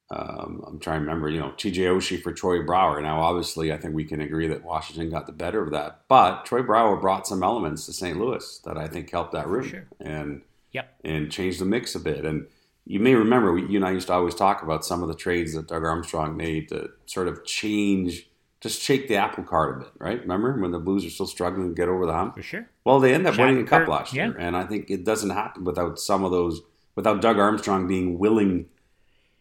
um, 0.09 0.63
I'm 0.65 0.79
trying 0.79 1.01
to 1.01 1.05
remember, 1.05 1.29
you 1.29 1.39
know, 1.39 1.51
TJ 1.57 1.79
Oshie 1.79 2.21
for 2.21 2.31
Troy 2.31 2.63
Brouwer. 2.63 3.01
Now, 3.01 3.19
obviously, 3.21 3.73
I 3.73 3.77
think 3.77 3.93
we 3.93 4.05
can 4.05 4.21
agree 4.21 4.47
that 4.47 4.63
Washington 4.63 5.09
got 5.09 5.25
the 5.25 5.33
better 5.33 5.61
of 5.61 5.71
that. 5.71 6.01
But 6.07 6.45
Troy 6.45 6.61
Brouwer 6.61 6.95
brought 6.95 7.27
some 7.27 7.43
elements 7.43 7.85
to 7.85 7.93
St. 7.93 8.17
Louis 8.17 8.59
that 8.63 8.77
I 8.77 8.87
think 8.87 9.11
helped 9.11 9.33
that 9.33 9.47
room 9.47 9.67
sure. 9.67 9.87
and 9.99 10.41
yep. 10.71 10.93
and 11.03 11.29
changed 11.29 11.59
the 11.59 11.65
mix 11.65 11.93
a 11.93 11.99
bit. 11.99 12.23
And 12.23 12.47
you 12.85 13.01
may 13.01 13.15
remember, 13.15 13.51
we, 13.51 13.65
you 13.65 13.75
and 13.75 13.85
I 13.85 13.91
used 13.91 14.07
to 14.07 14.13
always 14.13 14.33
talk 14.33 14.63
about 14.63 14.85
some 14.85 15.01
of 15.01 15.09
the 15.09 15.15
trades 15.15 15.53
that 15.55 15.67
Doug 15.67 15.83
Armstrong 15.83 16.37
made 16.37 16.69
to 16.69 16.89
sort 17.05 17.27
of 17.27 17.43
change, 17.43 18.29
just 18.61 18.81
shake 18.81 19.09
the 19.09 19.17
apple 19.17 19.43
cart 19.43 19.75
a 19.75 19.79
bit, 19.83 19.91
right? 19.99 20.21
Remember 20.21 20.57
when 20.57 20.71
the 20.71 20.79
Blues 20.79 21.05
are 21.05 21.09
still 21.09 21.27
struggling 21.27 21.67
to 21.67 21.75
get 21.75 21.89
over 21.89 22.05
the 22.05 22.13
hump? 22.13 22.35
For 22.35 22.41
sure. 22.41 22.69
Well, 22.85 23.01
they 23.01 23.13
end 23.13 23.27
up 23.27 23.37
winning 23.37 23.59
a 23.59 23.65
cup 23.65 23.89
last 23.89 24.13
yeah. 24.13 24.27
year, 24.27 24.37
and 24.37 24.55
I 24.55 24.63
think 24.63 24.89
it 24.89 25.03
doesn't 25.03 25.31
happen 25.31 25.65
without 25.65 25.99
some 25.99 26.23
of 26.23 26.31
those, 26.31 26.61
without 26.95 27.21
Doug 27.21 27.39
Armstrong 27.39 27.89
being 27.89 28.19
willing 28.19 28.67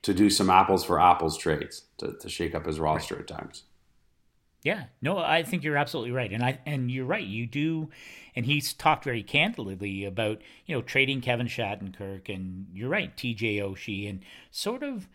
to 0.07 0.14
do 0.14 0.31
some 0.31 0.51
apples 0.51 0.85
for 0.85 1.01
apples 1.01 1.37
trades 1.37 1.83
to, 1.99 2.12
to 2.12 2.29
shake 2.29 2.55
up 2.55 2.64
his 2.64 2.79
roster 2.79 3.16
right. 3.16 3.23
at 3.23 3.27
times. 3.27 3.64
Yeah, 4.62 4.85
no, 5.03 5.19
I 5.19 5.42
think 5.42 5.64
you're 5.64 5.77
absolutely 5.77 6.12
right, 6.12 6.33
and 6.33 6.45
I 6.45 6.61
and 6.64 6.92
you're 6.92 7.05
right. 7.05 7.27
You 7.27 7.45
do, 7.45 7.90
and 8.37 8.47
he's 8.47 8.73
talked 8.73 9.03
very 9.03 9.25
candidly 9.25 10.05
about 10.05 10.40
you 10.64 10.77
know 10.77 10.83
trading 10.83 11.21
Kevin 11.21 11.49
Shattenkirk, 11.49 12.33
and 12.33 12.69
you're 12.73 12.88
right, 12.88 13.16
T.J. 13.16 13.59
Oshie, 13.59 14.09
and 14.09 14.21
sort 14.53 14.85
of, 14.85 15.09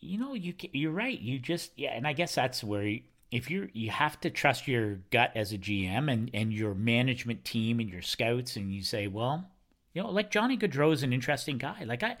you 0.00 0.18
know, 0.18 0.34
you 0.34 0.52
you're 0.72 0.92
right. 0.92 1.18
You 1.18 1.38
just 1.38 1.72
yeah, 1.76 1.94
and 1.94 2.06
I 2.06 2.12
guess 2.12 2.34
that's 2.34 2.62
where 2.62 2.98
if 3.30 3.50
you're 3.50 3.70
you 3.72 3.90
have 3.90 4.20
to 4.20 4.28
trust 4.28 4.68
your 4.68 4.96
gut 5.10 5.32
as 5.34 5.52
a 5.54 5.58
GM 5.58 6.12
and 6.12 6.30
and 6.34 6.52
your 6.52 6.74
management 6.74 7.46
team 7.46 7.80
and 7.80 7.88
your 7.88 8.02
scouts, 8.02 8.56
and 8.56 8.70
you 8.70 8.82
say, 8.82 9.06
well, 9.06 9.50
you 9.94 10.02
know, 10.02 10.10
like 10.10 10.30
Johnny 10.30 10.56
Gaudreau 10.56 10.92
is 10.92 11.02
an 11.02 11.12
interesting 11.12 11.58
guy. 11.58 11.84
Like 11.84 12.02
I, 12.02 12.16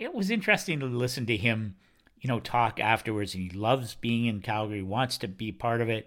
it 0.00 0.12
was 0.14 0.30
interesting 0.30 0.80
to 0.80 0.86
listen 0.86 1.26
to 1.26 1.36
him 1.36 1.76
you 2.20 2.28
know, 2.28 2.40
talk 2.40 2.78
afterwards, 2.78 3.34
and 3.34 3.50
he 3.50 3.58
loves 3.58 3.94
being 3.94 4.26
in 4.26 4.40
Calgary, 4.40 4.82
wants 4.82 5.18
to 5.18 5.28
be 5.28 5.50
part 5.52 5.80
of 5.80 5.88
it. 5.88 6.06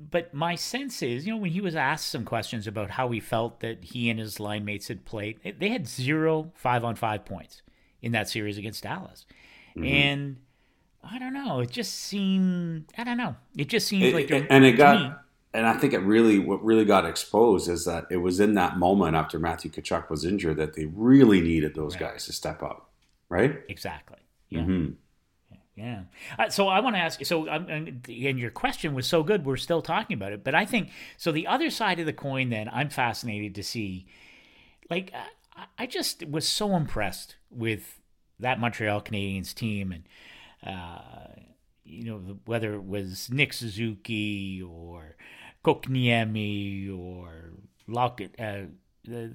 But 0.00 0.32
my 0.32 0.54
sense 0.54 1.02
is, 1.02 1.26
you 1.26 1.32
know, 1.34 1.38
when 1.38 1.50
he 1.50 1.60
was 1.60 1.76
asked 1.76 2.08
some 2.08 2.24
questions 2.24 2.66
about 2.66 2.92
how 2.92 3.10
he 3.10 3.20
felt 3.20 3.60
that 3.60 3.84
he 3.84 4.08
and 4.08 4.18
his 4.18 4.40
line 4.40 4.64
mates 4.64 4.88
had 4.88 5.04
played, 5.04 5.38
they 5.58 5.68
had 5.68 5.86
zero 5.86 6.52
five 6.54 6.84
on 6.84 6.96
five 6.96 7.26
points 7.26 7.60
in 8.00 8.12
that 8.12 8.28
series 8.28 8.56
against 8.56 8.82
Dallas. 8.82 9.26
Mm-hmm. 9.76 9.84
And 9.84 10.36
I 11.04 11.18
don't 11.18 11.34
know, 11.34 11.60
it 11.60 11.70
just 11.70 11.94
seemed, 11.94 12.86
I 12.96 13.04
don't 13.04 13.18
know, 13.18 13.36
it 13.54 13.68
just 13.68 13.88
seems 13.88 14.06
it, 14.06 14.14
like. 14.14 14.30
It, 14.30 14.46
and 14.48 14.64
it 14.64 14.72
got, 14.72 15.00
me, 15.00 15.12
and 15.52 15.66
I 15.66 15.74
think 15.74 15.92
it 15.92 15.98
really, 15.98 16.38
what 16.38 16.64
really 16.64 16.86
got 16.86 17.04
exposed 17.04 17.68
is 17.68 17.84
that 17.84 18.06
it 18.10 18.18
was 18.18 18.40
in 18.40 18.54
that 18.54 18.78
moment 18.78 19.16
after 19.16 19.38
Matthew 19.38 19.70
Tkachuk 19.70 20.08
was 20.08 20.24
injured 20.24 20.56
that 20.56 20.76
they 20.76 20.86
really 20.86 21.42
needed 21.42 21.74
those 21.74 21.94
right. 21.94 22.12
guys 22.12 22.24
to 22.24 22.32
step 22.32 22.62
up, 22.62 22.89
right? 23.30 23.60
Exactly. 23.68 24.18
Yeah. 24.50 24.60
Mm-hmm. 24.60 24.92
Yeah. 25.76 26.02
Uh, 26.38 26.50
so 26.50 26.68
I 26.68 26.80
want 26.80 26.96
to 26.96 27.00
ask. 27.00 27.20
You 27.20 27.24
so, 27.24 27.48
um, 27.48 27.66
and 27.70 28.06
your 28.06 28.50
question 28.50 28.92
was 28.94 29.06
so 29.06 29.22
good. 29.22 29.46
We're 29.46 29.56
still 29.56 29.80
talking 29.80 30.14
about 30.14 30.32
it, 30.32 30.44
but 30.44 30.54
I 30.54 30.66
think 30.66 30.90
so. 31.16 31.32
The 31.32 31.46
other 31.46 31.70
side 31.70 31.98
of 31.98 32.06
the 32.06 32.12
coin, 32.12 32.50
then, 32.50 32.68
I'm 32.70 32.90
fascinated 32.90 33.54
to 33.54 33.62
see. 33.62 34.06
Like, 34.90 35.10
uh, 35.14 35.62
I 35.78 35.86
just 35.86 36.26
was 36.26 36.46
so 36.46 36.76
impressed 36.76 37.36
with 37.50 38.00
that 38.40 38.60
Montreal 38.60 39.00
Canadiens 39.00 39.54
team, 39.54 39.92
and 39.92 40.04
uh, 40.66 41.40
you 41.84 42.04
know 42.04 42.38
whether 42.44 42.74
it 42.74 42.84
was 42.84 43.30
Nick 43.30 43.54
Suzuki 43.54 44.62
or 44.62 45.16
Kotkaniemi 45.64 46.94
or 46.94 47.52
Lockett. 47.86 48.34
Uh, 48.38 48.66
the, 49.04 49.32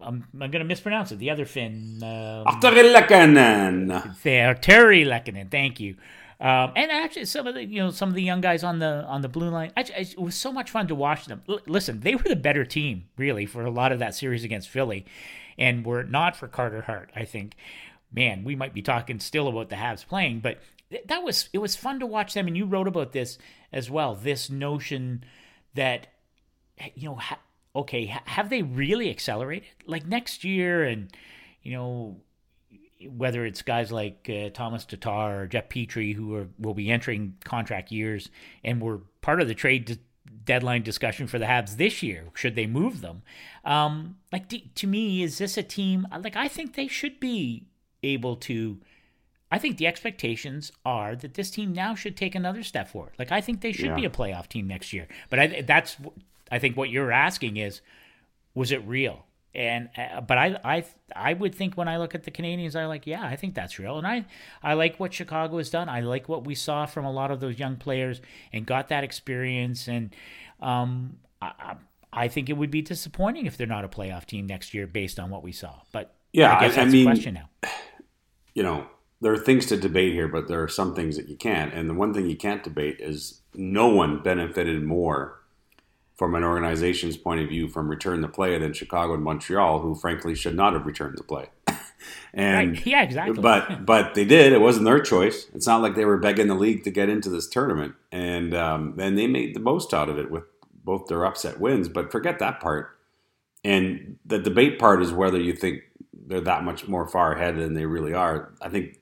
I'm, 0.00 0.24
I'm 0.34 0.50
going 0.50 0.60
to 0.60 0.64
mispronounce 0.64 1.12
it. 1.12 1.18
The 1.18 1.30
other 1.30 1.44
Finn. 1.44 2.00
Um, 2.02 2.44
there, 4.22 4.54
Terry 4.54 5.04
Lehkonen. 5.04 5.50
Thank 5.50 5.80
you. 5.80 5.96
Um, 6.40 6.72
and 6.74 6.90
actually, 6.90 7.26
some 7.26 7.46
of 7.46 7.54
the 7.54 7.64
you 7.66 7.82
know 7.82 7.90
some 7.90 8.08
of 8.08 8.14
the 8.14 8.22
young 8.22 8.40
guys 8.40 8.64
on 8.64 8.78
the 8.78 9.04
on 9.04 9.20
the 9.20 9.28
blue 9.28 9.50
line, 9.50 9.72
I, 9.76 9.82
it 9.82 10.18
was 10.18 10.34
so 10.34 10.50
much 10.50 10.70
fun 10.70 10.86
to 10.88 10.94
watch 10.94 11.26
them. 11.26 11.42
L- 11.46 11.60
listen, 11.66 12.00
they 12.00 12.14
were 12.14 12.22
the 12.22 12.34
better 12.34 12.64
team 12.64 13.04
really 13.18 13.44
for 13.44 13.62
a 13.62 13.70
lot 13.70 13.92
of 13.92 13.98
that 13.98 14.14
series 14.14 14.42
against 14.42 14.70
Philly, 14.70 15.04
and 15.58 15.84
were 15.84 16.00
it 16.00 16.10
not 16.10 16.36
for 16.36 16.48
Carter 16.48 16.80
Hart, 16.80 17.10
I 17.14 17.26
think, 17.26 17.56
man, 18.10 18.42
we 18.42 18.56
might 18.56 18.72
be 18.72 18.80
talking 18.80 19.20
still 19.20 19.48
about 19.48 19.68
the 19.68 19.76
Habs 19.76 20.06
playing. 20.06 20.40
But 20.40 20.60
th- 20.88 21.04
that 21.08 21.22
was 21.22 21.50
it 21.52 21.58
was 21.58 21.76
fun 21.76 22.00
to 22.00 22.06
watch 22.06 22.32
them, 22.32 22.46
and 22.46 22.56
you 22.56 22.64
wrote 22.64 22.88
about 22.88 23.12
this 23.12 23.36
as 23.70 23.90
well. 23.90 24.14
This 24.14 24.48
notion 24.48 25.24
that 25.74 26.06
you 26.94 27.10
know. 27.10 27.16
Ha- 27.16 27.38
okay, 27.74 28.06
have 28.24 28.50
they 28.50 28.62
really 28.62 29.10
accelerated? 29.10 29.68
Like 29.86 30.06
next 30.06 30.44
year, 30.44 30.84
and 30.84 31.10
you 31.62 31.72
know, 31.72 32.16
whether 33.08 33.44
it's 33.44 33.62
guys 33.62 33.90
like 33.90 34.28
uh, 34.28 34.50
Thomas 34.50 34.84
Tatar 34.84 35.42
or 35.42 35.46
Jeff 35.46 35.68
Petry 35.68 36.14
who 36.14 36.34
are, 36.34 36.48
will 36.58 36.74
be 36.74 36.90
entering 36.90 37.36
contract 37.44 37.90
years 37.90 38.28
and 38.62 38.80
were 38.80 39.00
part 39.20 39.40
of 39.40 39.48
the 39.48 39.54
trade 39.54 39.98
deadline 40.44 40.82
discussion 40.82 41.26
for 41.26 41.38
the 41.38 41.46
Habs 41.46 41.76
this 41.76 42.02
year. 42.02 42.28
Should 42.34 42.54
they 42.54 42.66
move 42.66 43.00
them? 43.00 43.22
Um, 43.64 44.16
like 44.32 44.52
to 44.74 44.86
me, 44.86 45.22
is 45.22 45.38
this 45.38 45.56
a 45.56 45.62
team? 45.62 46.06
Like 46.22 46.36
I 46.36 46.48
think 46.48 46.74
they 46.74 46.88
should 46.88 47.20
be 47.20 47.66
able 48.02 48.36
to. 48.36 48.78
I 49.52 49.58
think 49.58 49.78
the 49.78 49.88
expectations 49.88 50.70
are 50.84 51.16
that 51.16 51.34
this 51.34 51.50
team 51.50 51.72
now 51.72 51.96
should 51.96 52.16
take 52.16 52.36
another 52.36 52.62
step 52.62 52.88
forward. 52.88 53.14
Like 53.18 53.32
I 53.32 53.40
think 53.40 53.60
they 53.60 53.72
should 53.72 53.86
yeah. 53.86 53.96
be 53.96 54.04
a 54.04 54.10
playoff 54.10 54.46
team 54.46 54.68
next 54.68 54.92
year. 54.92 55.08
But 55.28 55.40
I, 55.40 55.62
that's 55.62 55.96
I 56.50 56.58
think 56.58 56.76
what 56.76 56.90
you're 56.90 57.12
asking 57.12 57.56
is, 57.56 57.80
was 58.54 58.72
it 58.72 58.86
real? 58.86 59.24
And 59.54 59.88
uh, 59.96 60.20
but 60.20 60.38
I 60.38 60.58
I 60.62 60.84
I 61.14 61.32
would 61.34 61.54
think 61.54 61.76
when 61.76 61.88
I 61.88 61.96
look 61.96 62.14
at 62.14 62.22
the 62.22 62.30
Canadiens, 62.30 62.76
I 62.76 62.86
like 62.86 63.04
yeah 63.06 63.24
I 63.24 63.34
think 63.34 63.54
that's 63.54 63.80
real, 63.80 63.98
and 63.98 64.06
I 64.06 64.24
I 64.62 64.74
like 64.74 65.00
what 65.00 65.12
Chicago 65.12 65.58
has 65.58 65.70
done. 65.70 65.88
I 65.88 66.00
like 66.00 66.28
what 66.28 66.44
we 66.44 66.54
saw 66.54 66.86
from 66.86 67.04
a 67.04 67.10
lot 67.10 67.32
of 67.32 67.40
those 67.40 67.58
young 67.58 67.76
players 67.76 68.20
and 68.52 68.64
got 68.64 68.88
that 68.88 69.02
experience. 69.02 69.88
And 69.88 70.14
um, 70.60 71.16
I, 71.42 71.76
I 72.12 72.28
think 72.28 72.48
it 72.48 72.52
would 72.52 72.70
be 72.70 72.82
disappointing 72.82 73.46
if 73.46 73.56
they're 73.56 73.66
not 73.66 73.84
a 73.84 73.88
playoff 73.88 74.24
team 74.24 74.46
next 74.46 74.72
year 74.72 74.86
based 74.86 75.18
on 75.18 75.30
what 75.30 75.42
we 75.42 75.50
saw. 75.50 75.80
But 75.90 76.14
yeah, 76.32 76.56
I 76.56 76.60
guess 76.60 76.76
that's 76.76 76.88
I 76.88 76.90
mean, 76.92 77.04
the 77.04 77.10
question 77.10 77.34
now. 77.34 77.70
You 78.54 78.62
know, 78.62 78.86
there 79.20 79.32
are 79.32 79.38
things 79.38 79.66
to 79.66 79.76
debate 79.76 80.12
here, 80.12 80.28
but 80.28 80.46
there 80.46 80.62
are 80.62 80.68
some 80.68 80.94
things 80.94 81.16
that 81.16 81.28
you 81.28 81.36
can't. 81.36 81.74
And 81.74 81.90
the 81.90 81.94
one 81.94 82.14
thing 82.14 82.28
you 82.28 82.36
can't 82.36 82.62
debate 82.62 82.96
is 83.00 83.40
no 83.54 83.88
one 83.88 84.22
benefited 84.22 84.82
more 84.84 85.39
from 86.20 86.34
an 86.34 86.44
organization's 86.44 87.16
point 87.16 87.40
of 87.40 87.48
view 87.48 87.66
from 87.66 87.88
return 87.88 88.20
to 88.20 88.28
play 88.28 88.58
than 88.58 88.74
Chicago 88.74 89.14
and 89.14 89.24
Montreal, 89.24 89.80
who 89.80 89.94
frankly 89.94 90.34
should 90.34 90.54
not 90.54 90.74
have 90.74 90.84
returned 90.84 91.16
to 91.16 91.22
play. 91.22 91.46
and 92.34 92.72
right. 92.72 92.86
yeah, 92.86 93.02
exactly. 93.02 93.40
But 93.40 93.86
but 93.86 94.14
they 94.14 94.26
did. 94.26 94.52
It 94.52 94.60
wasn't 94.60 94.84
their 94.84 95.00
choice. 95.00 95.46
It's 95.54 95.66
not 95.66 95.80
like 95.80 95.94
they 95.94 96.04
were 96.04 96.18
begging 96.18 96.48
the 96.48 96.54
league 96.54 96.84
to 96.84 96.90
get 96.90 97.08
into 97.08 97.30
this 97.30 97.48
tournament, 97.48 97.94
and 98.12 98.54
um, 98.54 98.96
and 99.00 99.16
they 99.16 99.26
made 99.26 99.54
the 99.54 99.60
most 99.60 99.94
out 99.94 100.10
of 100.10 100.18
it 100.18 100.30
with 100.30 100.44
both 100.84 101.06
their 101.06 101.24
upset 101.24 101.58
wins. 101.58 101.88
But 101.88 102.12
forget 102.12 102.38
that 102.40 102.60
part. 102.60 102.98
And 103.64 104.18
the 104.26 104.38
debate 104.38 104.78
part 104.78 105.00
is 105.00 105.14
whether 105.14 105.40
you 105.40 105.54
think 105.54 105.84
they're 106.12 106.42
that 106.42 106.64
much 106.64 106.86
more 106.86 107.08
far 107.08 107.32
ahead 107.32 107.56
than 107.56 107.72
they 107.72 107.86
really 107.86 108.12
are. 108.12 108.52
I 108.60 108.68
think 108.68 109.00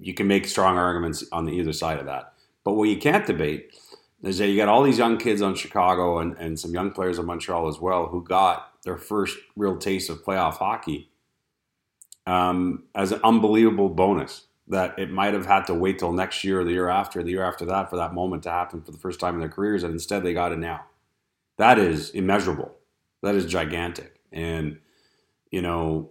you 0.00 0.14
can 0.14 0.26
make 0.26 0.48
strong 0.48 0.78
arguments 0.78 1.24
on 1.30 1.44
the 1.44 1.52
either 1.52 1.72
side 1.72 2.00
of 2.00 2.06
that. 2.06 2.32
But 2.64 2.72
what 2.72 2.88
you 2.88 2.96
can't 2.96 3.24
debate 3.24 3.78
is 4.26 4.38
that 4.38 4.48
you 4.48 4.56
got 4.56 4.68
all 4.68 4.82
these 4.82 4.98
young 4.98 5.18
kids 5.18 5.42
on 5.42 5.54
Chicago 5.54 6.18
and, 6.18 6.36
and 6.38 6.58
some 6.58 6.72
young 6.72 6.90
players 6.90 7.18
on 7.18 7.26
Montreal 7.26 7.68
as 7.68 7.80
well 7.80 8.06
who 8.06 8.22
got 8.22 8.72
their 8.84 8.96
first 8.96 9.36
real 9.56 9.76
taste 9.76 10.10
of 10.10 10.24
playoff 10.24 10.54
hockey 10.54 11.10
um, 12.26 12.84
as 12.94 13.12
an 13.12 13.20
unbelievable 13.22 13.88
bonus 13.88 14.46
that 14.68 14.98
it 14.98 15.10
might 15.10 15.34
have 15.34 15.44
had 15.44 15.64
to 15.66 15.74
wait 15.74 15.98
till 15.98 16.12
next 16.12 16.42
year 16.42 16.60
or 16.60 16.64
the 16.64 16.72
year 16.72 16.88
after, 16.88 17.22
the 17.22 17.30
year 17.30 17.44
after 17.44 17.66
that 17.66 17.90
for 17.90 17.96
that 17.96 18.14
moment 18.14 18.42
to 18.42 18.50
happen 18.50 18.80
for 18.80 18.92
the 18.92 18.98
first 18.98 19.20
time 19.20 19.34
in 19.34 19.40
their 19.40 19.48
careers, 19.48 19.82
and 19.82 19.92
instead 19.92 20.22
they 20.22 20.32
got 20.32 20.52
it 20.52 20.58
now. 20.58 20.86
That 21.58 21.78
is 21.78 22.10
immeasurable. 22.10 22.74
That 23.22 23.34
is 23.34 23.44
gigantic. 23.46 24.20
And 24.32 24.78
you 25.50 25.62
know, 25.62 26.10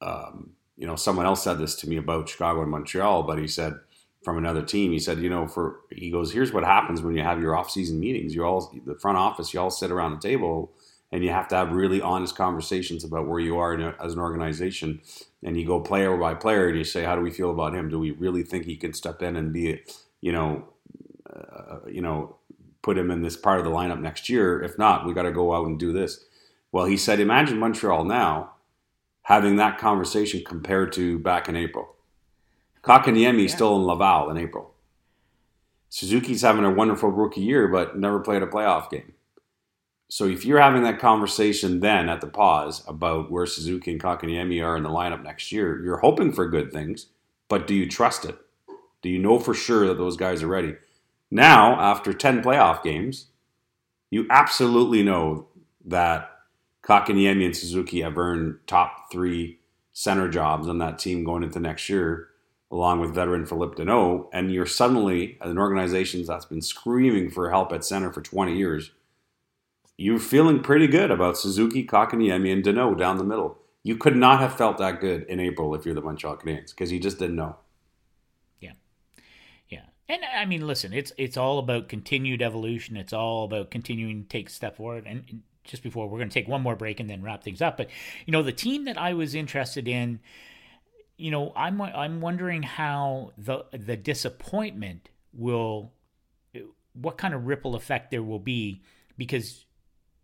um, 0.00 0.52
you 0.76 0.86
know, 0.86 0.96
someone 0.96 1.26
else 1.26 1.44
said 1.44 1.58
this 1.58 1.76
to 1.76 1.88
me 1.88 1.98
about 1.98 2.28
Chicago 2.28 2.62
and 2.62 2.70
Montreal, 2.70 3.22
but 3.24 3.38
he 3.38 3.46
said 3.46 3.74
from 4.22 4.38
another 4.38 4.62
team, 4.62 4.92
he 4.92 4.98
said, 4.98 5.18
you 5.18 5.28
know, 5.28 5.46
for 5.46 5.80
he 5.90 6.10
goes, 6.10 6.32
here's 6.32 6.52
what 6.52 6.64
happens 6.64 7.02
when 7.02 7.16
you 7.16 7.22
have 7.22 7.40
your 7.40 7.56
off-season 7.56 7.98
meetings. 7.98 8.34
You 8.34 8.44
all, 8.44 8.72
the 8.86 8.94
front 8.94 9.18
office, 9.18 9.52
you 9.52 9.60
all 9.60 9.70
sit 9.70 9.90
around 9.90 10.12
the 10.12 10.28
table 10.28 10.72
and 11.10 11.22
you 11.22 11.30
have 11.30 11.48
to 11.48 11.56
have 11.56 11.72
really 11.72 12.00
honest 12.00 12.36
conversations 12.36 13.04
about 13.04 13.28
where 13.28 13.40
you 13.40 13.58
are 13.58 13.74
a, 13.74 13.96
as 14.02 14.14
an 14.14 14.18
organization. 14.18 15.00
And 15.42 15.58
you 15.58 15.66
go 15.66 15.80
player 15.80 16.16
by 16.16 16.34
player, 16.34 16.68
and 16.68 16.78
you 16.78 16.84
say, 16.84 17.02
"How 17.02 17.16
do 17.16 17.20
we 17.20 17.30
feel 17.30 17.50
about 17.50 17.74
him? 17.74 17.88
Do 17.88 17.98
we 17.98 18.12
really 18.12 18.44
think 18.44 18.64
he 18.64 18.76
can 18.76 18.92
step 18.92 19.22
in 19.22 19.36
and 19.36 19.52
be, 19.52 19.82
you 20.20 20.30
know, 20.30 20.68
uh, 21.28 21.80
you 21.90 22.00
know, 22.00 22.36
put 22.80 22.96
him 22.96 23.10
in 23.10 23.22
this 23.22 23.36
part 23.36 23.58
of 23.58 23.64
the 23.64 23.70
lineup 23.70 24.00
next 24.00 24.28
year? 24.28 24.62
If 24.62 24.78
not, 24.78 25.04
we 25.04 25.12
got 25.12 25.24
to 25.24 25.32
go 25.32 25.52
out 25.52 25.66
and 25.66 25.78
do 25.78 25.92
this." 25.92 26.24
Well, 26.70 26.84
he 26.84 26.96
said, 26.96 27.18
"Imagine 27.18 27.58
Montreal 27.58 28.04
now 28.04 28.52
having 29.22 29.56
that 29.56 29.78
conversation 29.78 30.42
compared 30.44 30.92
to 30.92 31.18
back 31.18 31.48
in 31.48 31.56
April. 31.56 31.94
Kotkaniemi 32.82 33.48
yeah. 33.48 33.54
still 33.54 33.76
in 33.76 33.82
Laval 33.82 34.30
in 34.30 34.36
April. 34.36 34.74
Suzuki's 35.88 36.42
having 36.42 36.64
a 36.64 36.70
wonderful 36.70 37.10
rookie 37.10 37.42
year, 37.42 37.68
but 37.68 37.98
never 37.98 38.20
played 38.20 38.42
a 38.42 38.46
playoff 38.46 38.90
game." 38.90 39.12
So 40.08 40.26
if 40.26 40.44
you're 40.44 40.60
having 40.60 40.82
that 40.82 40.98
conversation 40.98 41.80
then 41.80 42.10
at 42.10 42.20
the 42.20 42.26
pause 42.26 42.86
about 42.86 43.30
where 43.30 43.46
Suzuki 43.46 43.92
and 43.92 44.02
Kotkaniemi 44.02 44.62
are 44.62 44.76
in 44.76 44.82
the 44.82 44.90
lineup 44.90 45.22
next 45.22 45.50
year, 45.52 45.82
you're 45.82 46.00
hoping 46.00 46.32
for 46.32 46.46
good 46.50 46.70
things, 46.70 47.06
but 47.48 47.66
do 47.66 47.74
you 47.74 47.88
trust 47.88 48.26
it? 48.26 48.36
Do 49.00 49.08
you 49.08 49.18
know 49.18 49.38
for 49.38 49.54
sure 49.54 49.86
that 49.86 49.96
those 49.96 50.18
guys 50.18 50.42
are 50.42 50.48
ready? 50.48 50.74
Now, 51.30 51.80
after 51.80 52.12
10 52.12 52.42
playoff 52.42 52.82
games, 52.82 53.28
you 54.10 54.26
absolutely 54.28 55.02
know 55.02 55.48
that 55.86 56.30
Kotkaniemi 56.82 57.46
and 57.46 57.56
Suzuki 57.56 58.02
have 58.02 58.18
earned 58.18 58.58
top 58.66 59.10
three 59.10 59.60
center 59.94 60.28
jobs 60.28 60.68
on 60.68 60.76
that 60.76 60.98
team 60.98 61.24
going 61.24 61.42
into 61.42 61.58
next 61.58 61.88
year, 61.88 62.28
along 62.72 63.00
with 63.00 63.14
veteran 63.14 63.44
Phillip 63.44 63.76
Danault. 63.76 64.28
And 64.32 64.50
you're 64.50 64.66
suddenly, 64.66 65.36
an 65.42 65.58
organization 65.58 66.24
that's 66.24 66.46
been 66.46 66.62
screaming 66.62 67.30
for 67.30 67.50
help 67.50 67.70
at 67.72 67.84
center 67.84 68.10
for 68.10 68.22
20 68.22 68.56
years, 68.56 68.90
you're 69.98 70.18
feeling 70.18 70.62
pretty 70.62 70.86
good 70.86 71.10
about 71.10 71.36
Suzuki, 71.36 71.86
Kotkaniemi, 71.86 72.50
and 72.50 72.64
Danault 72.64 72.98
down 72.98 73.18
the 73.18 73.24
middle. 73.24 73.58
You 73.84 73.96
could 73.96 74.16
not 74.16 74.40
have 74.40 74.56
felt 74.56 74.78
that 74.78 75.00
good 75.00 75.24
in 75.24 75.38
April 75.38 75.74
if 75.74 75.84
you're 75.84 75.94
the 75.94 76.00
Montreal 76.00 76.38
Canadiens 76.38 76.70
because 76.70 76.90
you 76.90 76.98
just 76.98 77.18
didn't 77.18 77.36
know. 77.36 77.56
Yeah, 78.60 78.72
yeah, 79.68 79.82
and 80.08 80.22
I 80.24 80.46
mean, 80.46 80.66
listen, 80.66 80.92
it's 80.92 81.12
it's 81.18 81.36
all 81.36 81.58
about 81.58 81.88
continued 81.88 82.42
evolution. 82.42 82.96
It's 82.96 83.12
all 83.12 83.44
about 83.44 83.70
continuing 83.70 84.22
to 84.22 84.28
take 84.28 84.50
step 84.50 84.76
forward. 84.76 85.04
And 85.06 85.42
just 85.64 85.82
before 85.82 86.08
we're 86.08 86.18
going 86.18 86.30
to 86.30 86.34
take 86.34 86.48
one 86.48 86.62
more 86.62 86.76
break 86.76 87.00
and 87.00 87.10
then 87.10 87.22
wrap 87.22 87.42
things 87.42 87.60
up, 87.60 87.76
but 87.76 87.90
you 88.24 88.32
know, 88.32 88.42
the 88.42 88.52
team 88.52 88.84
that 88.84 88.96
I 88.96 89.14
was 89.14 89.34
interested 89.34 89.88
in, 89.88 90.20
you 91.16 91.30
know, 91.30 91.52
I'm 91.54 91.80
I'm 91.80 92.20
wondering 92.20 92.62
how 92.62 93.32
the 93.38 93.64
the 93.72 93.96
disappointment 93.96 95.08
will, 95.32 95.92
what 96.94 97.18
kind 97.18 97.34
of 97.34 97.46
ripple 97.46 97.74
effect 97.74 98.10
there 98.10 98.22
will 98.22 98.38
be 98.38 98.82
because 99.16 99.64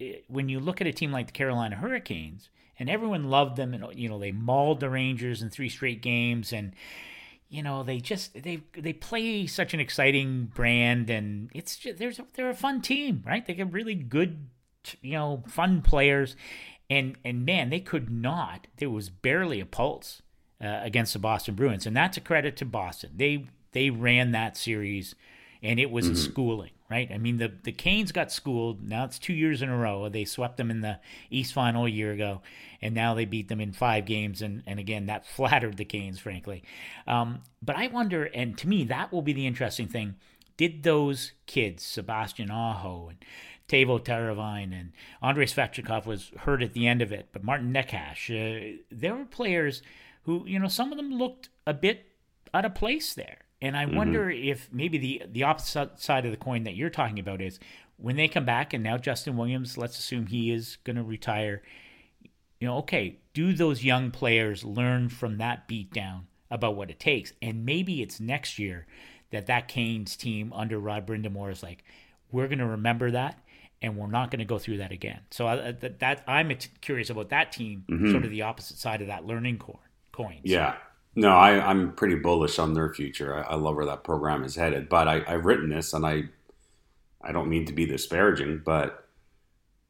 eh, 0.01 0.17
when 0.29 0.49
you 0.49 0.61
look 0.61 0.81
at 0.81 0.87
a 0.87 0.93
team 0.93 1.13
like 1.13 1.27
the 1.27 1.33
Carolina 1.33 1.77
Hurricanes, 1.77 2.49
and 2.79 2.89
everyone 2.89 3.25
loved 3.25 3.57
them, 3.57 3.75
and 3.75 3.85
you 3.99 4.09
know 4.09 4.19
they 4.19 4.33
mauled 4.33 4.81
the 4.81 4.91
Rangers 4.91 5.43
in 5.43 5.51
three 5.51 5.69
straight 5.69 6.03
games, 6.03 6.53
and 6.53 6.75
you 7.49 7.63
know 7.63 7.83
they 7.83 7.99
just 7.99 8.43
they 8.43 8.63
they 8.73 8.93
play 8.93 9.47
such 9.47 9.75
an 9.75 9.81
exciting 9.81 10.47
brand, 10.47 11.11
and 11.11 11.51
it's 11.55 11.77
just, 11.77 11.99
there's 11.99 12.21
they're 12.35 12.51
a 12.51 12.55
fun 12.55 12.81
team, 12.81 13.23
right? 13.27 13.45
They 13.45 13.55
get 13.55 13.73
really 13.73 13.95
good, 13.95 14.49
you 15.03 15.13
know, 15.13 15.45
fun 15.49 15.83
players, 15.83 16.35
and 16.89 17.17
and 17.25 17.45
man, 17.45 17.71
they 17.71 17.81
could 17.81 18.11
not. 18.11 18.69
There 18.79 18.91
was 18.91 19.11
barely 19.11 19.61
a 19.61 19.67
pulse 19.67 20.23
uh, 20.63 20.81
against 20.83 21.13
the 21.13 21.19
Boston 21.19 21.55
Bruins, 21.55 21.87
and 21.87 21.97
that's 21.97 22.17
a 22.17 22.21
credit 22.21 22.57
to 22.59 22.65
Boston. 22.65 23.11
They 23.17 23.47
they 23.73 23.91
ran 23.91 24.33
that 24.33 24.57
series, 24.57 25.15
and 25.63 25.79
it 25.79 25.91
was 25.91 26.07
mm-hmm. 26.07 26.15
a 26.15 26.19
schooling 26.19 26.71
right? 26.91 27.11
I 27.13 27.19
mean, 27.19 27.37
the 27.37 27.53
the 27.63 27.73
Canes 27.73 28.13
got 28.13 28.33
schooled. 28.33 28.83
Now 28.87 29.05
it's 29.05 29.19
two 29.19 29.33
years 29.33 29.63
in 29.63 29.69
a 29.69 29.77
row. 29.77 30.09
They 30.09 30.25
swept 30.25 30.57
them 30.57 30.71
in 30.71 30.81
the 30.81 30.99
East 31.31 31.53
Final 31.53 31.87
a 31.87 31.91
year 31.91 32.13
ago, 32.13 32.43
and 32.81 32.95
now 32.95 33.15
they 33.15 33.25
beat 33.25 33.49
them 33.49 33.61
in 33.61 33.73
five 33.73 34.07
games. 34.07 34.43
And 34.43 34.63
and 34.67 34.79
again, 34.79 35.07
that 35.07 35.27
flattered 35.37 35.77
the 35.77 35.85
Canes, 35.85 36.19
frankly. 36.19 36.63
Um, 37.07 37.43
but 37.63 37.77
I 37.77 37.89
wonder, 37.89 38.25
and 38.25 38.57
to 38.59 38.69
me, 38.69 38.85
that 38.85 39.13
will 39.13 39.23
be 39.23 39.33
the 39.33 39.47
interesting 39.47 39.89
thing. 39.89 40.17
Did 40.57 40.83
those 40.83 41.33
kids, 41.47 41.85
Sebastian 41.85 42.51
Aho 42.51 43.11
and 43.11 43.25
Teuvo 43.69 44.01
Teravainen 44.01 44.73
and 44.73 44.93
Andrei 45.23 45.47
Svechnikov 45.47 46.05
was 46.05 46.33
hurt 46.39 46.63
at 46.63 46.73
the 46.73 46.89
end 46.89 47.01
of 47.01 47.13
it, 47.13 47.29
but 47.33 47.45
Martin 47.45 47.73
Necas, 47.73 48.29
uh, 48.29 48.79
there 48.91 49.15
were 49.15 49.25
players 49.25 49.83
who, 50.29 50.45
you 50.47 50.59
know, 50.59 50.69
some 50.69 50.93
of 50.93 50.99
them 50.99 51.11
looked 51.11 51.49
a 51.67 51.73
bit 51.73 52.05
out 52.53 52.67
of 52.67 52.75
place 52.75 53.15
there. 53.15 53.39
And 53.63 53.75
I 53.75 53.87
mm-hmm. 53.87 53.97
wonder 53.97 54.29
if 54.29 54.69
maybe 54.71 54.99
the 54.99 55.23
the 55.27 55.45
opposite 55.45 55.99
side 55.99 56.27
of 56.27 56.33
the 56.33 56.37
coin 56.37 56.65
that 56.65 56.77
you're 56.77 56.91
talking 56.91 57.19
about 57.19 57.41
is 57.41 57.59
when 57.97 58.17
they 58.17 58.29
come 58.29 58.45
back 58.45 58.75
and 58.75 58.85
now 58.85 58.99
Justin 58.99 59.39
Williams, 59.39 59.79
let's 59.79 59.99
assume 59.99 60.27
he 60.27 60.51
is 60.51 60.77
going 60.85 60.97
to 60.97 61.03
retire. 61.03 61.63
You 62.61 62.69
know, 62.69 62.77
okay, 62.79 63.21
do 63.33 63.55
those 63.55 63.83
young 63.83 64.11
players 64.11 64.65
learn 64.65 65.09
from 65.09 65.39
that 65.39 65.67
beatdown 65.67 66.25
about 66.51 66.77
what 66.77 66.91
it 66.91 67.01
takes? 67.01 67.33
And 67.41 67.65
maybe 67.65 68.03
it's 68.03 68.21
next 68.21 68.59
year 68.59 68.87
that 69.31 69.47
that 69.47 69.67
Canes 69.67 70.15
team 70.15 70.53
under 70.53 70.79
Rod 70.79 71.07
Brind'Amour 71.07 71.51
is 71.51 71.63
like, 71.63 71.85
we're 72.31 72.49
going 72.49 72.59
to 72.59 72.67
remember 72.67 73.13
that 73.13 73.39
and 73.81 73.97
we're 73.97 74.09
not 74.09 74.31
going 74.31 74.41
to 74.41 74.45
go 74.45 74.59
through 74.59 74.79
that 74.79 74.93
again. 74.93 75.21
So 75.31 75.47
uh, 75.47 75.73
that, 75.81 76.01
that 76.01 76.25
I'm 76.27 76.53
curious 76.83 77.09
about 77.09 77.31
that 77.31 77.51
team, 77.53 77.85
mm-hmm. 77.89 78.11
sort 78.11 78.25
of 78.25 78.31
the 78.31 78.43
opposite 78.43 78.77
side 78.77 79.01
of 79.01 79.07
that 79.07 79.25
learning 79.25 79.59
coin. 80.19 80.41
Yeah. 80.43 80.75
No, 81.15 81.31
I, 81.31 81.71
am 81.71 81.93
pretty 81.93 82.17
bullish 82.17 82.59
on 82.59 82.75
their 82.75 82.93
future. 82.93 83.35
I, 83.35 83.53
I, 83.53 83.55
love 83.55 83.77
where 83.77 83.87
that 83.87 84.05
program 84.05 84.45
is 84.45 84.57
headed. 84.57 84.89
But 84.89 85.09
I, 85.09 85.23
I've 85.27 85.47
written 85.47 85.71
this, 85.71 85.93
and 85.93 86.05
I, 86.05 86.25
I 87.23 87.33
don't 87.33 87.49
mean 87.49 87.65
to 87.67 87.73
be 87.73 87.87
disparaging, 87.87 88.63
but 88.65 89.09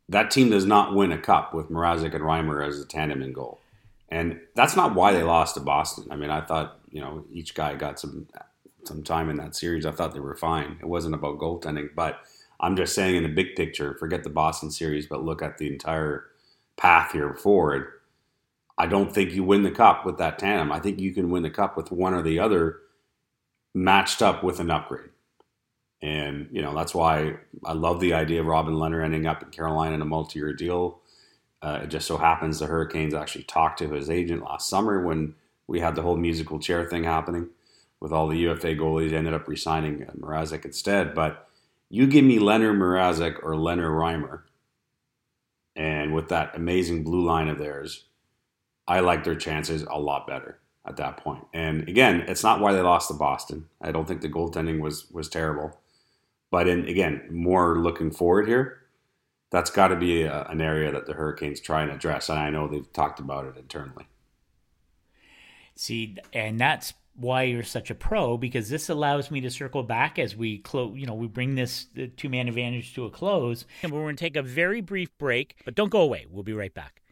that 0.09 0.31
team 0.31 0.51
does 0.51 0.65
not 0.65 0.95
win 0.95 1.13
a 1.13 1.19
cup 1.19 1.53
with 1.53 1.71
Mrazek 1.71 2.15
and 2.15 2.25
Reimer 2.25 2.67
as 2.67 2.81
a 2.81 2.87
tandem 2.87 3.23
in 3.23 3.33
goal, 3.33 3.61
and 4.09 4.41
that's 4.55 4.77
not 4.77 4.95
why 4.95 5.13
they 5.13 5.23
lost 5.23 5.55
to 5.55 5.61
Boston. 5.61 6.07
I 6.11 6.17
mean, 6.17 6.31
I 6.31 6.41
thought 6.41 6.79
you 6.91 7.03
know 7.03 7.25
each 7.31 7.55
guy 7.55 7.75
got 7.75 8.01
some 8.01 8.27
some 8.85 9.03
time 9.03 9.29
in 9.29 9.37
that 9.37 9.55
series. 9.55 9.85
I 9.85 9.91
thought 9.91 10.15
they 10.15 10.21
were 10.21 10.35
fine. 10.35 10.79
It 10.81 10.89
wasn't 10.89 11.15
about 11.15 11.39
goaltending, 11.39 11.91
but 11.95 12.21
I'm 12.59 12.75
just 12.75 12.95
saying 12.95 13.17
in 13.17 13.23
the 13.23 13.29
big 13.29 13.55
picture, 13.55 13.95
forget 13.95 14.25
the 14.25 14.31
Boston 14.31 14.71
series, 14.71 15.07
but 15.07 15.25
look 15.25 15.43
at 15.43 15.59
the 15.59 15.69
entire 15.69 16.25
path 16.79 17.13
here 17.13 17.35
forward 17.35 17.98
I 18.79 18.87
don't 18.87 19.13
think 19.13 19.33
you 19.33 19.43
win 19.43 19.65
the 19.65 19.73
cup 19.73 20.07
with 20.07 20.19
that 20.19 20.39
tandem. 20.39 20.71
I 20.71 20.79
think 20.79 21.01
you 21.01 21.13
can 21.13 21.31
win 21.31 21.43
the 21.43 21.51
cup 21.51 21.77
with 21.77 21.91
one 21.91 22.15
or 22.15 22.23
the 22.23 22.39
other 22.39 22.79
matched 23.75 24.23
up 24.23 24.45
with 24.45 24.61
an 24.61 24.71
upgrade. 24.71 25.11
And, 26.01 26.49
you 26.53 26.63
know, 26.63 26.75
that's 26.75 26.95
why 26.95 27.35
I 27.65 27.73
love 27.73 27.99
the 27.99 28.15
idea 28.15 28.41
of 28.41 28.47
Robin 28.47 28.75
Lehner 28.75 29.05
ending 29.05 29.27
up 29.27 29.43
in 29.43 29.51
Carolina 29.51 29.97
in 29.97 30.03
a 30.03 30.07
multi 30.07 30.39
year 30.39 30.53
deal. 30.53 31.01
Uh, 31.61 31.81
it 31.83 31.89
just 31.89 32.07
so 32.07 32.17
happens 32.17 32.61
the 32.61 32.67
Hurricanes 32.67 33.15
actually 33.15 33.43
talked 33.45 33.81
to 33.81 33.89
his 33.89 34.09
agent 34.09 34.45
last 34.45 34.69
summer 34.69 35.05
when 35.05 35.35
we 35.67 35.81
had 35.81 35.97
the 35.97 36.03
whole 36.03 36.17
musical 36.17 36.61
chair 36.61 36.87
thing 36.87 37.03
happening 37.03 37.49
with 38.01 38.13
all 38.13 38.29
the 38.29 38.39
UFA 38.39 38.77
goalies. 38.77 39.13
ended 39.13 39.35
up 39.35 39.49
resigning 39.49 40.07
Mrazek 40.21 40.65
instead. 40.65 41.17
But 41.17 41.49
you 41.91 42.07
give 42.07 42.25
me 42.25 42.39
Lehner 42.39 42.77
Mrazek 42.77 43.43
or 43.43 43.55
Lehner 43.55 43.91
Reimer, 43.91 44.43
and 45.75 46.15
with 46.15 46.29
that 46.29 46.55
amazing 46.55 47.03
blue 47.03 47.25
line 47.25 47.49
of 47.49 47.59
theirs, 47.59 48.05
I 48.89 49.01
like 49.01 49.23
their 49.23 49.37
chances 49.37 49.83
a 49.83 50.01
lot 50.01 50.27
better 50.27 50.59
at 50.87 50.97
that 50.97 51.19
point. 51.19 51.45
And 51.53 51.87
again, 51.89 52.25
it's 52.27 52.43
not 52.43 52.61
why 52.61 52.73
they 52.73 52.81
lost 52.81 53.09
to 53.09 53.15
Boston. 53.15 53.67
I 53.83 53.93
don't 53.93 54.09
think 54.09 54.23
the 54.23 54.31
goaltending 54.31 54.81
was 54.81 55.11
was 55.13 55.29
terrible, 55.29 55.79
but 56.51 56.67
in 56.67 56.89
again, 56.89 57.29
more 57.31 57.79
looking 57.79 58.11
forward 58.11 58.49
here, 58.49 58.81
that's 59.51 59.71
got 59.71 59.89
to 59.89 59.97
be 59.97 60.23
a, 60.23 60.45
an 60.45 60.63
area 60.63 60.91
that 60.91 61.07
the 61.07 61.13
Hurricanes 61.13 61.61
try 61.61 61.83
and 61.83 61.93
address. 61.93 62.31
And 62.31 62.39
I 62.39 62.51
know 62.51 62.67
they've 62.67 62.93
talked 62.93 63.21
about 63.21 63.45
it 63.45 63.59
internally. 63.59 64.07
See, 65.77 66.17
and 66.33 66.59
that's 66.59 66.95
why 67.15 67.43
you're 67.43 67.63
such 67.63 67.91
a 67.91 67.95
pro 67.95 68.37
because 68.37 68.71
this 68.71 68.89
allows 68.89 69.31
me 69.31 69.41
to 69.41 69.51
circle 69.51 69.83
back 69.83 70.19
as 70.19 70.35
we 70.35 70.59
close. 70.59 70.97
You 70.97 71.07
know, 71.07 71.15
we 71.15 71.27
bring 71.27 71.57
this 71.57 71.87
two 72.17 72.31
man 72.31 72.49
advantage 72.49 72.95
to 72.95 73.05
a 73.05 73.11
close, 73.11 73.67
and 73.83 73.93
we're 73.93 74.01
going 74.01 74.17
to 74.17 74.25
take 74.25 74.37
a 74.37 74.43
very 74.43 74.81
brief 74.81 75.17
break. 75.19 75.57
But 75.67 75.75
don't 75.75 75.91
go 75.91 76.01
away. 76.01 76.27
We'll 76.31 76.43
be 76.43 76.55
right 76.55 76.73
back. 76.73 77.03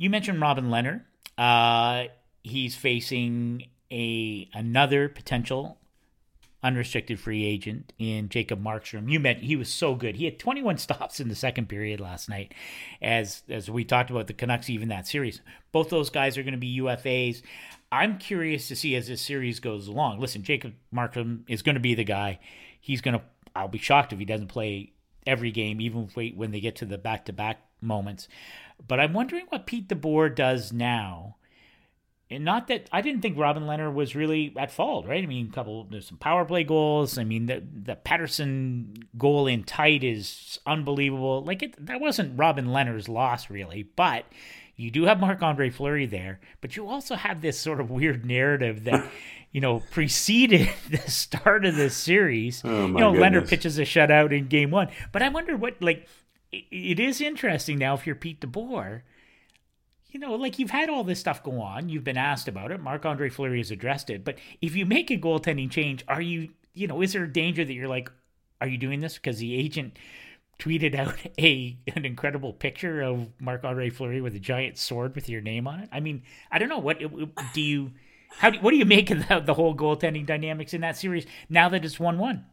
You 0.00 0.08
mentioned 0.08 0.40
Robin 0.40 0.70
Lehner. 0.70 1.02
Uh, 1.36 2.04
he's 2.42 2.74
facing 2.74 3.66
a 3.92 4.48
another 4.54 5.10
potential 5.10 5.76
unrestricted 6.62 7.20
free 7.20 7.44
agent 7.44 7.92
in 7.98 8.30
Jacob 8.30 8.64
Markstrom. 8.64 9.10
You 9.10 9.20
met 9.20 9.40
he 9.40 9.56
was 9.56 9.68
so 9.68 9.94
good. 9.94 10.16
He 10.16 10.24
had 10.24 10.38
21 10.38 10.78
stops 10.78 11.20
in 11.20 11.28
the 11.28 11.34
second 11.34 11.68
period 11.68 12.00
last 12.00 12.30
night. 12.30 12.54
As 13.02 13.42
as 13.50 13.70
we 13.70 13.84
talked 13.84 14.08
about 14.08 14.26
the 14.26 14.32
Canucks 14.32 14.70
even 14.70 14.88
that 14.88 15.06
series. 15.06 15.42
Both 15.70 15.90
those 15.90 16.08
guys 16.08 16.38
are 16.38 16.42
going 16.42 16.52
to 16.52 16.58
be 16.58 16.80
UFAs. 16.80 17.42
I'm 17.92 18.16
curious 18.16 18.68
to 18.68 18.76
see 18.76 18.96
as 18.96 19.06
this 19.06 19.20
series 19.20 19.60
goes 19.60 19.86
along. 19.86 20.18
Listen, 20.18 20.42
Jacob 20.42 20.72
Markstrom 20.94 21.42
is 21.46 21.60
going 21.60 21.74
to 21.74 21.80
be 21.80 21.94
the 21.94 22.04
guy. 22.04 22.38
He's 22.80 23.02
going 23.02 23.18
to 23.18 23.22
I'll 23.54 23.68
be 23.68 23.76
shocked 23.76 24.14
if 24.14 24.18
he 24.18 24.24
doesn't 24.24 24.48
play 24.48 24.94
every 25.30 25.50
game 25.50 25.80
even 25.80 26.08
when 26.14 26.50
they 26.50 26.60
get 26.60 26.76
to 26.76 26.84
the 26.84 26.98
back-to-back 26.98 27.62
moments. 27.80 28.28
But 28.86 29.00
I'm 29.00 29.12
wondering 29.12 29.46
what 29.48 29.66
Pete 29.66 29.88
DeBoer 29.88 30.34
does 30.34 30.72
now 30.72 31.36
and 32.30 32.44
not 32.44 32.68
that 32.68 32.88
I 32.92 33.00
didn't 33.00 33.22
think 33.22 33.36
Robin 33.36 33.64
Lehner 33.64 33.92
was 33.92 34.14
really 34.14 34.54
at 34.56 34.70
fault, 34.70 35.06
right? 35.06 35.22
I 35.22 35.26
mean, 35.26 35.48
a 35.48 35.52
couple 35.52 35.84
there's 35.84 36.06
some 36.06 36.18
power 36.18 36.44
play 36.44 36.62
goals. 36.62 37.18
I 37.18 37.24
mean, 37.24 37.46
the 37.46 37.60
the 37.60 37.96
Pettersson 37.96 39.02
goal 39.18 39.48
in 39.48 39.64
tight 39.64 40.04
is 40.04 40.60
unbelievable. 40.64 41.42
Like 41.42 41.62
it, 41.62 41.86
that 41.86 42.00
wasn't 42.00 42.38
Robin 42.38 42.66
Lehner's 42.66 43.08
loss 43.08 43.50
really, 43.50 43.82
but 43.82 44.26
you 44.80 44.90
do 44.90 45.04
have 45.04 45.20
Marc 45.20 45.42
Andre 45.42 45.70
Fleury 45.70 46.06
there, 46.06 46.40
but 46.60 46.76
you 46.76 46.88
also 46.88 47.14
have 47.14 47.40
this 47.40 47.58
sort 47.58 47.80
of 47.80 47.90
weird 47.90 48.24
narrative 48.24 48.84
that. 48.84 49.04
you 49.52 49.60
know, 49.60 49.82
preceded 49.90 50.70
the 50.90 51.10
start 51.10 51.64
of 51.64 51.74
this 51.74 51.96
series. 51.96 52.62
Oh, 52.64 52.86
you 52.86 52.92
know, 52.92 53.10
goodness. 53.10 53.42
Lehner 53.42 53.48
pitches 53.48 53.80
a 53.80 53.82
shutout 53.82 54.30
in 54.30 54.46
game 54.46 54.70
one. 54.70 54.90
But 55.10 55.22
I 55.22 55.28
wonder 55.28 55.56
what, 55.56 55.82
like, 55.82 56.06
it, 56.52 56.66
it 56.70 57.00
is 57.00 57.20
interesting 57.20 57.76
now 57.76 57.94
if 57.94 58.06
you're 58.06 58.14
Pete 58.14 58.40
DeBoer 58.40 59.02
you 60.12 60.20
know, 60.20 60.34
like 60.34 60.58
you've 60.58 60.70
had 60.70 60.90
all 60.90 61.04
this 61.04 61.20
stuff 61.20 61.42
go 61.42 61.60
on. 61.60 61.88
You've 61.88 62.04
been 62.04 62.16
asked 62.16 62.48
about 62.48 62.72
it. 62.72 62.80
Marc 62.80 63.04
Andre 63.04 63.28
Fleury 63.28 63.58
has 63.58 63.70
addressed 63.70 64.10
it. 64.10 64.24
But 64.24 64.38
if 64.60 64.74
you 64.74 64.86
make 64.86 65.10
a 65.10 65.16
goaltending 65.16 65.70
change, 65.70 66.04
are 66.08 66.20
you, 66.20 66.50
you 66.74 66.86
know, 66.86 67.00
is 67.02 67.12
there 67.12 67.24
a 67.24 67.32
danger 67.32 67.64
that 67.64 67.72
you're 67.72 67.88
like, 67.88 68.10
are 68.60 68.68
you 68.68 68.78
doing 68.78 69.00
this 69.00 69.14
because 69.14 69.38
the 69.38 69.54
agent 69.54 69.98
tweeted 70.60 70.94
out 70.94 71.16
a 71.38 71.76
an 71.94 72.04
incredible 72.04 72.52
picture 72.52 73.02
of 73.02 73.28
Marc 73.40 73.64
Andre 73.64 73.90
Fleury 73.90 74.20
with 74.20 74.34
a 74.36 74.38
giant 74.38 74.78
sword 74.78 75.14
with 75.14 75.28
your 75.28 75.40
name 75.40 75.66
on 75.66 75.80
it? 75.80 75.88
I 75.90 76.00
mean, 76.00 76.22
I 76.52 76.58
don't 76.58 76.68
know. 76.68 76.78
What 76.78 77.00
do 77.52 77.60
you, 77.60 77.92
how 78.28 78.50
do, 78.50 78.58
what 78.60 78.70
do 78.70 78.76
you 78.76 78.84
make 78.84 79.10
of 79.10 79.26
the, 79.26 79.40
the 79.40 79.54
whole 79.54 79.74
goaltending 79.74 80.26
dynamics 80.26 80.74
in 80.74 80.82
that 80.82 80.96
series 80.96 81.26
now 81.48 81.68
that 81.70 81.84
it's 81.84 81.98
1 81.98 82.18
1? 82.18 82.44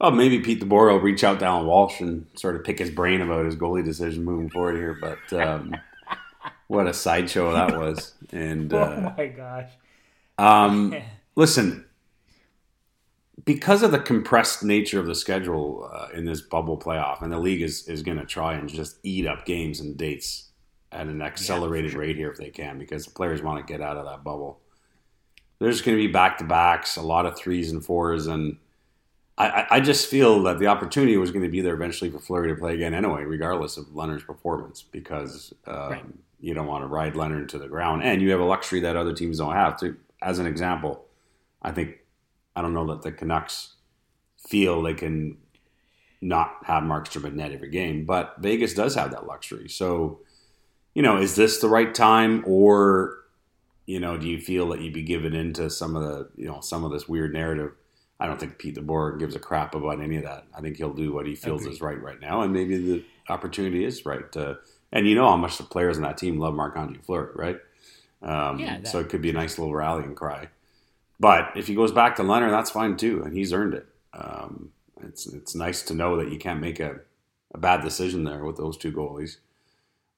Well, 0.00 0.12
maybe 0.12 0.40
Pete 0.40 0.62
DeBoer 0.62 0.92
will 0.92 1.00
reach 1.00 1.22
out 1.22 1.40
to 1.40 1.44
Allan 1.44 1.66
Walsh 1.66 2.00
and 2.00 2.26
sort 2.34 2.56
of 2.56 2.64
pick 2.64 2.78
his 2.78 2.90
brain 2.90 3.20
about 3.20 3.44
his 3.44 3.54
goalie 3.54 3.84
decision 3.84 4.24
moving 4.24 4.48
forward 4.48 4.76
here. 4.76 4.96
But, 4.98 5.32
um, 5.38 5.76
what 6.68 6.86
a 6.86 6.94
sideshow 6.94 7.52
that 7.52 7.78
was. 7.78 8.14
And 8.32 8.72
oh 8.72 8.82
uh, 8.82 9.14
my 9.14 9.26
gosh. 9.26 9.70
Um, 10.38 10.96
listen, 11.36 11.84
because 13.44 13.82
of 13.82 13.90
the 13.90 13.98
compressed 13.98 14.64
nature 14.64 14.98
of 14.98 15.06
the 15.06 15.14
schedule 15.14 15.90
uh, 15.92 16.08
in 16.14 16.24
this 16.24 16.40
bubble 16.40 16.78
playoff, 16.78 17.22
and 17.22 17.32
the 17.32 17.38
league 17.38 17.62
is, 17.62 17.86
is 17.88 18.02
going 18.02 18.18
to 18.18 18.26
try 18.26 18.54
and 18.54 18.68
just 18.68 18.98
eat 19.02 19.26
up 19.26 19.44
games 19.44 19.80
and 19.80 19.96
dates 19.96 20.50
at 20.92 21.06
an 21.06 21.22
accelerated 21.22 21.90
yeah, 21.90 21.94
sure. 21.94 22.00
rate 22.00 22.16
here 22.16 22.30
if 22.30 22.36
they 22.36 22.50
can, 22.50 22.78
because 22.78 23.04
the 23.04 23.12
players 23.12 23.42
want 23.42 23.64
to 23.64 23.72
get 23.72 23.80
out 23.80 23.96
of 23.96 24.04
that 24.04 24.24
bubble. 24.24 24.60
There's 25.58 25.82
going 25.82 25.96
to 25.96 26.02
be 26.02 26.12
back 26.12 26.38
to 26.38 26.44
backs, 26.44 26.96
a 26.96 27.02
lot 27.02 27.26
of 27.26 27.36
threes 27.36 27.70
and 27.70 27.84
fours, 27.84 28.26
and 28.26 28.56
I, 29.38 29.66
I 29.70 29.80
just 29.80 30.08
feel 30.08 30.42
that 30.42 30.58
the 30.58 30.66
opportunity 30.66 31.16
was 31.16 31.30
going 31.30 31.44
to 31.44 31.50
be 31.50 31.62
there 31.62 31.74
eventually 31.74 32.10
for 32.10 32.18
Fleury 32.18 32.48
to 32.48 32.54
play 32.54 32.74
again 32.74 32.94
anyway, 32.94 33.24
regardless 33.24 33.76
of 33.78 33.86
Lehner's 33.86 34.22
performance, 34.22 34.82
because 34.82 35.54
um, 35.66 35.90
right 35.90 36.04
you 36.40 36.54
don't 36.54 36.66
want 36.66 36.82
to 36.82 36.88
ride 36.88 37.14
Lehner 37.14 37.46
to 37.48 37.58
the 37.58 37.68
ground, 37.68 38.02
and 38.02 38.20
you 38.20 38.30
have 38.30 38.40
a 38.40 38.44
luxury 38.44 38.80
that 38.80 38.96
other 38.96 39.12
teams 39.12 39.38
don't 39.38 39.54
have. 39.54 39.78
To 39.80 39.96
as 40.22 40.38
an 40.38 40.46
example, 40.46 41.04
I 41.62 41.70
think 41.72 41.98
I 42.60 42.62
don't 42.62 42.74
know 42.74 42.88
that 42.88 43.00
the 43.00 43.10
Canucks 43.10 43.76
feel 44.36 44.82
they 44.82 44.92
can 44.92 45.38
not 46.20 46.56
have 46.64 46.82
Markstrom 46.82 47.24
at 47.24 47.34
net 47.34 47.52
every 47.52 47.70
game, 47.70 48.04
but 48.04 48.34
Vegas 48.38 48.74
does 48.74 48.94
have 48.96 49.12
that 49.12 49.26
luxury. 49.26 49.66
So, 49.66 50.20
you 50.92 51.00
know, 51.00 51.16
is 51.16 51.36
this 51.36 51.58
the 51.58 51.70
right 51.70 51.94
time, 51.94 52.44
or 52.46 53.16
you 53.86 53.98
know, 53.98 54.18
do 54.18 54.28
you 54.28 54.38
feel 54.38 54.68
that 54.68 54.82
you'd 54.82 54.92
be 54.92 55.02
given 55.02 55.34
into 55.34 55.70
some 55.70 55.96
of 55.96 56.02
the 56.02 56.28
you 56.36 56.46
know 56.46 56.60
some 56.60 56.84
of 56.84 56.92
this 56.92 57.08
weird 57.08 57.32
narrative? 57.32 57.72
I 58.18 58.26
don't 58.26 58.38
think 58.38 58.58
Pete 58.58 58.76
DeBoer 58.76 59.18
gives 59.18 59.34
a 59.34 59.38
crap 59.38 59.74
about 59.74 60.02
any 60.02 60.18
of 60.18 60.24
that. 60.24 60.44
I 60.54 60.60
think 60.60 60.76
he'll 60.76 60.92
do 60.92 61.14
what 61.14 61.26
he 61.26 61.34
feels 61.34 61.64
is 61.64 61.80
right 61.80 61.98
right 61.98 62.20
now, 62.20 62.42
and 62.42 62.52
maybe 62.52 62.76
the 62.76 63.04
opportunity 63.30 63.86
is 63.86 64.04
right 64.04 64.30
to 64.32 64.58
and 64.92 65.08
you 65.08 65.14
know 65.14 65.30
how 65.30 65.38
much 65.38 65.56
the 65.56 65.64
players 65.64 65.96
on 65.96 66.02
that 66.02 66.18
team 66.18 66.38
love 66.38 66.52
Marc 66.52 66.76
Andre 66.76 67.00
Fleury, 67.00 67.32
right? 67.34 67.58
Um, 68.20 68.58
yeah, 68.58 68.80
that, 68.80 68.88
so 68.88 68.98
it 68.98 69.08
could 69.08 69.22
be 69.22 69.30
a 69.30 69.32
nice 69.32 69.58
little 69.58 69.74
rallying 69.74 70.14
cry. 70.14 70.48
But 71.20 71.50
if 71.54 71.66
he 71.66 71.74
goes 71.74 71.92
back 71.92 72.16
to 72.16 72.22
Lehner, 72.22 72.50
that's 72.50 72.70
fine 72.70 72.96
too, 72.96 73.22
and 73.22 73.36
he's 73.36 73.52
earned 73.52 73.74
it. 73.74 73.86
Um, 74.14 74.70
it's 75.02 75.26
it's 75.26 75.54
nice 75.54 75.82
to 75.84 75.94
know 75.94 76.16
that 76.16 76.32
you 76.32 76.38
can't 76.38 76.60
make 76.60 76.80
a, 76.80 77.00
a 77.54 77.58
bad 77.58 77.82
decision 77.82 78.24
there 78.24 78.44
with 78.44 78.56
those 78.56 78.78
two 78.78 78.90
goalies. 78.90 79.36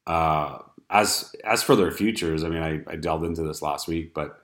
Uh, 0.06 0.58
as 0.88 1.34
as 1.44 1.62
for 1.62 1.74
their 1.74 1.90
futures, 1.90 2.44
I 2.44 2.48
mean, 2.48 2.62
I, 2.62 2.92
I 2.92 2.96
delved 2.96 3.24
into 3.24 3.42
this 3.42 3.62
last 3.62 3.88
week, 3.88 4.14
but 4.14 4.42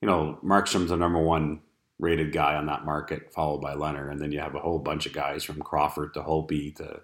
you 0.00 0.08
know, 0.08 0.38
Markstrom's 0.44 0.90
the 0.90 0.96
number 0.96 1.22
one 1.22 1.60
rated 2.00 2.32
guy 2.32 2.56
on 2.56 2.66
that 2.66 2.84
market, 2.84 3.32
followed 3.32 3.60
by 3.60 3.74
Leonard, 3.74 4.10
and 4.10 4.20
then 4.20 4.32
you 4.32 4.40
have 4.40 4.54
a 4.54 4.60
whole 4.60 4.80
bunch 4.80 5.06
of 5.06 5.12
guys 5.12 5.44
from 5.44 5.62
Crawford 5.62 6.12
to 6.14 6.20
Holtby 6.22 6.74
to 6.76 7.00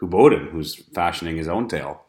Khudobin, 0.00 0.50
who's 0.50 0.76
fashioning 0.94 1.36
his 1.36 1.48
own 1.48 1.68
tale. 1.68 2.02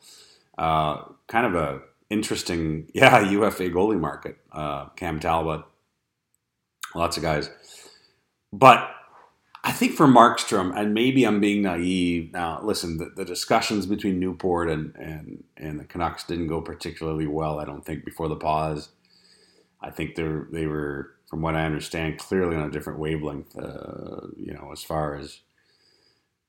Uh, 0.58 1.04
kind 1.28 1.46
of 1.48 1.56
a 1.56 1.82
interesting, 2.10 2.88
yeah, 2.94 3.20
UFA 3.20 3.70
goalie 3.70 4.00
market. 4.00 4.38
Uh, 4.52 4.90
Cam 4.90 5.20
Talbot, 5.20 5.64
lots 6.96 7.18
of 7.18 7.24
guys. 7.24 7.50
But 8.52 8.90
I 9.64 9.72
think 9.72 9.94
for 9.94 10.08
Markstrom, 10.08 10.76
and 10.76 10.94
maybe 10.94 11.26
I'm 11.26 11.40
being 11.40 11.62
naive. 11.62 12.32
Now, 12.32 12.62
listen, 12.64 12.98
the, 12.98 13.12
the, 13.16 13.26
discussions 13.26 13.86
between 13.86 14.20
Newport 14.20 14.70
and, 14.70 14.96
and, 14.96 15.44
and 15.58 15.80
the 15.80 15.84
Canucks 15.84 16.24
didn't 16.24 16.48
go 16.48 16.62
particularly 16.62 17.28
well, 17.28 17.60
I 17.60 17.66
don't 17.66 17.86
think, 17.86 18.06
before 18.06 18.30
the 18.30 18.38
pause. 18.38 18.90
I 19.82 19.92
think 19.92 20.16
they 20.16 20.28
they 20.52 20.66
were, 20.66 21.16
from 21.30 21.42
what 21.42 21.56
I 21.56 21.66
understand, 21.66 22.20
clearly 22.20 22.56
on 22.56 22.64
a 22.64 22.72
different 22.72 23.00
wavelength, 23.00 23.58
uh, 23.58 24.28
you 24.38 24.54
know, 24.54 24.72
as 24.72 24.84
far 24.84 25.16
as 25.16 25.42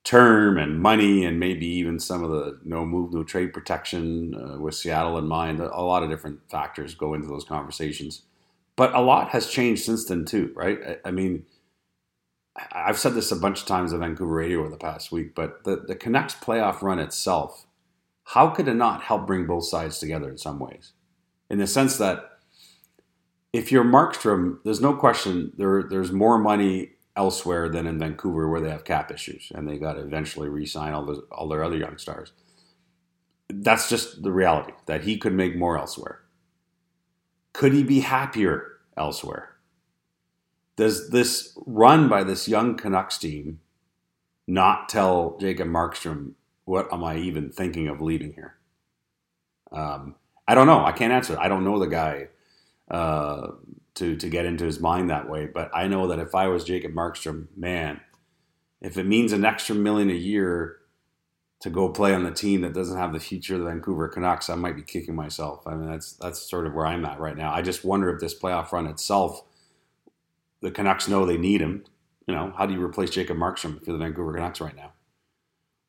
term 0.05 0.57
and 0.57 0.81
money 0.81 1.25
and 1.25 1.39
maybe 1.39 1.67
even 1.67 1.99
some 1.99 2.25
of 2.25 2.31
the 2.31 2.59
no 2.65 2.87
move, 2.87 3.13
no 3.13 3.23
trade 3.23 3.53
protection 3.53 4.35
uh, 4.35 4.59
with 4.59 4.75
Seattle 4.75 5.19
in 5.19 5.27
mind. 5.27 5.61
A, 5.61 5.83
lot 5.83 6.03
of 6.03 6.11
different 6.11 6.41
factors 6.51 6.95
go 6.95 7.15
into 7.15 7.29
those 7.29 7.45
conversations. 7.45 8.23
But 8.81 8.95
a 8.95 9.01
lot 9.03 9.29
has 9.33 9.47
changed 9.47 9.85
since 9.85 10.07
then, 10.07 10.25
too, 10.25 10.53
right? 10.57 10.79
I, 10.83 11.09
I 11.09 11.11
mean, 11.11 11.45
I've 12.73 12.99
said 12.99 13.13
this 13.13 13.31
a 13.31 13.37
bunch 13.37 13.61
of 13.61 13.67
times 13.67 13.93
on 13.93 14.01
Vancouver 14.01 14.33
radio 14.33 14.61
over 14.61 14.71
the 14.71 14.79
past 14.79 15.13
week, 15.13 15.35
but 15.35 15.65
the, 15.65 15.85
the 15.87 15.95
Canucks 15.95 16.33
playoff 16.33 16.81
run 16.81 16.99
itself, 16.99 17.67
how 18.25 18.49
could 18.49 18.69
it 18.69 18.77
not 18.77 19.03
help 19.03 19.27
bring 19.27 19.47
both 19.47 19.67
sides 19.67 19.99
together 19.99 20.31
in 20.31 20.39
some 20.39 20.59
ways? 20.59 20.95
In 21.51 21.59
the 21.59 21.67
sense 21.67 21.99
that 21.99 22.39
if 23.53 23.71
you're 23.71 23.85
Markstrom, 23.85 24.61
there's 24.65 24.81
no 24.81 24.95
question 24.95 25.53
there, 25.59 25.83
there's 25.83 26.11
more 26.11 26.39
money 26.39 26.93
elsewhere 27.15 27.69
than 27.69 27.87
in 27.87 27.99
Vancouver, 27.99 28.49
where 28.49 28.63
they 28.63 28.71
have 28.71 28.85
cap 28.85 29.13
issues 29.13 29.53
and 29.55 29.69
they 29.69 29.77
got 29.77 29.93
to 29.93 30.01
eventually 30.01 30.49
re-sign 30.49 30.95
all, 30.95 31.23
all 31.31 31.49
their 31.49 31.63
other 31.63 31.77
young 31.77 31.99
stars. 31.99 32.33
That's 33.51 33.91
just 33.91 34.23
the 34.23 34.33
reality 34.33 34.73
that 34.87 35.03
he 35.03 35.19
could 35.19 35.35
make 35.35 35.55
more 35.55 35.77
elsewhere. 35.77 36.23
Could 37.53 37.73
he 37.73 37.83
be 37.83 38.01
happier 38.01 38.79
elsewhere? 38.97 39.57
Does 40.77 41.11
this 41.11 41.57
run 41.67 42.09
by 42.09 42.25
this 42.25 42.49
young 42.49 42.77
Canucks 42.77 43.19
team 43.19 43.61
not 44.47 44.89
tell 44.89 45.37
Jacob 45.41 45.69
Markstrom 45.69 46.33
what 46.65 46.93
am 46.93 47.03
I 47.03 47.17
even 47.17 47.51
thinking 47.51 47.89
of 47.89 48.01
leaving 48.01 48.33
here? 48.33 48.55
Um, 49.73 50.15
I 50.47 50.55
don't 50.55 50.67
know. 50.67 50.85
I 50.85 50.93
can't 50.93 51.13
answer. 51.13 51.37
I 51.39 51.49
don't 51.49 51.65
know 51.65 51.79
the 51.79 51.87
guy. 51.87 52.29
Uh, 52.91 53.53
to 53.95 54.17
to 54.17 54.29
get 54.29 54.47
into 54.47 54.65
his 54.65 54.81
mind 54.81 55.11
that 55.11 55.29
way. 55.29 55.47
But 55.47 55.71
I 55.75 55.87
know 55.87 56.09
that 56.09 56.19
if 56.19 56.35
I 56.35 56.49
was 56.49 56.65
Jacob 56.65 56.93
Markstrom, 56.93 57.49
man, 57.57 58.01
if 58.81 58.97
it 58.97 59.07
means 59.07 59.33
an 59.33 59.45
extra 59.45 59.75
million 59.75 60.11
a 60.11 60.15
year 60.15 60.79
to 61.61 61.71
go 61.71 61.91
play 61.91 62.15
on 62.15 62.25
the 62.25 62.31
team 62.31 62.63
that 62.63 62.73
doesn't 62.73 62.97
have 62.97 63.13
the 63.13 63.21
future 63.21 63.55
of 63.55 63.61
the 63.61 63.67
Vancouver 63.67 64.09
Canucks, 64.09 64.49
I 64.49 64.55
might 64.55 64.77
be 64.77 64.83
kicking 64.83 65.15
myself. 65.15 65.67
I 65.67 65.75
mean, 65.75 65.91
that's 65.91 66.15
that's 66.15 66.41
sort 66.41 66.67
of 66.67 66.75
where 66.75 66.87
I'm 66.87 67.05
at 67.05 67.21
right 67.21 67.37
now. 67.37 67.53
I 67.53 67.63
just 67.63 67.85
wonder 67.85 68.09
if 68.11 68.21
this 68.21 68.39
playoff 68.39 68.73
run 68.73 68.87
itself, 68.87 69.43
the 70.63 70.71
Canucks 70.71 71.09
know 71.09 71.27
they 71.27 71.37
need 71.37 71.61
him. 71.61 71.85
You 72.27 72.35
know, 72.35 72.53
how 72.57 72.67
do 72.67 72.75
you 72.75 72.83
replace 72.83 73.11
Jacob 73.11 73.37
Markstrom 73.37 73.85
for 73.85 73.93
the 73.93 73.99
Vancouver 73.99 74.33
Canucks 74.33 74.61
right 74.61 74.77
now? 74.77 74.93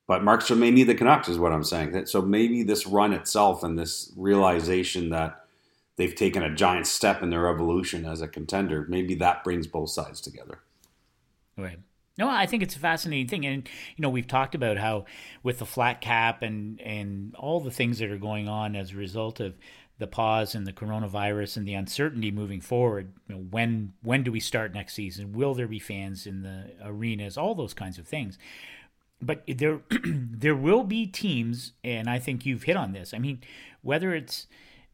But 0.07 0.23
Markstrom 0.23 0.57
may 0.57 0.71
need 0.71 0.85
the 0.85 0.95
Canucks, 0.95 1.29
is 1.29 1.39
what 1.39 1.53
I'm 1.53 1.63
saying. 1.63 2.05
So 2.07 2.21
maybe 2.21 2.63
this 2.63 2.85
run 2.85 3.13
itself 3.13 3.63
and 3.63 3.79
this 3.79 4.11
realization 4.17 5.09
that 5.11 5.45
they've 5.95 6.15
taken 6.15 6.43
a 6.43 6.53
giant 6.53 6.87
step 6.87 7.21
in 7.23 7.29
their 7.29 7.47
evolution 7.47 8.05
as 8.05 8.19
a 8.19 8.27
contender. 8.27 8.85
Maybe 8.89 9.15
that 9.15 9.43
brings 9.43 9.67
both 9.67 9.91
sides 9.91 10.19
together. 10.19 10.59
Right. 11.57 11.79
No, 12.17 12.29
I 12.29 12.45
think 12.45 12.61
it's 12.61 12.75
a 12.75 12.79
fascinating 12.79 13.27
thing, 13.27 13.45
and 13.45 13.67
you 13.95 14.01
know 14.01 14.09
we've 14.09 14.27
talked 14.27 14.53
about 14.53 14.77
how 14.77 15.05
with 15.43 15.59
the 15.59 15.65
flat 15.65 16.01
cap 16.01 16.41
and 16.41 16.79
and 16.81 17.33
all 17.35 17.59
the 17.59 17.71
things 17.71 17.99
that 17.99 18.11
are 18.11 18.17
going 18.17 18.47
on 18.47 18.75
as 18.75 18.91
a 18.91 18.97
result 18.97 19.39
of 19.39 19.55
the 19.97 20.07
pause 20.07 20.55
and 20.55 20.65
the 20.65 20.73
coronavirus 20.73 21.57
and 21.57 21.67
the 21.67 21.75
uncertainty 21.75 22.31
moving 22.31 22.59
forward. 22.59 23.13
You 23.27 23.35
know, 23.35 23.41
when 23.49 23.93
when 24.01 24.23
do 24.23 24.31
we 24.31 24.39
start 24.39 24.73
next 24.73 24.93
season? 24.95 25.31
Will 25.31 25.53
there 25.53 25.67
be 25.67 25.79
fans 25.79 26.25
in 26.25 26.41
the 26.41 26.71
arenas? 26.83 27.37
All 27.37 27.55
those 27.55 27.73
kinds 27.73 27.97
of 27.97 28.07
things. 28.07 28.37
But 29.21 29.43
there 29.47 29.81
there 30.03 30.55
will 30.55 30.83
be 30.83 31.05
teams, 31.05 31.73
and 31.83 32.09
I 32.09 32.19
think 32.19 32.45
you've 32.45 32.63
hit 32.63 32.75
on 32.75 32.91
this. 32.93 33.13
I 33.13 33.19
mean, 33.19 33.41
whether 33.83 34.13
it's 34.13 34.47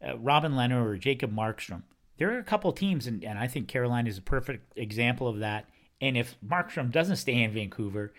uh, 0.05 0.17
Robin 0.17 0.51
Lehner 0.51 0.85
or 0.85 0.97
Jacob 0.97 1.33
Markstrom, 1.33 1.83
there 2.17 2.33
are 2.35 2.39
a 2.39 2.43
couple 2.43 2.71
teams, 2.73 3.07
and, 3.07 3.23
and 3.23 3.39
I 3.39 3.47
think 3.47 3.67
Carolina 3.67 4.09
is 4.09 4.17
a 4.17 4.21
perfect 4.21 4.77
example 4.77 5.27
of 5.27 5.39
that. 5.39 5.69
And 5.99 6.17
if 6.17 6.35
Markstrom 6.45 6.91
doesn't 6.91 7.15
stay 7.15 7.41
in 7.41 7.51
Vancouver, 7.51 8.13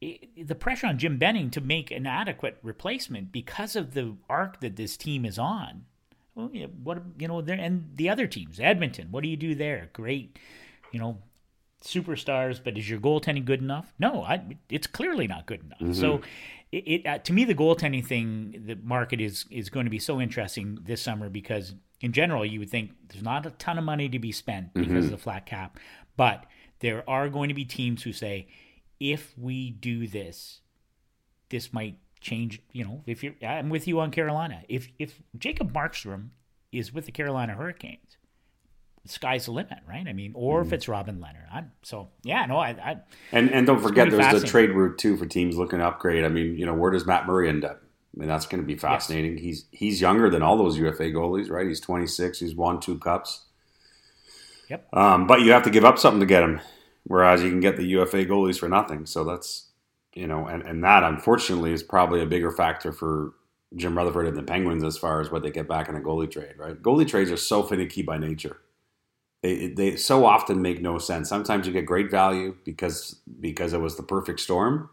it, 0.00 0.46
the 0.46 0.54
pressure 0.54 0.86
on 0.86 0.98
Jim 0.98 1.18
Benning 1.18 1.50
to 1.50 1.60
make 1.60 1.90
an 1.90 2.06
adequate 2.06 2.58
replacement 2.62 3.32
because 3.32 3.76
of 3.76 3.94
the 3.94 4.16
arc 4.28 4.60
that 4.60 4.76
this 4.76 4.96
team 4.96 5.24
is 5.24 5.38
on 5.38 5.84
well, 6.34 6.50
what 6.82 7.02
you 7.18 7.28
know, 7.28 7.40
there 7.40 7.58
and 7.58 7.90
the 7.94 8.08
other 8.08 8.26
teams, 8.26 8.58
Edmonton. 8.58 9.08
What 9.10 9.22
do 9.22 9.28
you 9.28 9.36
do 9.36 9.54
there? 9.54 9.90
Great, 9.92 10.38
you 10.92 10.98
know, 10.98 11.18
superstars, 11.82 12.60
but 12.62 12.76
is 12.76 12.88
your 12.88 12.98
goaltending 12.98 13.44
good 13.44 13.60
enough? 13.60 13.92
No, 13.98 14.22
I, 14.22 14.42
it's 14.68 14.86
clearly 14.86 15.26
not 15.26 15.46
good 15.46 15.60
enough. 15.60 15.78
Mm-hmm. 15.78 15.92
So, 15.92 16.22
it, 16.72 16.76
it 16.86 17.06
uh, 17.06 17.18
to 17.18 17.32
me, 17.32 17.44
the 17.44 17.54
goaltending 17.54 18.04
thing, 18.04 18.64
the 18.66 18.76
market 18.76 19.20
is 19.20 19.46
is 19.50 19.70
going 19.70 19.86
to 19.86 19.90
be 19.90 19.98
so 19.98 20.20
interesting 20.20 20.78
this 20.82 21.00
summer 21.00 21.28
because 21.28 21.74
in 22.00 22.12
general, 22.12 22.44
you 22.44 22.58
would 22.58 22.70
think 22.70 22.90
there's 23.08 23.22
not 23.22 23.46
a 23.46 23.50
ton 23.50 23.78
of 23.78 23.84
money 23.84 24.08
to 24.08 24.18
be 24.18 24.32
spent 24.32 24.74
because 24.74 24.88
mm-hmm. 24.88 24.98
of 24.98 25.10
the 25.10 25.18
flat 25.18 25.46
cap, 25.46 25.78
but 26.16 26.46
there 26.80 27.08
are 27.08 27.28
going 27.28 27.48
to 27.48 27.54
be 27.54 27.64
teams 27.64 28.02
who 28.02 28.12
say, 28.12 28.48
if 29.00 29.36
we 29.36 29.70
do 29.70 30.06
this, 30.06 30.60
this 31.48 31.72
might 31.72 31.98
change. 32.20 32.60
You 32.72 32.84
know, 32.84 33.02
if 33.06 33.22
you're, 33.22 33.34
I'm 33.42 33.68
with 33.68 33.86
you 33.86 34.00
on 34.00 34.10
Carolina. 34.10 34.62
If 34.68 34.88
if 34.98 35.20
Jacob 35.38 35.72
Markstrom 35.72 36.30
is 36.72 36.92
with 36.92 37.06
the 37.06 37.12
Carolina 37.12 37.54
Hurricanes, 37.54 38.16
the 39.02 39.08
sky's 39.08 39.46
the 39.46 39.52
limit, 39.52 39.78
right? 39.88 40.06
I 40.06 40.12
mean, 40.12 40.32
or 40.34 40.62
mm. 40.62 40.66
if 40.66 40.72
it's 40.72 40.88
Robin 40.88 41.18
Lehner. 41.18 41.46
I'm, 41.52 41.72
so 41.82 42.08
yeah, 42.22 42.46
no, 42.46 42.56
I, 42.56 42.70
I 42.70 42.96
and 43.32 43.50
and 43.50 43.66
don't 43.66 43.80
forget 43.80 44.10
there's 44.10 44.42
the 44.42 44.46
trade 44.46 44.70
route 44.70 44.98
too 44.98 45.16
for 45.16 45.26
teams 45.26 45.56
looking 45.56 45.78
to 45.78 45.86
upgrade. 45.86 46.24
I 46.24 46.28
mean, 46.28 46.56
you 46.56 46.66
know, 46.66 46.74
where 46.74 46.90
does 46.90 47.06
Matt 47.06 47.26
Murray 47.26 47.48
end 47.48 47.64
up? 47.64 47.82
I 48.16 48.20
mean, 48.20 48.28
that's 48.28 48.46
going 48.46 48.62
to 48.62 48.66
be 48.66 48.76
fascinating. 48.76 49.32
Yes. 49.32 49.42
He's 49.42 49.64
he's 49.72 50.00
younger 50.00 50.30
than 50.30 50.42
all 50.42 50.56
those 50.56 50.78
UFA 50.78 51.04
goalies, 51.04 51.50
right? 51.50 51.66
He's 51.66 51.80
26. 51.80 52.40
He's 52.40 52.54
won 52.54 52.80
two 52.80 52.98
cups. 52.98 53.44
Yep. 54.68 54.94
Um, 54.94 55.26
but 55.26 55.42
you 55.42 55.52
have 55.52 55.62
to 55.64 55.70
give 55.70 55.84
up 55.84 55.98
something 55.98 56.20
to 56.20 56.26
get 56.26 56.42
him, 56.42 56.60
whereas 57.04 57.42
you 57.42 57.50
can 57.50 57.60
get 57.60 57.76
the 57.76 57.86
UFA 57.86 58.24
goalies 58.24 58.58
for 58.58 58.68
nothing. 58.68 59.06
So 59.06 59.24
that's 59.24 59.70
you 60.14 60.26
know, 60.26 60.46
and, 60.46 60.62
and 60.62 60.82
that 60.84 61.02
unfortunately 61.02 61.72
is 61.72 61.82
probably 61.82 62.22
a 62.22 62.26
bigger 62.26 62.50
factor 62.50 62.92
for 62.92 63.34
Jim 63.76 63.96
Rutherford 63.96 64.26
and 64.26 64.36
the 64.36 64.42
Penguins 64.42 64.84
as 64.84 64.96
far 64.96 65.20
as 65.20 65.30
what 65.30 65.42
they 65.42 65.50
get 65.50 65.68
back 65.68 65.88
in 65.88 65.96
a 65.96 66.00
goalie 66.00 66.30
trade, 66.30 66.54
right? 66.56 66.80
Goalie 66.80 67.08
trades 67.08 67.30
are 67.30 67.36
so 67.36 67.62
finicky 67.62 68.02
by 68.02 68.18
nature. 68.18 68.58
They, 69.42 69.68
they 69.68 69.96
so 69.96 70.24
often 70.24 70.62
make 70.62 70.80
no 70.80 70.98
sense. 70.98 71.28
Sometimes 71.28 71.66
you 71.66 71.72
get 71.72 71.84
great 71.84 72.10
value 72.10 72.56
because 72.64 73.20
because 73.40 73.72
it 73.72 73.80
was 73.80 73.96
the 73.96 74.02
perfect 74.02 74.40
storm, 74.40 74.88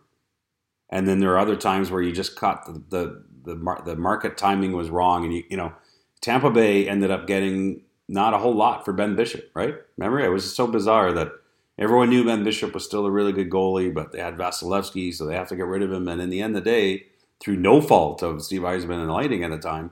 and 0.90 1.08
then 1.08 1.20
there 1.20 1.32
are 1.32 1.40
other 1.40 1.56
times 1.56 1.90
where 1.90 2.02
you 2.02 2.12
just 2.12 2.36
caught 2.36 2.66
the 2.66 2.84
the 2.90 3.24
the, 3.44 3.82
the 3.86 3.96
market 3.96 4.38
timing 4.38 4.74
was 4.74 4.90
wrong, 4.90 5.24
and 5.24 5.34
you 5.34 5.44
you 5.50 5.56
know 5.56 5.72
Tampa 6.20 6.50
Bay 6.50 6.90
ended 6.90 7.12
up 7.12 7.28
getting 7.28 7.84
not 8.12 8.34
a 8.34 8.38
whole 8.38 8.54
lot 8.54 8.84
for 8.84 8.94
Ben 8.94 9.16
Bishop, 9.16 9.50
right? 9.56 9.76
Remember, 9.98 10.20
it 10.20 10.30
was 10.30 10.54
so 10.54 10.68
bizarre 10.68 11.14
that 11.14 11.32
everyone 11.80 12.10
knew 12.10 12.26
Ben 12.26 12.44
Bishop 12.44 12.74
was 12.74 12.86
still 12.86 13.06
a 13.06 13.12
really 13.12 13.32
good 13.32 13.50
goalie, 13.50 13.94
but 13.94 14.12
they 14.12 14.20
had 14.20 14.38
Vasilevskiy, 14.38 15.14
so 15.14 15.26
they 15.26 15.36
have 15.36 15.48
to 15.48 15.56
get 15.56 15.66
rid 15.66 15.82
of 15.82 15.92
him. 15.92 16.08
And 16.08 16.22
in 16.22 16.30
the 16.30 16.42
end 16.42 16.56
of 16.56 16.64
the 16.64 16.70
day, 16.70 17.08
through 17.40 17.56
no 17.56 17.82
fault 17.82 18.22
of 18.22 18.44
Steve 18.44 18.62
Yzerman 18.62 19.02
and 19.02 19.12
Lightning 19.12 19.44
at 19.44 19.52
the 19.52 19.58
time, 19.58 19.92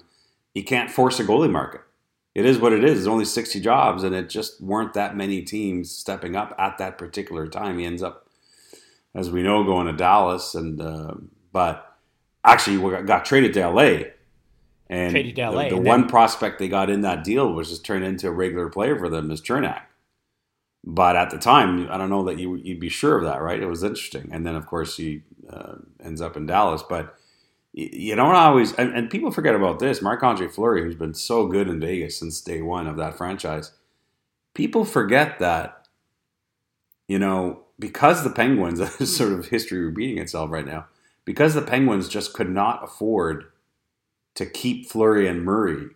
he 0.53 0.63
can't 0.63 0.91
force 0.91 1.20
a 1.20 1.24
goalie 1.24 1.49
market. 1.49 1.82
It 2.36 2.45
is 2.45 2.59
what 2.59 2.74
it 2.74 2.84
is. 2.84 2.95
There's 2.95 3.07
only 3.07 3.26
60 3.26 3.59
jobs, 3.59 4.03
and 4.03 4.13
it 4.13 4.30
just 4.30 4.61
weren't 4.61 4.93
that 4.93 5.15
many 5.15 5.41
teams 5.41 5.91
stepping 5.91 6.36
up 6.36 6.53
at 6.59 6.78
that 6.78 6.97
particular 6.97 7.47
time. 7.47 7.80
He 7.80 7.86
ends 7.86 8.03
up, 8.03 8.28
as 9.15 9.32
we 9.32 9.41
know, 9.41 9.63
going 9.63 9.88
to 9.88 9.93
Dallas, 9.93 10.55
and 10.55 10.80
uh, 10.80 11.15
but 11.51 11.97
actually 12.43 13.03
got 13.03 13.26
traded 13.26 13.53
to 13.53 13.67
LA. 13.67 13.99
And 14.90 15.12
traded 15.12 15.36
to 15.36 15.52
LA, 15.52 15.64
the, 15.64 15.70
the 15.76 15.82
one 15.82 16.02
then- 16.02 16.10
prospect 16.10 16.60
they 16.60 16.68
got 16.68 16.90
in 16.90 17.02
that 17.02 17.24
deal 17.24 17.54
was 17.54 17.70
just 17.70 17.86
turned 17.86 18.04
into 18.04 18.28
a 18.28 18.32
regular 18.32 18.70
player 18.70 18.98
for 18.98 19.10
them 19.10 19.30
is 19.32 19.42
Cernak. 19.42 19.82
But 20.84 21.16
at 21.16 21.30
the 21.30 21.38
time, 21.38 21.88
I 21.92 21.98
don't 21.98 22.10
know 22.10 22.24
that 22.24 22.40
you, 22.40 22.50
would 22.52 22.80
be 22.80 22.90
sure 22.90 23.18
of 23.18 23.26
that, 23.26 23.42
right? 23.42 23.62
It 23.62 23.68
was 23.68 23.84
interesting. 23.84 24.30
And 24.32 24.46
then, 24.46 24.56
of 24.56 24.66
course, 24.66 24.96
he 24.96 25.24
uh, 25.50 25.76
ends 26.04 26.22
up 26.22 26.38
in 26.38 26.46
Dallas. 26.46 26.82
But 26.88 27.16
you 27.74 28.16
don't 28.16 28.36
always, 28.36 28.74
and, 28.74 28.96
and 28.96 29.10
people 29.10 29.30
forget 29.30 29.56
about 29.56 29.80
this. 29.80 30.02
Marc 30.02 30.24
Andre 30.24 30.48
Fleury, 30.48 30.82
who's 30.82 30.96
been 30.96 31.14
so 31.14 31.48
good 31.48 31.68
in 31.68 31.80
Vegas 31.80 32.18
since 32.18 32.42
day 32.42 32.62
one 32.62 32.88
of 32.88 32.98
that 32.98 33.18
franchise, 33.18 33.74
people 34.54 34.86
forget 34.86 35.38
that, 35.40 35.88
you 37.08 37.20
know, 37.20 37.64
because 37.78 38.24
the 38.24 38.30
Penguins, 38.30 38.82
sort 39.16 39.34
of 39.34 39.48
history 39.48 39.80
repeating 39.80 40.18
itself 40.18 40.50
right 40.50 40.66
now, 40.66 40.88
because 41.26 41.54
the 41.54 41.62
Penguins 41.62 42.08
just 42.08 42.34
could 42.34 42.50
not 42.50 42.84
afford 42.84 43.46
to 44.40 44.46
keep 44.46 44.88
Fleury 44.88 45.28
and 45.28 45.46
Murray 45.46 45.90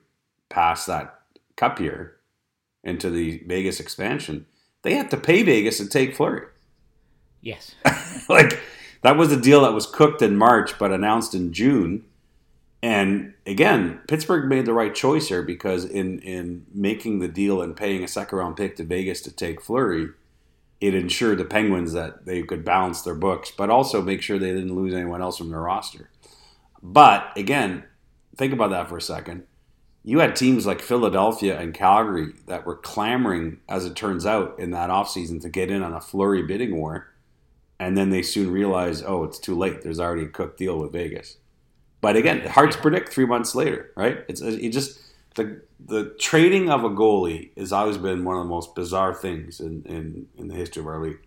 past 0.50 0.88
that 0.88 1.22
cup 1.56 1.80
year 1.80 2.18
into 2.84 3.10
the 3.10 3.44
Vegas 3.48 3.80
expansion 3.80 4.46
they 4.84 4.96
had 4.96 5.10
to 5.12 5.18
pay 5.18 5.42
Vegas 5.44 5.78
to 5.78 5.88
take 5.88 6.16
Fleury. 6.16 6.48
Yes. 7.42 7.74
like 8.30 8.60
that 9.02 9.18
was 9.18 9.32
a 9.32 9.42
deal 9.42 9.64
that 9.64 9.74
was 9.74 9.88
cooked 9.88 10.22
in 10.22 10.38
March 10.38 10.78
but 10.78 10.92
announced 10.92 11.34
in 11.34 11.52
June. 11.52 12.06
And 12.82 13.34
again, 13.48 14.02
Pittsburgh 14.08 14.50
made 14.50 14.66
the 14.66 14.74
right 14.74 14.94
choice 14.94 15.30
here 15.30 15.42
because 15.42 15.86
in 15.86 16.20
in 16.20 16.66
making 16.74 17.20
the 17.20 17.28
deal 17.28 17.62
and 17.62 17.76
paying 17.76 18.04
a 18.04 18.08
second 18.08 18.38
round 18.38 18.58
pick 18.58 18.76
to 18.76 18.84
Vegas 18.84 19.22
to 19.22 19.32
take 19.32 19.62
Fleury, 19.62 20.10
it 20.82 20.94
ensured 20.94 21.38
the 21.38 21.46
Penguins 21.46 21.94
that 21.94 22.26
they 22.26 22.44
could 22.44 22.66
balance 22.66 23.02
their 23.02 23.16
books, 23.16 23.52
but 23.58 23.70
also 23.70 24.02
make 24.02 24.22
sure 24.22 24.38
they 24.38 24.54
didn't 24.54 24.76
lose 24.76 24.94
anyone 24.94 25.22
else 25.22 25.38
from 25.38 25.50
their 25.50 25.62
roster. 25.62 26.10
But 26.82 27.32
again, 27.38 27.86
think 28.36 28.54
about 28.54 28.72
that 28.72 28.90
for 28.90 28.98
a 28.98 29.02
second 29.02 29.44
you 30.04 30.20
had 30.20 30.36
teams 30.36 30.66
like 30.66 30.82
Philadelphia 30.82 31.58
and 31.58 31.74
Calgary 31.74 32.34
that 32.48 32.66
were 32.66 32.76
clamoring, 32.76 33.60
as 33.70 33.86
it 33.86 33.96
turns 33.96 34.26
out, 34.26 34.60
in 34.60 34.72
that 34.72 34.90
offseason 34.90 35.42
to 35.42 35.50
get 35.50 35.72
in 35.72 35.82
on 35.82 35.94
a 35.94 36.02
Fleury 36.02 36.44
bidding 36.44 36.76
war. 36.76 37.10
And 37.80 37.98
then 37.98 38.10
they 38.10 38.22
soon 38.22 38.52
realized, 38.52 39.04
oh, 39.08 39.24
it's 39.24 39.40
too 39.40 39.58
late. 39.58 39.82
There's 39.82 40.00
already 40.00 40.24
a 40.24 40.30
cooked 40.30 40.58
deal 40.58 40.78
with 40.78 40.92
Vegas. 40.92 41.38
But 42.02 42.18
again, 42.18 42.46
hard 42.46 42.72
to 42.74 42.78
predict 42.78 43.14
three 43.14 43.26
months 43.26 43.56
later, 43.56 43.92
right? 43.96 44.26
It's 44.28 44.42
uh, 44.42 44.58
it 44.60 44.70
just 44.70 45.00
the 45.36 45.62
the 45.80 46.14
trading 46.20 46.70
of 46.70 46.84
a 46.84 46.90
goalie 46.90 47.58
has 47.58 47.72
always 47.72 47.98
been 47.98 48.26
one 48.26 48.36
of 48.36 48.44
the 48.44 48.50
most 48.50 48.76
bizarre 48.76 49.14
things 49.14 49.62
in, 49.62 49.84
in, 49.86 50.28
in 50.38 50.50
the 50.50 50.56
history 50.56 50.82
of 50.82 50.88
our 50.88 51.02
league. 51.02 51.20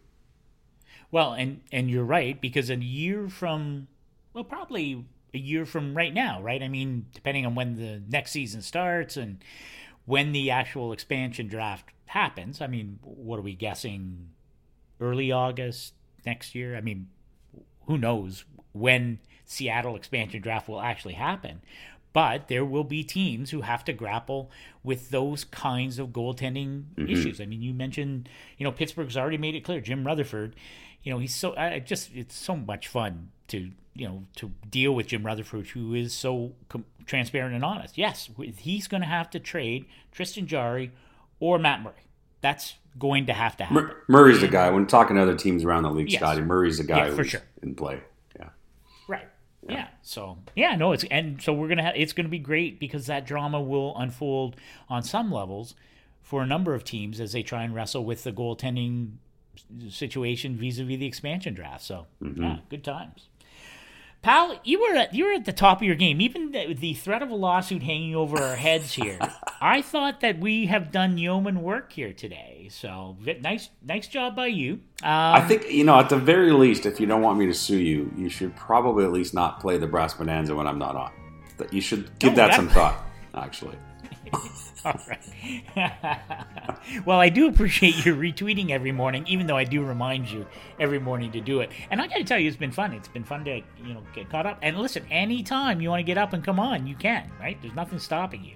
Well, 1.11 1.33
and 1.33 1.63
and 1.73 1.91
you're 1.91 2.05
right 2.05 2.39
because 2.39 2.69
a 2.69 2.77
year 2.77 3.29
from 3.31 3.89
well, 4.35 4.45
probably 4.45 5.07
a 5.37 5.39
year 5.39 5.65
from 5.65 5.97
right 5.97 6.13
now, 6.13 6.43
right? 6.43 6.63
I 6.63 6.69
mean, 6.69 7.07
depending 7.15 7.47
on 7.47 7.55
when 7.55 7.77
the 7.77 8.03
next 8.09 8.33
season 8.33 8.63
starts 8.63 9.17
and 9.17 9.39
when 10.07 10.33
the 10.33 10.51
actual 10.51 10.93
expansion 10.93 11.47
draft 11.47 11.91
happens. 12.07 12.61
I 12.61 12.67
mean, 12.67 12.99
what 13.03 13.39
are 13.39 13.43
we 13.43 13.55
guessing? 13.55 14.31
Early 15.01 15.31
August 15.31 15.93
next 16.25 16.55
year? 16.55 16.77
I 16.77 16.81
mean, 16.81 17.09
who 17.87 17.99
knows 17.99 18.45
when 18.73 19.19
Seattle 19.45 19.97
expansion 19.97 20.41
draft 20.41 20.69
will 20.69 20.81
actually 20.81 21.15
happen. 21.15 21.61
But 22.13 22.49
there 22.49 22.65
will 22.65 22.85
be 22.85 23.05
teams 23.05 23.51
who 23.51 23.61
have 23.61 23.85
to 23.85 23.93
grapple 23.93 24.51
with 24.83 25.11
those 25.11 25.45
kinds 25.45 25.99
of 25.99 26.09
goaltending 26.09 26.85
mm-hmm. 26.95 27.11
issues. 27.11 27.43
I 27.43 27.47
mean, 27.47 27.61
you 27.61 27.75
mentioned, 27.75 28.31
you 28.57 28.65
know, 28.65 28.73
Pittsburgh's 28.73 29.19
already 29.19 29.37
made 29.37 29.55
it 29.55 29.65
clear. 29.65 29.83
Jim 29.83 30.07
Rutherford, 30.07 30.57
you 31.03 31.13
know, 31.13 31.19
he's 31.19 31.35
so 31.35 31.55
I 31.57 31.79
just 31.79 32.11
it's 32.15 32.35
so 32.35 32.57
much 32.57 32.89
fun 32.89 33.33
to 33.49 33.71
you 33.95 34.09
know 34.09 34.25
to 34.37 34.53
deal 34.69 34.95
with 34.95 35.09
Jim 35.09 35.25
Rutherford, 35.25 35.69
who 35.69 35.95
is 35.95 36.13
so 36.13 36.53
com- 36.69 36.85
transparent 37.07 37.55
and 37.55 37.65
honest. 37.65 37.97
Yes, 37.97 38.29
he's 38.59 38.89
going 38.89 39.01
to 39.03 39.09
have 39.09 39.31
to 39.31 39.41
trade 39.41 39.87
Tristan 40.13 40.47
Jarry 40.47 40.93
or 41.41 41.59
Matt 41.59 41.83
Murray. 41.83 41.95
That's 42.41 42.75
going 42.99 43.27
to 43.27 43.33
have 43.33 43.57
to 43.59 43.65
happen. 43.65 43.91
Murray's 44.09 44.41
the 44.41 44.49
guy. 44.49 44.71
When 44.71 44.87
talking 44.87 45.17
to 45.17 45.23
other 45.23 45.37
teams 45.37 45.65
around 45.65 45.85
the 45.85 45.91
league, 45.91 46.11
yes. 46.11 46.21
Scotty, 46.21 46.43
Murray's 46.43 46.79
the 46.79 46.85
guy 46.85 47.09
yeah, 47.09 47.15
for 47.15 47.25
sure. 47.25 47.43
in 47.63 47.75
play. 47.75 48.01
Yeah. 48.39 48.49
Right. 49.09 49.29
Yeah. 49.69 49.75
yeah. 49.75 49.89
So 50.03 50.39
yeah, 50.55 50.77
no, 50.77 50.93
it's 50.93 51.05
and 51.11 51.41
so 51.41 51.53
we're 51.53 51.69
gonna 51.69 51.83
have 51.83 51.95
it's 51.97 52.13
gonna 52.13 52.29
be 52.29 52.39
great 52.39 52.79
because 52.79 53.07
that 53.07 53.27
drama 53.27 53.61
will 53.61 53.97
unfold 53.97 54.57
on 54.89 55.03
some 55.03 55.33
levels 55.33 55.75
for 56.23 56.43
a 56.43 56.47
number 56.47 56.75
of 56.75 56.85
teams 56.85 57.21
as 57.21 57.33
they 57.33 57.43
try 57.43 57.63
and 57.63 57.75
wrestle 57.75 58.05
with 58.05 58.25
the 58.25 58.33
goaltending 58.33 59.13
situation 59.89 60.57
vis-a-vis 60.57 60.99
the 60.99 61.07
expansion 61.07 61.55
draft. 61.55 61.85
So 61.85 62.07
mm-hmm. 62.23 62.43
yeah, 62.43 62.59
good 62.69 62.85
times. 62.85 63.29
Pal, 64.23 64.59
you 64.65 64.81
were 64.81 64.97
at 64.97 65.15
you 65.15 65.25
were 65.27 65.33
at 65.33 65.45
the 65.45 65.53
top 65.53 65.79
of 65.79 65.83
your 65.83 65.95
game. 65.95 66.21
Even 66.21 66.51
the, 66.51 66.75
the 66.75 66.95
threat 66.95 67.23
of 67.23 67.31
a 67.31 67.35
lawsuit 67.35 67.83
hanging 67.83 68.15
over 68.15 68.43
our 68.43 68.57
heads 68.57 68.93
here. 68.93 69.19
I 69.61 69.83
thought 69.83 70.21
that 70.21 70.39
we 70.39 70.67
have 70.67 70.91
done 70.91 71.17
yeoman 71.17 71.63
work 71.63 71.93
here 71.93 72.13
today. 72.13 72.69
So 72.71 73.17
nice, 73.41 73.71
nice 73.83 74.09
job 74.09 74.37
by 74.37 74.49
you. 74.49 74.75
Um, 75.03 75.11
I 75.11 75.41
think 75.43 75.71
you 75.71 75.85
know 75.85 75.99
at 75.99 76.09
the 76.09 76.19
very 76.19 76.53
least, 76.53 76.87
if 76.87 76.99
you 77.01 77.07
don't 77.07 77.23
want 77.23 77.39
me 77.39 77.47
to 77.47 77.55
sue 77.55 77.79
you, 77.79 78.13
you 78.17 78.29
should 78.29 78.55
probably 78.57 79.05
at 79.05 79.13
least 79.13 79.33
not 79.33 79.61
play 79.61 79.79
the 79.79 79.87
brass 79.87 80.15
bonanza 80.15 80.55
when 80.55 80.67
I'm 80.67 80.79
not 80.79 80.97
on. 80.97 81.13
You 81.71 81.81
should 81.81 82.19
give 82.19 82.33
no, 82.33 82.37
that, 82.37 82.49
that 82.49 82.57
some 82.57 82.69
thought. 82.69 83.03
Actually. 83.35 83.77
Well, 87.05 87.19
I 87.19 87.29
do 87.29 87.49
appreciate 87.49 88.05
you 88.05 88.15
retweeting 88.15 88.71
every 88.71 88.93
morning, 88.93 89.25
even 89.27 89.47
though 89.47 89.57
I 89.57 89.65
do 89.65 89.83
remind 89.83 90.31
you 90.31 90.47
every 90.79 91.01
morning 91.01 91.33
to 91.33 91.41
do 91.41 91.61
it. 91.61 91.71
And 91.91 92.01
I 92.01 92.07
got 92.07 92.17
to 92.17 92.25
tell 92.25 92.39
you, 92.39 92.47
it's 92.47 92.57
been 92.57 92.71
fun. 92.71 92.93
It's 92.93 93.09
been 93.09 93.25
fun 93.25 93.45
to 93.45 93.57
you 93.57 93.95
know 93.95 94.03
get 94.15 94.31
caught 94.31 94.47
up. 94.47 94.59
And 94.63 94.79
listen, 94.79 95.05
anytime 95.11 95.81
you 95.81 95.89
want 95.89 96.01
to 96.01 96.05
get 96.05 96.19
up 96.19 96.33
and 96.33 96.45
come 96.45 96.61
on, 96.61 96.87
you 96.87 96.95
can. 96.95 97.31
Right? 97.41 97.61
There's 97.61 97.75
nothing 97.75 97.99
stopping 97.99 98.45
you. 98.45 98.55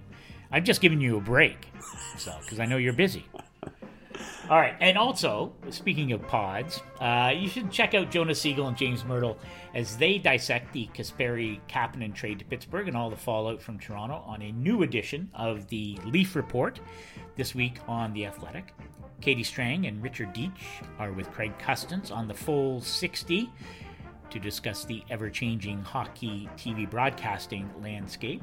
I've 0.52 0.64
just 0.64 0.80
given 0.80 1.00
you 1.00 1.16
a 1.16 1.20
break, 1.20 1.68
so 2.16 2.34
because 2.42 2.60
I 2.60 2.66
know 2.66 2.76
you're 2.76 2.92
busy. 2.92 3.24
All 4.50 4.58
right, 4.58 4.74
and 4.80 4.98
also 4.98 5.52
speaking 5.70 6.10
of 6.10 6.26
pods, 6.26 6.82
uh, 7.00 7.32
you 7.32 7.48
should 7.48 7.70
check 7.70 7.94
out 7.94 8.10
Jonas 8.10 8.40
Siegel 8.40 8.66
and 8.66 8.76
James 8.76 9.04
Mirtle 9.04 9.36
as 9.76 9.96
they 9.96 10.18
dissect 10.18 10.72
the 10.72 10.88
Kasperi 10.92 11.60
Kapanen 11.68 12.12
trade 12.12 12.40
to 12.40 12.44
Pittsburgh 12.44 12.88
and 12.88 12.96
all 12.96 13.10
the 13.10 13.16
fallout 13.16 13.62
from 13.62 13.78
Toronto 13.78 14.24
on 14.26 14.42
a 14.42 14.50
new 14.50 14.82
edition 14.82 15.30
of 15.36 15.68
the 15.68 15.96
Leaf 16.04 16.34
Report 16.34 16.80
this 17.36 17.54
week 17.54 17.76
on 17.86 18.12
the 18.12 18.26
Athletic. 18.26 18.74
Katie 19.20 19.44
Strang 19.44 19.86
and 19.86 20.02
Richard 20.02 20.34
Deitsch 20.34 20.82
are 20.98 21.12
with 21.12 21.30
Craig 21.30 21.56
Custance 21.60 22.10
on 22.10 22.26
the 22.26 22.34
full 22.34 22.80
60 22.80 23.48
to 24.30 24.38
discuss 24.40 24.84
the 24.84 25.04
ever-changing 25.10 25.80
hockey 25.82 26.48
TV 26.56 26.90
broadcasting 26.90 27.70
landscape. 27.80 28.42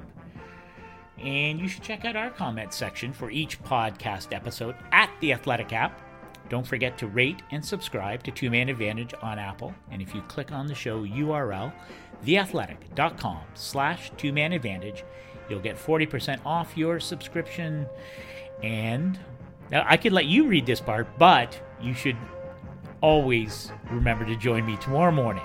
And 1.19 1.59
you 1.59 1.67
should 1.67 1.83
check 1.83 2.05
out 2.05 2.15
our 2.15 2.29
comment 2.29 2.73
section 2.73 3.11
for 3.11 3.31
each 3.31 3.61
podcast 3.63 4.33
episode 4.33 4.75
at 4.91 5.09
the 5.19 5.33
Athletic 5.33 5.73
app. 5.73 6.01
Don't 6.49 6.65
forget 6.65 6.97
to 6.99 7.07
rate 7.07 7.41
and 7.51 7.63
subscribe 7.63 8.23
to 8.23 8.31
Two 8.31 8.49
Man 8.49 8.69
Advantage 8.69 9.13
on 9.21 9.39
Apple. 9.39 9.73
And 9.91 10.01
if 10.01 10.15
you 10.15 10.21
click 10.23 10.51
on 10.51 10.67
the 10.67 10.75
show 10.75 11.05
URL, 11.05 11.73
theathletic.com 12.25 13.41
slash 13.53 14.11
two 14.17 14.31
man 14.31 14.53
advantage, 14.53 15.03
you'll 15.49 15.59
get 15.59 15.75
40% 15.77 16.39
off 16.45 16.77
your 16.77 16.99
subscription. 16.99 17.87
And 18.63 19.19
now 19.71 19.85
I 19.87 19.97
could 19.97 20.13
let 20.13 20.25
you 20.25 20.47
read 20.47 20.65
this 20.65 20.79
part, 20.79 21.17
but 21.17 21.59
you 21.81 21.93
should 21.93 22.17
always 23.01 23.71
remember 23.91 24.25
to 24.25 24.35
join 24.35 24.65
me 24.65 24.77
tomorrow 24.77 25.11
morning, 25.11 25.43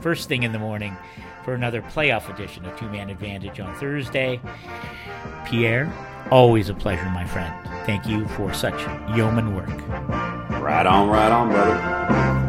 first 0.00 0.28
thing 0.28 0.42
in 0.42 0.52
the 0.52 0.58
morning, 0.58 0.96
for 1.44 1.54
another 1.54 1.82
playoff 1.82 2.32
edition 2.32 2.64
of 2.64 2.78
Two 2.78 2.88
Man 2.88 3.10
Advantage 3.10 3.60
on 3.60 3.74
Thursday. 3.76 4.40
Pierre, 5.46 5.92
always 6.30 6.68
a 6.70 6.74
pleasure, 6.74 7.08
my 7.10 7.24
friend. 7.26 7.54
Thank 7.84 8.06
you 8.06 8.26
for 8.28 8.52
such 8.54 8.80
yeoman 9.14 9.54
work. 9.54 9.68
Right 10.60 10.86
on, 10.86 11.08
right 11.08 11.30
on, 11.30 11.50
brother. 11.50 12.43